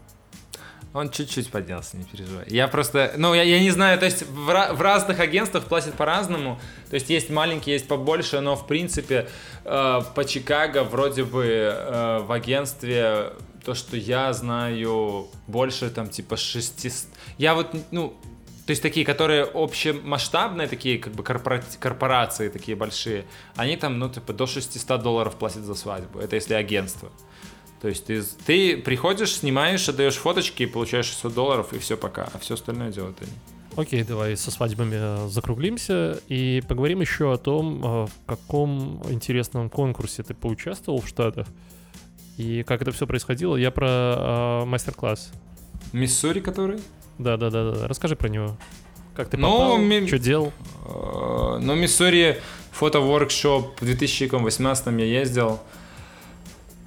Он 0.93 1.12
чуть-чуть 1.12 1.51
поднялся, 1.51 1.97
не 1.97 2.05
переживай. 2.05 2.45
Я 2.47 2.68
просто, 2.68 3.14
ну, 3.18 3.34
я, 3.34 3.43
я 3.43 3.60
не 3.60 3.70
знаю, 3.70 3.99
то 3.99 4.05
есть 4.05 4.24
в, 4.24 4.45
в 4.45 4.82
разных 4.82 5.20
агентствах 5.20 5.66
платят 5.66 5.93
по-разному. 5.93 6.60
То 6.89 6.95
есть 6.95 7.10
есть 7.10 7.30
маленькие, 7.30 7.74
есть 7.74 7.88
побольше, 7.88 8.39
но 8.39 8.55
в 8.55 8.66
принципе 8.66 9.28
э, 9.66 10.01
по 10.16 10.26
Чикаго 10.26 10.84
вроде 10.84 11.24
бы 11.24 11.43
э, 11.45 12.20
в 12.26 12.32
агентстве 12.32 13.34
то, 13.64 13.76
что 13.76 13.97
я 13.97 14.32
знаю, 14.32 15.28
больше 15.45 15.89
там 15.89 16.10
типа 16.10 16.38
600... 16.38 17.10
Я 17.38 17.53
вот, 17.53 17.76
ну, 17.91 18.18
то 18.68 18.72
есть 18.72 18.84
такие, 18.84 19.05
которые 19.05 19.45
общемасштабные, 19.45 20.68
такие 20.68 20.99
как 20.99 21.13
бы 21.13 21.24
корпора... 21.24 21.63
корпорации 21.80 22.49
такие 22.49 22.76
большие, 22.76 23.26
они 23.55 23.78
там, 23.78 23.97
ну, 23.97 24.09
типа 24.09 24.34
до 24.34 24.45
600 24.45 25.01
долларов 25.01 25.36
платят 25.38 25.63
за 25.63 25.74
свадьбу. 25.74 26.20
Это 26.20 26.36
если 26.36 26.53
агентство. 26.53 27.09
То 27.82 27.88
есть 27.88 28.07
ты, 28.07 28.22
ты 28.45 28.76
приходишь, 28.76 29.36
снимаешь, 29.38 29.88
отдаешь 29.88 30.15
фоточки 30.15 30.63
и 30.63 30.65
получаешь 30.65 31.05
600 31.05 31.34
долларов, 31.34 31.72
и 31.72 31.80
все 31.80 31.95
пока. 31.95 32.28
А 32.34 32.39
все 32.39 32.55
остальное 32.55 32.91
делают 32.91 33.18
они. 33.22 33.32
Окей, 33.78 34.03
давай 34.03 34.36
со 34.36 34.51
свадьбами 34.51 34.97
э, 34.97 35.30
закруглимся 35.30 36.20
и 36.28 36.61
поговорим 36.68 36.99
еще 36.99 37.32
о 37.32 37.38
том, 37.38 37.78
э, 37.78 38.07
в 38.07 38.26
каком 38.26 39.01
интересном 39.09 39.70
конкурсе 39.70 40.24
ты 40.24 40.34
поучаствовал 40.34 40.99
в 40.99 41.07
Штатах 41.07 41.47
и 42.36 42.63
как 42.63 42.82
это 42.82 42.91
все 42.91 43.07
происходило. 43.07 43.55
Я 43.55 43.72
про 43.72 43.88
э, 43.88 44.65
мастер-класс. 44.65 45.32
Миссури 45.93 46.41
который? 46.41 46.82
Да, 47.18 47.38
да, 47.38 47.49
да, 47.49 47.72
да. 47.72 47.88
Расскажи 47.88 48.15
про 48.15 48.30
него. 48.30 48.57
Как 49.15 49.30
ты 49.30 49.38
попал? 49.38 49.78
Ну, 49.80 50.07
что 50.07 50.20
делал? 50.20 50.53
Э, 50.86 51.57
ну, 51.59 51.74
Миссури 51.74 52.39
фото-воркшоп 52.72 53.82
в 53.82 53.86
2018 53.86 54.88
я 54.88 55.05
ездил. 55.05 55.59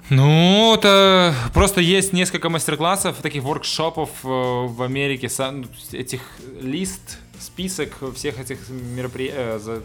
Ну, 0.09 0.73
это 0.75 1.33
просто 1.53 1.81
есть 1.81 2.13
несколько 2.13 2.49
мастер-классов, 2.49 3.17
таких 3.21 3.43
воркшопов 3.43 4.09
э, 4.23 4.27
в 4.27 4.81
Америке, 4.81 5.29
ну, 5.39 5.65
этих 5.91 6.21
лист, 6.61 7.19
список 7.39 7.97
всех 8.15 8.39
этих 8.39 8.69
мероприятий, 8.69 9.83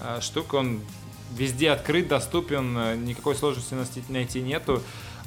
э, 0.00 0.20
штук, 0.20 0.54
он 0.54 0.80
везде 1.36 1.70
открыт, 1.70 2.08
доступен, 2.08 3.04
никакой 3.04 3.34
сложности 3.34 3.74
найти 4.08 4.40
нету. 4.40 4.82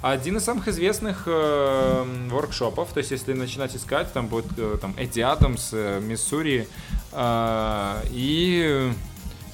Один 0.06 0.38
из 0.38 0.44
самых 0.44 0.68
известных 0.68 1.24
э, 1.26 2.06
воркшопов, 2.30 2.94
то 2.94 3.00
есть 3.00 3.10
если 3.10 3.34
начинать 3.34 3.76
искать, 3.76 4.14
там 4.14 4.28
будет 4.28 4.46
э, 4.56 4.78
там 4.80 4.94
Эдди 4.98 5.22
Адамс, 5.22 5.72
э, 5.74 6.00
Миссури, 6.00 6.68
э, 7.12 8.02
и 8.12 8.92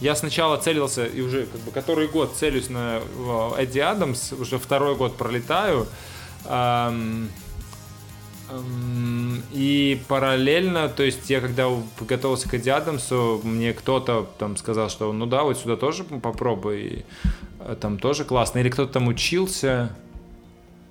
я 0.01 0.13
сначала 0.13 0.57
целился, 0.57 1.05
и 1.05 1.21
уже 1.21 1.45
как 1.45 1.61
бы 1.61 1.71
который 1.71 2.09
год 2.09 2.33
целюсь 2.35 2.69
на 2.69 2.99
Эдди 3.57 3.79
Адамс, 3.79 4.33
уже 4.33 4.59
второй 4.59 4.97
год 4.97 5.15
пролетаю. 5.15 5.87
И 9.53 10.01
параллельно, 10.09 10.89
то 10.89 11.03
есть 11.03 11.29
я 11.29 11.39
когда 11.39 11.69
готовился 12.01 12.49
к 12.49 12.53
Эдди 12.55 12.69
Адамсу, 12.69 13.39
мне 13.45 13.71
кто-то 13.71 14.27
там 14.37 14.57
сказал, 14.57 14.89
что 14.89 15.13
ну 15.13 15.25
да, 15.25 15.43
вот 15.43 15.59
сюда 15.59 15.77
тоже 15.77 16.03
попробуй, 16.03 17.05
э, 17.61 17.75
там 17.79 17.97
тоже 17.97 18.25
классно. 18.25 18.59
Или 18.59 18.69
кто-то 18.69 18.91
там 18.91 19.07
учился, 19.07 19.95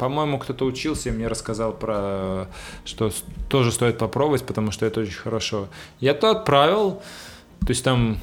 по-моему, 0.01 0.39
кто-то 0.39 0.65
учился 0.65 1.11
и 1.11 1.13
мне 1.13 1.29
рассказал 1.29 1.75
про, 1.75 2.47
что 2.87 3.13
тоже 3.51 3.71
стоит 3.71 3.99
попробовать, 3.99 4.45
потому 4.45 4.71
что 4.71 4.87
это 4.87 5.01
очень 5.01 5.13
хорошо. 5.13 5.69
Я 6.01 6.15
то 6.15 6.31
отправил, 6.31 7.03
то 7.61 7.69
есть 7.69 7.85
там 7.85 8.19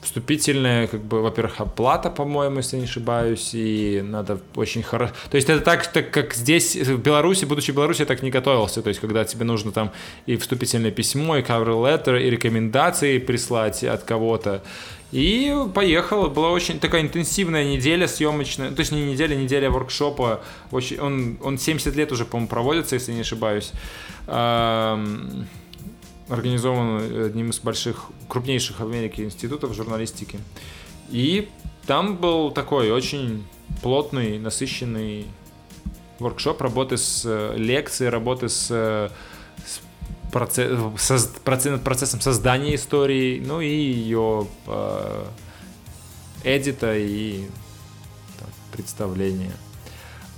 вступительная, 0.00 0.86
как 0.86 1.00
бы, 1.00 1.20
во-первых, 1.20 1.60
оплата, 1.60 2.08
по-моему, 2.08 2.58
если 2.58 2.76
не 2.76 2.84
ошибаюсь, 2.84 3.50
и 3.52 4.00
надо 4.00 4.38
очень 4.54 4.84
хорошо... 4.84 5.12
То 5.28 5.36
есть 5.36 5.50
это 5.50 5.60
так, 5.60 5.86
так, 5.88 6.12
как 6.12 6.34
здесь, 6.34 6.76
в 6.76 6.98
Беларуси, 6.98 7.46
будучи 7.46 7.72
в 7.72 7.74
Беларуси, 7.74 8.02
я 8.02 8.06
так 8.06 8.22
не 8.22 8.30
готовился, 8.30 8.80
то 8.80 8.88
есть 8.88 9.00
когда 9.00 9.24
тебе 9.24 9.44
нужно 9.44 9.72
там 9.72 9.90
и 10.26 10.36
вступительное 10.36 10.92
письмо, 10.92 11.38
и 11.38 11.42
cover 11.42 11.82
letter, 11.82 12.22
и 12.22 12.30
рекомендации 12.30 13.18
прислать 13.18 13.82
от 13.82 14.04
кого-то, 14.04 14.62
и 15.10 15.54
поехал, 15.74 16.28
была 16.28 16.50
очень 16.50 16.78
такая 16.80 17.02
интенсивная 17.02 17.64
неделя 17.64 18.06
съемочная, 18.06 18.72
то 18.72 18.80
есть 18.80 18.92
не 18.92 19.04
неделя, 19.04 19.34
неделя 19.36 19.70
воркшопа, 19.70 20.42
очень, 20.70 21.00
он, 21.00 21.38
он 21.42 21.58
70 21.58 21.96
лет 21.96 22.12
уже, 22.12 22.24
по-моему, 22.24 22.48
проводится, 22.48 22.94
если 22.94 23.12
не 23.12 23.20
ошибаюсь. 23.20 23.72
Организован 26.28 27.24
одним 27.24 27.50
из 27.50 27.58
больших, 27.60 28.10
крупнейших 28.28 28.80
в 28.80 28.82
Америке 28.82 29.24
институтов 29.24 29.74
журналистики. 29.74 30.38
И 31.08 31.48
там 31.86 32.16
был 32.18 32.50
такой 32.50 32.90
очень 32.90 33.46
плотный, 33.82 34.38
насыщенный 34.38 35.26
воркшоп 36.18 36.60
работы 36.60 36.96
с 36.98 37.22
э, 37.24 37.54
лекцией, 37.56 38.10
работы 38.10 38.48
с, 38.48 38.68
э, 38.70 39.08
процесс, 40.30 40.78
со, 40.98 41.18
процесс, 41.44 41.80
процессом 41.80 42.20
создания 42.20 42.74
истории, 42.74 43.42
ну 43.44 43.60
и 43.60 43.68
ее 43.68 44.46
э, 44.66 45.24
эдита 46.44 46.96
и 46.96 47.46
так, 48.38 48.48
представления. 48.72 49.52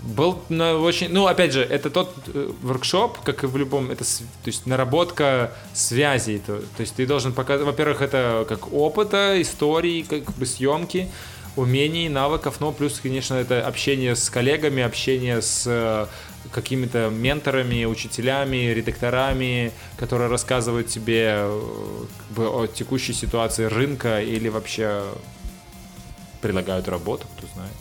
Был 0.03 0.41
ну, 0.49 0.81
очень, 0.81 1.11
ну 1.11 1.27
опять 1.27 1.53
же, 1.53 1.63
это 1.63 1.91
тот 1.91 2.15
э, 2.29 2.51
воркшоп, 2.63 3.19
как 3.19 3.45
и 3.45 3.47
в 3.47 3.57
любом, 3.57 3.91
это 3.91 4.05
то 4.05 4.47
есть 4.47 4.65
наработка 4.65 5.53
связей, 5.75 6.39
то, 6.39 6.59
то 6.59 6.81
есть 6.81 6.95
ты 6.95 7.07
должен 7.07 7.35
показать, 7.35 7.67
во-первых, 7.67 8.01
это 8.01 8.47
как 8.49 8.73
опыта, 8.73 9.41
истории, 9.41 10.03
как 10.03 10.33
бы 10.37 10.47
съемки, 10.47 11.11
умений, 11.57 12.09
навыков, 12.09 12.57
но 12.61 12.73
плюс, 12.73 12.99
конечно, 13.03 13.35
это 13.35 13.67
общение 13.67 14.17
с 14.17 14.31
коллегами, 14.31 14.83
общение 14.83 15.43
с 15.43 15.65
э, 15.67 16.07
какими-то 16.53 17.11
менторами, 17.11 17.85
учителями, 17.85 18.73
редакторами, 18.73 19.73
которые 19.97 20.29
рассказывают 20.29 20.89
тебе 20.89 21.35
э, 21.37 22.05
как 22.19 22.37
бы, 22.37 22.49
о 22.49 22.67
текущей 22.67 23.13
ситуации 23.13 23.65
рынка 23.65 24.21
или 24.21 24.49
вообще 24.49 25.03
предлагают 26.41 26.89
работу, 26.89 27.27
кто 27.37 27.47
знает. 27.55 27.73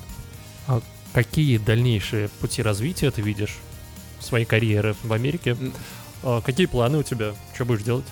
А 0.67 0.81
какие 1.13 1.57
дальнейшие 1.57 2.29
пути 2.29 2.61
развития 2.61 3.11
ты 3.11 3.21
видишь 3.21 3.57
своей 4.19 4.45
карьере 4.45 4.95
в 5.03 5.13
Америке? 5.13 5.57
А 6.23 6.41
какие 6.41 6.65
планы 6.65 6.99
у 6.99 7.03
тебя? 7.03 7.33
Что 7.53 7.65
будешь 7.65 7.83
делать? 7.83 8.05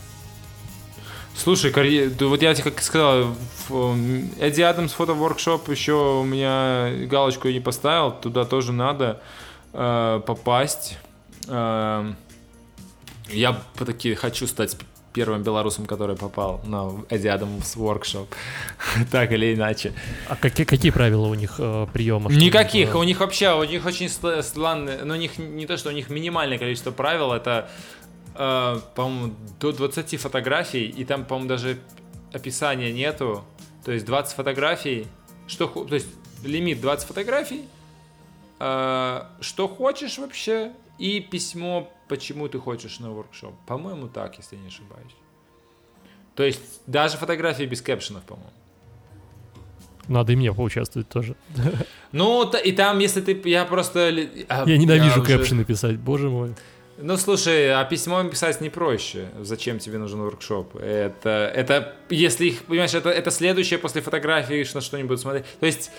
Слушай, 1.35 1.71
карьер... 1.71 2.11
вот 2.19 2.41
я 2.41 2.53
тебе 2.55 2.71
как 2.71 2.81
сказал, 2.81 3.35
Эдди 4.39 4.61
Адамс 4.61 4.91
фото 4.91 5.13
воркшоп 5.13 5.69
еще 5.69 6.21
у 6.21 6.23
меня 6.23 6.91
галочку 7.05 7.47
не 7.49 7.59
поставил, 7.59 8.11
туда 8.11 8.43
тоже 8.43 8.71
надо 8.71 9.21
э, 9.77 10.21
попасть. 10.25 10.97
Э, 11.47 12.13
я 13.29 13.61
таки 13.77 14.15
хочу 14.15 14.47
стать 14.47 14.77
первым 15.13 15.43
белорусом, 15.43 15.85
который 15.85 16.15
попал 16.15 16.61
на 16.65 16.91
Эдди 17.09 17.27
Адамс 17.27 17.75
воркшоп. 17.75 18.27
так 19.11 19.31
или 19.31 19.55
иначе. 19.55 19.93
А 20.27 20.35
какие, 20.35 20.65
какие 20.65 20.91
правила 20.91 21.27
у 21.27 21.33
них 21.33 21.55
э, 21.59 21.87
приема? 21.93 22.31
Никаких. 22.31 22.95
У 22.95 23.03
них 23.03 23.19
вообще, 23.19 23.53
у 23.53 23.63
них 23.63 23.85
очень 23.85 24.09
странные, 24.09 25.03
но 25.03 25.13
у 25.13 25.17
них 25.17 25.37
не 25.37 25.65
то, 25.65 25.77
что 25.77 25.89
у 25.89 25.93
них 25.93 26.09
минимальное 26.09 26.57
количество 26.57 26.91
правил, 26.91 27.31
это, 27.31 27.69
э, 28.35 28.79
по-моему, 28.95 29.33
до 29.59 29.71
20 29.71 30.19
фотографий, 30.19 30.85
и 30.85 31.03
там, 31.03 31.25
по-моему, 31.25 31.49
даже 31.49 31.77
описания 32.33 32.91
нету. 32.91 33.43
То 33.85 33.91
есть 33.91 34.05
20 34.05 34.35
фотографий, 34.35 35.07
что, 35.47 35.67
то 35.67 35.95
есть 35.95 36.07
лимит 36.43 36.81
20 36.81 37.07
фотографий, 37.07 37.63
что 38.59 39.67
хочешь 39.67 40.17
вообще, 40.17 40.73
и 40.97 41.19
письмо 41.19 41.91
почему 42.07 42.47
ты 42.47 42.59
хочешь 42.59 42.99
на 42.99 43.11
воркшоп. 43.11 43.53
По-моему, 43.65 44.07
так, 44.07 44.37
если 44.37 44.55
я 44.55 44.61
не 44.61 44.67
ошибаюсь. 44.67 45.15
То 46.35 46.43
есть 46.43 46.81
даже 46.85 47.17
фотографии 47.17 47.63
без 47.63 47.81
кэпшенов, 47.81 48.23
по-моему. 48.23 48.51
Надо 50.07 50.31
и 50.33 50.35
мне 50.35 50.53
поучаствовать 50.53 51.09
тоже. 51.09 51.35
Ну, 52.13 52.49
и 52.49 52.71
там, 52.71 52.99
если 52.99 53.19
ты... 53.19 53.49
Я 53.49 53.65
просто... 53.65 53.99
А, 54.47 54.63
я 54.65 54.77
ненавижу 54.77 55.17
я 55.17 55.21
уже... 55.21 55.37
кэпшены 55.37 55.65
писать, 55.65 55.97
боже 55.97 56.29
мой. 56.29 56.55
Ну, 56.99 57.17
слушай, 57.17 57.69
а 57.73 57.83
письмо 57.83 58.23
писать 58.23 58.61
не 58.61 58.69
проще. 58.69 59.27
Зачем 59.41 59.77
тебе 59.77 59.97
нужен 59.97 60.21
воркшоп? 60.21 60.77
Это, 60.77 61.51
это 61.53 61.95
если 62.09 62.45
их, 62.45 62.63
понимаешь, 62.63 62.93
это, 62.93 63.09
это 63.09 63.29
следующее 63.29 63.77
после 63.77 64.01
фотографии, 64.01 64.65
на 64.73 64.79
что-нибудь 64.79 65.19
смотреть. 65.19 65.45
То 65.59 65.65
есть 65.65 65.91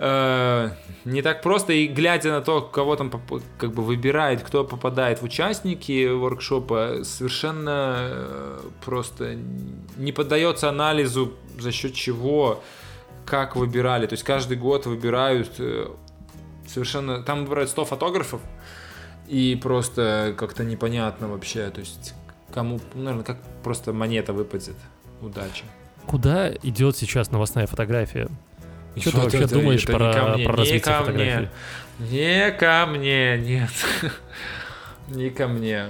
э, 0.00 0.70
не 1.04 1.22
так 1.22 1.42
просто, 1.42 1.74
и 1.74 1.86
глядя 1.86 2.30
на 2.30 2.40
то, 2.40 2.62
кого 2.62 2.96
там 2.96 3.12
как 3.58 3.72
бы 3.72 3.82
выбирает, 3.82 4.42
кто 4.42 4.64
попадает 4.64 5.20
в 5.20 5.24
участники 5.24 6.08
воркшопа, 6.08 7.04
совершенно 7.04 7.96
э, 8.00 8.60
просто 8.84 9.36
не 9.96 10.12
поддается 10.12 10.68
анализу, 10.68 11.34
за 11.58 11.70
счет 11.70 11.94
чего, 11.94 12.62
как 13.26 13.56
выбирали. 13.56 14.06
То 14.06 14.14
есть 14.14 14.24
каждый 14.24 14.56
год 14.56 14.86
выбирают 14.86 15.52
э, 15.58 15.88
совершенно... 16.66 17.22
Там 17.22 17.44
выбирают 17.44 17.70
100 17.70 17.84
фотографов, 17.84 18.40
и 19.28 19.58
просто 19.62 20.34
как-то 20.36 20.64
непонятно 20.64 21.28
вообще, 21.28 21.70
то 21.70 21.80
есть 21.80 22.14
кому, 22.52 22.80
наверное, 22.94 23.24
как 23.24 23.38
просто 23.62 23.92
монета 23.92 24.32
выпадет. 24.32 24.76
Удачи. 25.20 25.64
Куда 26.06 26.50
идет 26.50 26.96
сейчас 26.96 27.30
новостная 27.30 27.66
фотография? 27.66 28.28
Что, 28.96 29.10
ты 29.10 29.16
вообще 29.18 29.46
думаешь 29.46 29.84
это 29.84 29.92
про, 29.92 30.12
ко 30.12 30.24
мне, 30.34 30.44
про 30.44 30.56
развитие 30.56 30.74
не 30.74 30.80
ко 30.80 30.98
фотографии? 31.04 31.48
Мне, 31.98 32.10
не 32.10 32.50
ко 32.52 32.86
мне, 32.86 33.38
нет. 33.38 33.70
не 35.08 35.30
ко 35.30 35.48
мне. 35.48 35.86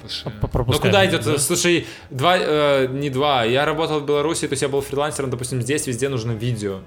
Слушай. 0.00 0.32
Ну 0.42 0.78
куда 0.78 1.06
идет? 1.06 1.24
Да? 1.24 1.38
Слушай, 1.38 1.86
два, 2.10 2.36
э, 2.38 2.86
не 2.90 3.10
два. 3.10 3.44
Я 3.44 3.64
работал 3.64 4.00
в 4.00 4.06
Беларуси, 4.06 4.46
то 4.46 4.52
есть 4.52 4.62
я 4.62 4.68
был 4.68 4.80
фрилансером, 4.80 5.30
допустим, 5.30 5.60
здесь 5.60 5.86
везде 5.86 6.08
нужно 6.08 6.32
видео. 6.32 6.80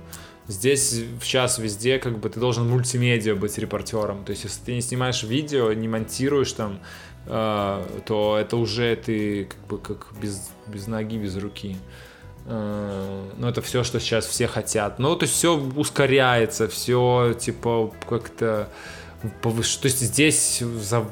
Здесь 0.47 1.03
в 1.19 1.25
час 1.25 1.59
везде 1.59 1.99
как 1.99 2.19
бы 2.19 2.29
ты 2.29 2.39
должен 2.39 2.67
мультимедиа 2.67 3.35
быть 3.35 3.57
репортером. 3.57 4.23
То 4.25 4.31
есть 4.31 4.43
если 4.43 4.63
ты 4.65 4.73
не 4.73 4.81
снимаешь 4.81 5.23
видео, 5.23 5.71
не 5.73 5.87
монтируешь 5.87 6.51
там, 6.53 6.79
э, 7.25 8.01
то 8.05 8.37
это 8.39 8.57
уже 8.57 8.95
ты 8.95 9.45
как 9.45 9.67
бы 9.67 9.77
как 9.77 10.07
без, 10.21 10.49
без 10.67 10.87
ноги, 10.87 11.17
без 11.17 11.35
руки. 11.37 11.77
Э, 12.45 13.23
ну, 13.37 13.47
это 13.47 13.61
все, 13.61 13.83
что 13.83 13.99
сейчас 13.99 14.25
все 14.25 14.47
хотят. 14.47 14.99
Ну, 14.99 15.15
то 15.15 15.23
есть 15.23 15.35
все 15.35 15.55
ускоряется, 15.57 16.67
все 16.67 17.35
типа 17.39 17.91
как-то 18.09 18.69
повыш... 19.41 19.75
То 19.75 19.87
есть 19.87 19.99
здесь 19.99 20.59
за... 20.59 21.05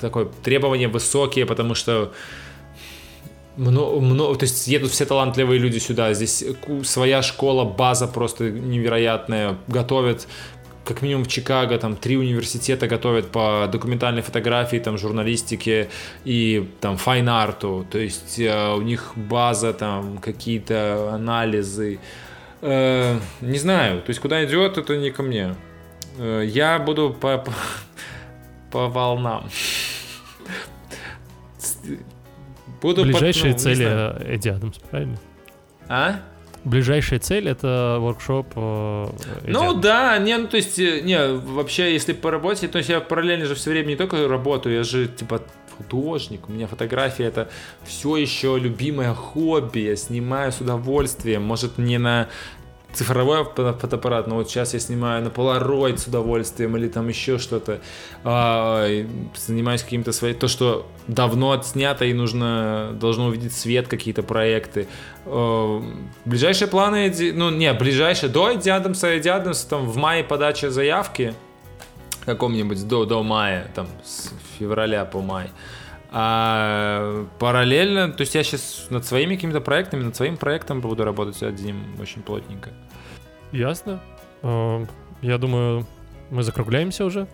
такое 0.00 0.26
требования 0.42 0.88
высокие, 0.88 1.46
потому 1.46 1.74
что 1.74 2.12
много, 3.56 4.00
много, 4.00 4.38
то 4.38 4.44
есть 4.44 4.68
едут 4.68 4.92
все 4.92 5.04
талантливые 5.04 5.58
люди 5.58 5.78
сюда. 5.78 6.14
Здесь 6.14 6.44
своя 6.84 7.22
школа, 7.22 7.64
база 7.64 8.06
просто 8.06 8.50
невероятная. 8.50 9.58
Готовят 9.66 10.28
как 10.88 11.02
минимум 11.02 11.24
в 11.24 11.28
Чикаго 11.28 11.76
там 11.76 11.96
три 11.96 12.16
университета 12.16 12.88
готовят 12.88 13.30
по 13.30 13.68
документальной 13.70 14.22
фотографии, 14.22 14.78
там 14.78 14.96
журналистике 14.96 15.90
и 16.24 16.66
там 16.80 16.96
файн-арту, 16.96 17.86
то 17.90 17.98
есть 17.98 18.38
э, 18.38 18.72
у 18.72 18.80
них 18.80 19.12
база 19.14 19.74
там 19.74 20.16
какие-то 20.16 21.10
анализы, 21.12 22.00
э, 22.62 23.18
не 23.42 23.58
знаю, 23.58 24.00
то 24.00 24.08
есть 24.08 24.20
куда 24.20 24.42
идет, 24.46 24.78
это 24.78 24.96
не 24.96 25.10
ко 25.10 25.22
мне. 25.22 25.54
Э, 26.16 26.42
я 26.46 26.78
буду 26.78 27.10
по, 27.10 27.36
по, 27.36 27.52
по 28.70 28.88
волнам. 28.88 29.50
Буду 32.80 33.02
Ближайшие 33.02 33.52
под, 33.52 33.64
ну, 33.64 33.74
цели 33.74 34.34
Эдди 34.34 34.48
Адамс, 34.48 34.78
правильно? 34.78 35.18
А? 35.86 36.20
Ближайшая 36.64 37.18
цель 37.20 37.48
это 37.48 37.98
воркшоп. 38.00 38.46
Э, 38.56 39.06
ну 39.46 39.74
да, 39.74 40.18
не, 40.18 40.36
ну 40.36 40.48
то 40.48 40.56
есть, 40.56 40.78
э, 40.78 41.00
не, 41.00 41.34
вообще, 41.34 41.92
если 41.92 42.12
по 42.12 42.30
работе, 42.30 42.68
то 42.68 42.78
есть 42.78 42.90
я 42.90 43.00
параллельно 43.00 43.46
же 43.46 43.54
все 43.54 43.70
время 43.70 43.88
не 43.88 43.96
только 43.96 44.28
работаю, 44.28 44.76
я 44.76 44.82
же 44.82 45.08
типа 45.08 45.42
художник, 45.78 46.48
у 46.48 46.52
меня 46.52 46.66
фотография 46.66 47.24
это 47.24 47.48
все 47.84 48.16
еще 48.16 48.58
любимое 48.58 49.14
хобби, 49.14 49.80
я 49.80 49.96
снимаю 49.96 50.52
с 50.52 50.60
удовольствием, 50.60 51.42
может 51.42 51.78
не 51.78 51.98
на 51.98 52.28
цифровой 52.92 53.44
фотоаппарат, 53.44 54.26
но 54.26 54.36
вот 54.36 54.48
сейчас 54.48 54.74
я 54.74 54.80
снимаю 54.80 55.22
на 55.22 55.28
Polaroid 55.28 55.98
с 55.98 56.06
удовольствием 56.06 56.76
или 56.76 56.88
там 56.88 57.08
еще 57.08 57.38
что-то, 57.38 57.80
а, 58.24 58.88
занимаюсь 59.36 59.82
каким-то 59.82 60.12
своим, 60.12 60.34
то, 60.34 60.48
что 60.48 60.86
давно 61.06 61.52
отснято 61.52 62.04
и 62.04 62.14
нужно, 62.14 62.96
должно 62.98 63.26
увидеть 63.26 63.54
свет 63.54 63.88
какие-то 63.88 64.22
проекты. 64.22 64.88
А, 65.26 65.82
ближайшие 66.24 66.68
планы, 66.68 67.14
ну 67.34 67.50
не, 67.50 67.72
ближайшие, 67.74 68.30
до 68.30 68.50
Эдди 68.50 68.70
Адамса, 68.70 69.08
Эдди 69.08 69.28
Адамса, 69.28 69.68
там 69.68 69.86
в 69.86 69.96
мае 69.96 70.24
подача 70.24 70.70
заявки, 70.70 71.34
каком-нибудь 72.24 72.86
до, 72.86 73.04
до 73.04 73.22
мая, 73.22 73.70
там 73.74 73.86
с 74.04 74.32
февраля 74.58 75.04
по 75.04 75.20
май. 75.20 75.50
А 76.10 77.26
параллельно, 77.38 78.10
то 78.10 78.22
есть 78.22 78.34
я 78.34 78.42
сейчас 78.42 78.86
над 78.88 79.04
своими 79.04 79.34
какими-то 79.34 79.60
проектами, 79.60 80.04
над 80.04 80.16
своим 80.16 80.38
проектом 80.38 80.80
буду 80.80 81.04
работать 81.04 81.42
одним 81.42 82.00
очень 82.00 82.22
плотненько. 82.22 82.70
Ясно. 83.52 84.00
А, 84.42 84.86
я 85.20 85.36
думаю, 85.36 85.86
мы 86.30 86.42
закругляемся 86.42 87.04
уже. 87.04 87.28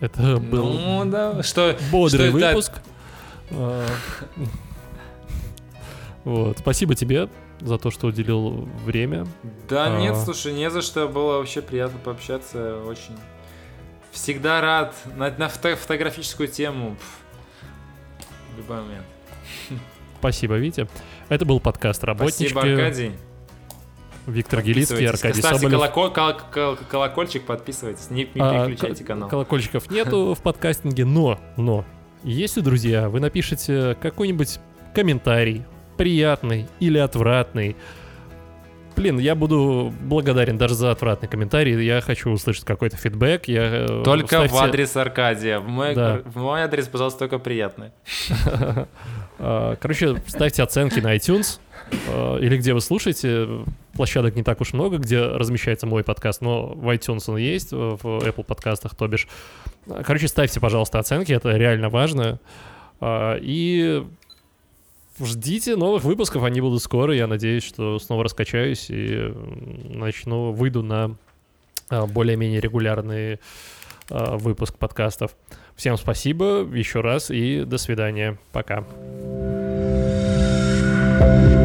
Это 0.00 0.38
был 0.38 0.72
ну, 0.72 1.04
да. 1.04 1.42
что, 1.42 1.76
бодрый 1.92 2.30
что 2.30 2.38
выпуск. 2.38 2.72
А, 3.50 3.86
вот. 6.24 6.58
Спасибо 6.58 6.94
тебе 6.94 7.28
за 7.60 7.76
то, 7.76 7.90
что 7.90 8.06
уделил 8.06 8.66
время. 8.84 9.26
Да, 9.68 9.96
а... 9.96 10.00
нет, 10.00 10.16
слушай, 10.16 10.54
не 10.54 10.70
за 10.70 10.80
что. 10.80 11.08
Было 11.08 11.38
вообще 11.38 11.60
приятно 11.60 11.98
пообщаться. 11.98 12.82
Очень. 12.86 13.18
Всегда 14.12 14.62
рад 14.62 14.94
на, 15.16 15.30
на 15.36 15.48
фото 15.48 15.76
фотографическую 15.76 16.48
тему. 16.48 16.96
Пф 16.96 17.23
в 18.54 18.58
любой 18.58 18.82
момент. 18.82 19.04
Спасибо, 20.18 20.54
Витя. 20.54 20.88
Это 21.28 21.44
был 21.44 21.60
подкаст 21.60 22.02
«Работнички». 22.04 22.48
Спасибо, 22.48 22.82
Аркадий. 22.82 23.12
Виктор 24.26 24.62
Гелицкий, 24.62 25.06
Аркадий 25.06 25.40
Ставьте 25.40 25.68
Соболев. 25.68 25.92
Колоко- 25.92 26.14
кол- 26.14 26.76
кол- 26.76 26.78
колокольчик, 26.88 27.44
подписывайтесь, 27.44 28.08
не, 28.10 28.24
не 28.34 28.40
а, 28.40 28.66
переключайте 28.66 29.04
канал. 29.04 29.28
Колокольчиков 29.28 29.90
нету 29.90 30.34
в 30.34 30.40
подкастинге, 30.40 31.04
но, 31.04 31.38
но, 31.58 31.84
если, 32.22 32.62
друзья, 32.62 33.10
вы 33.10 33.20
напишите 33.20 33.96
какой-нибудь 34.00 34.60
комментарий, 34.94 35.64
приятный 35.98 36.66
или 36.80 36.96
отвратный, 36.96 37.76
Блин, 38.96 39.18
я 39.18 39.34
буду 39.34 39.92
благодарен 40.02 40.56
даже 40.56 40.74
за 40.74 40.92
отвратный 40.92 41.28
комментарий. 41.28 41.84
Я 41.84 42.00
хочу 42.00 42.30
услышать 42.30 42.64
какой-то 42.64 42.96
фидбэк. 42.96 43.48
Я, 43.48 43.86
э, 43.88 44.02
только 44.04 44.28
ставьте... 44.28 44.54
в 44.54 44.58
адрес 44.58 44.96
Аркадия. 44.96 45.58
В 45.58 45.68
мой, 45.68 45.94
да. 45.94 46.22
в 46.24 46.36
мой 46.36 46.62
адрес, 46.62 46.86
пожалуйста, 46.86 47.20
только 47.20 47.38
приятный. 47.38 47.90
А, 49.36 49.74
короче, 49.80 50.22
ставьте 50.28 50.62
оценки 50.62 51.00
на 51.00 51.16
iTunes 51.16 51.58
а, 52.08 52.38
или 52.38 52.56
где 52.56 52.72
вы 52.72 52.80
слушаете. 52.80 53.64
Площадок 53.94 54.36
не 54.36 54.44
так 54.44 54.60
уж 54.60 54.72
много, 54.72 54.98
где 54.98 55.20
размещается 55.20 55.88
мой 55.88 56.04
подкаст, 56.04 56.40
но 56.40 56.68
в 56.68 56.88
iTunes 56.94 57.24
он 57.26 57.38
есть, 57.38 57.72
в 57.72 58.04
Apple 58.04 58.44
подкастах, 58.44 58.94
то 58.94 59.08
бишь. 59.08 59.26
Короче, 60.04 60.28
ставьте, 60.28 60.60
пожалуйста, 60.60 61.00
оценки, 61.00 61.32
это 61.32 61.50
реально 61.56 61.88
важно. 61.88 62.38
А, 63.00 63.36
и 63.40 64.04
ждите 65.20 65.76
новых 65.76 66.04
выпусков, 66.04 66.44
они 66.44 66.60
будут 66.60 66.82
скоро. 66.82 67.14
Я 67.14 67.26
надеюсь, 67.26 67.64
что 67.64 67.98
снова 67.98 68.24
раскачаюсь 68.24 68.86
и 68.90 69.32
начну, 69.88 70.52
выйду 70.52 70.82
на 70.82 71.16
а, 71.88 72.06
более-менее 72.06 72.60
регулярный 72.60 73.40
а, 74.10 74.36
выпуск 74.36 74.76
подкастов. 74.76 75.36
Всем 75.76 75.96
спасибо 75.96 76.66
еще 76.72 77.00
раз 77.00 77.30
и 77.30 77.64
до 77.64 77.78
свидания. 77.78 78.38
Пока. 78.52 78.84
thank 81.16 81.58
you 81.58 81.63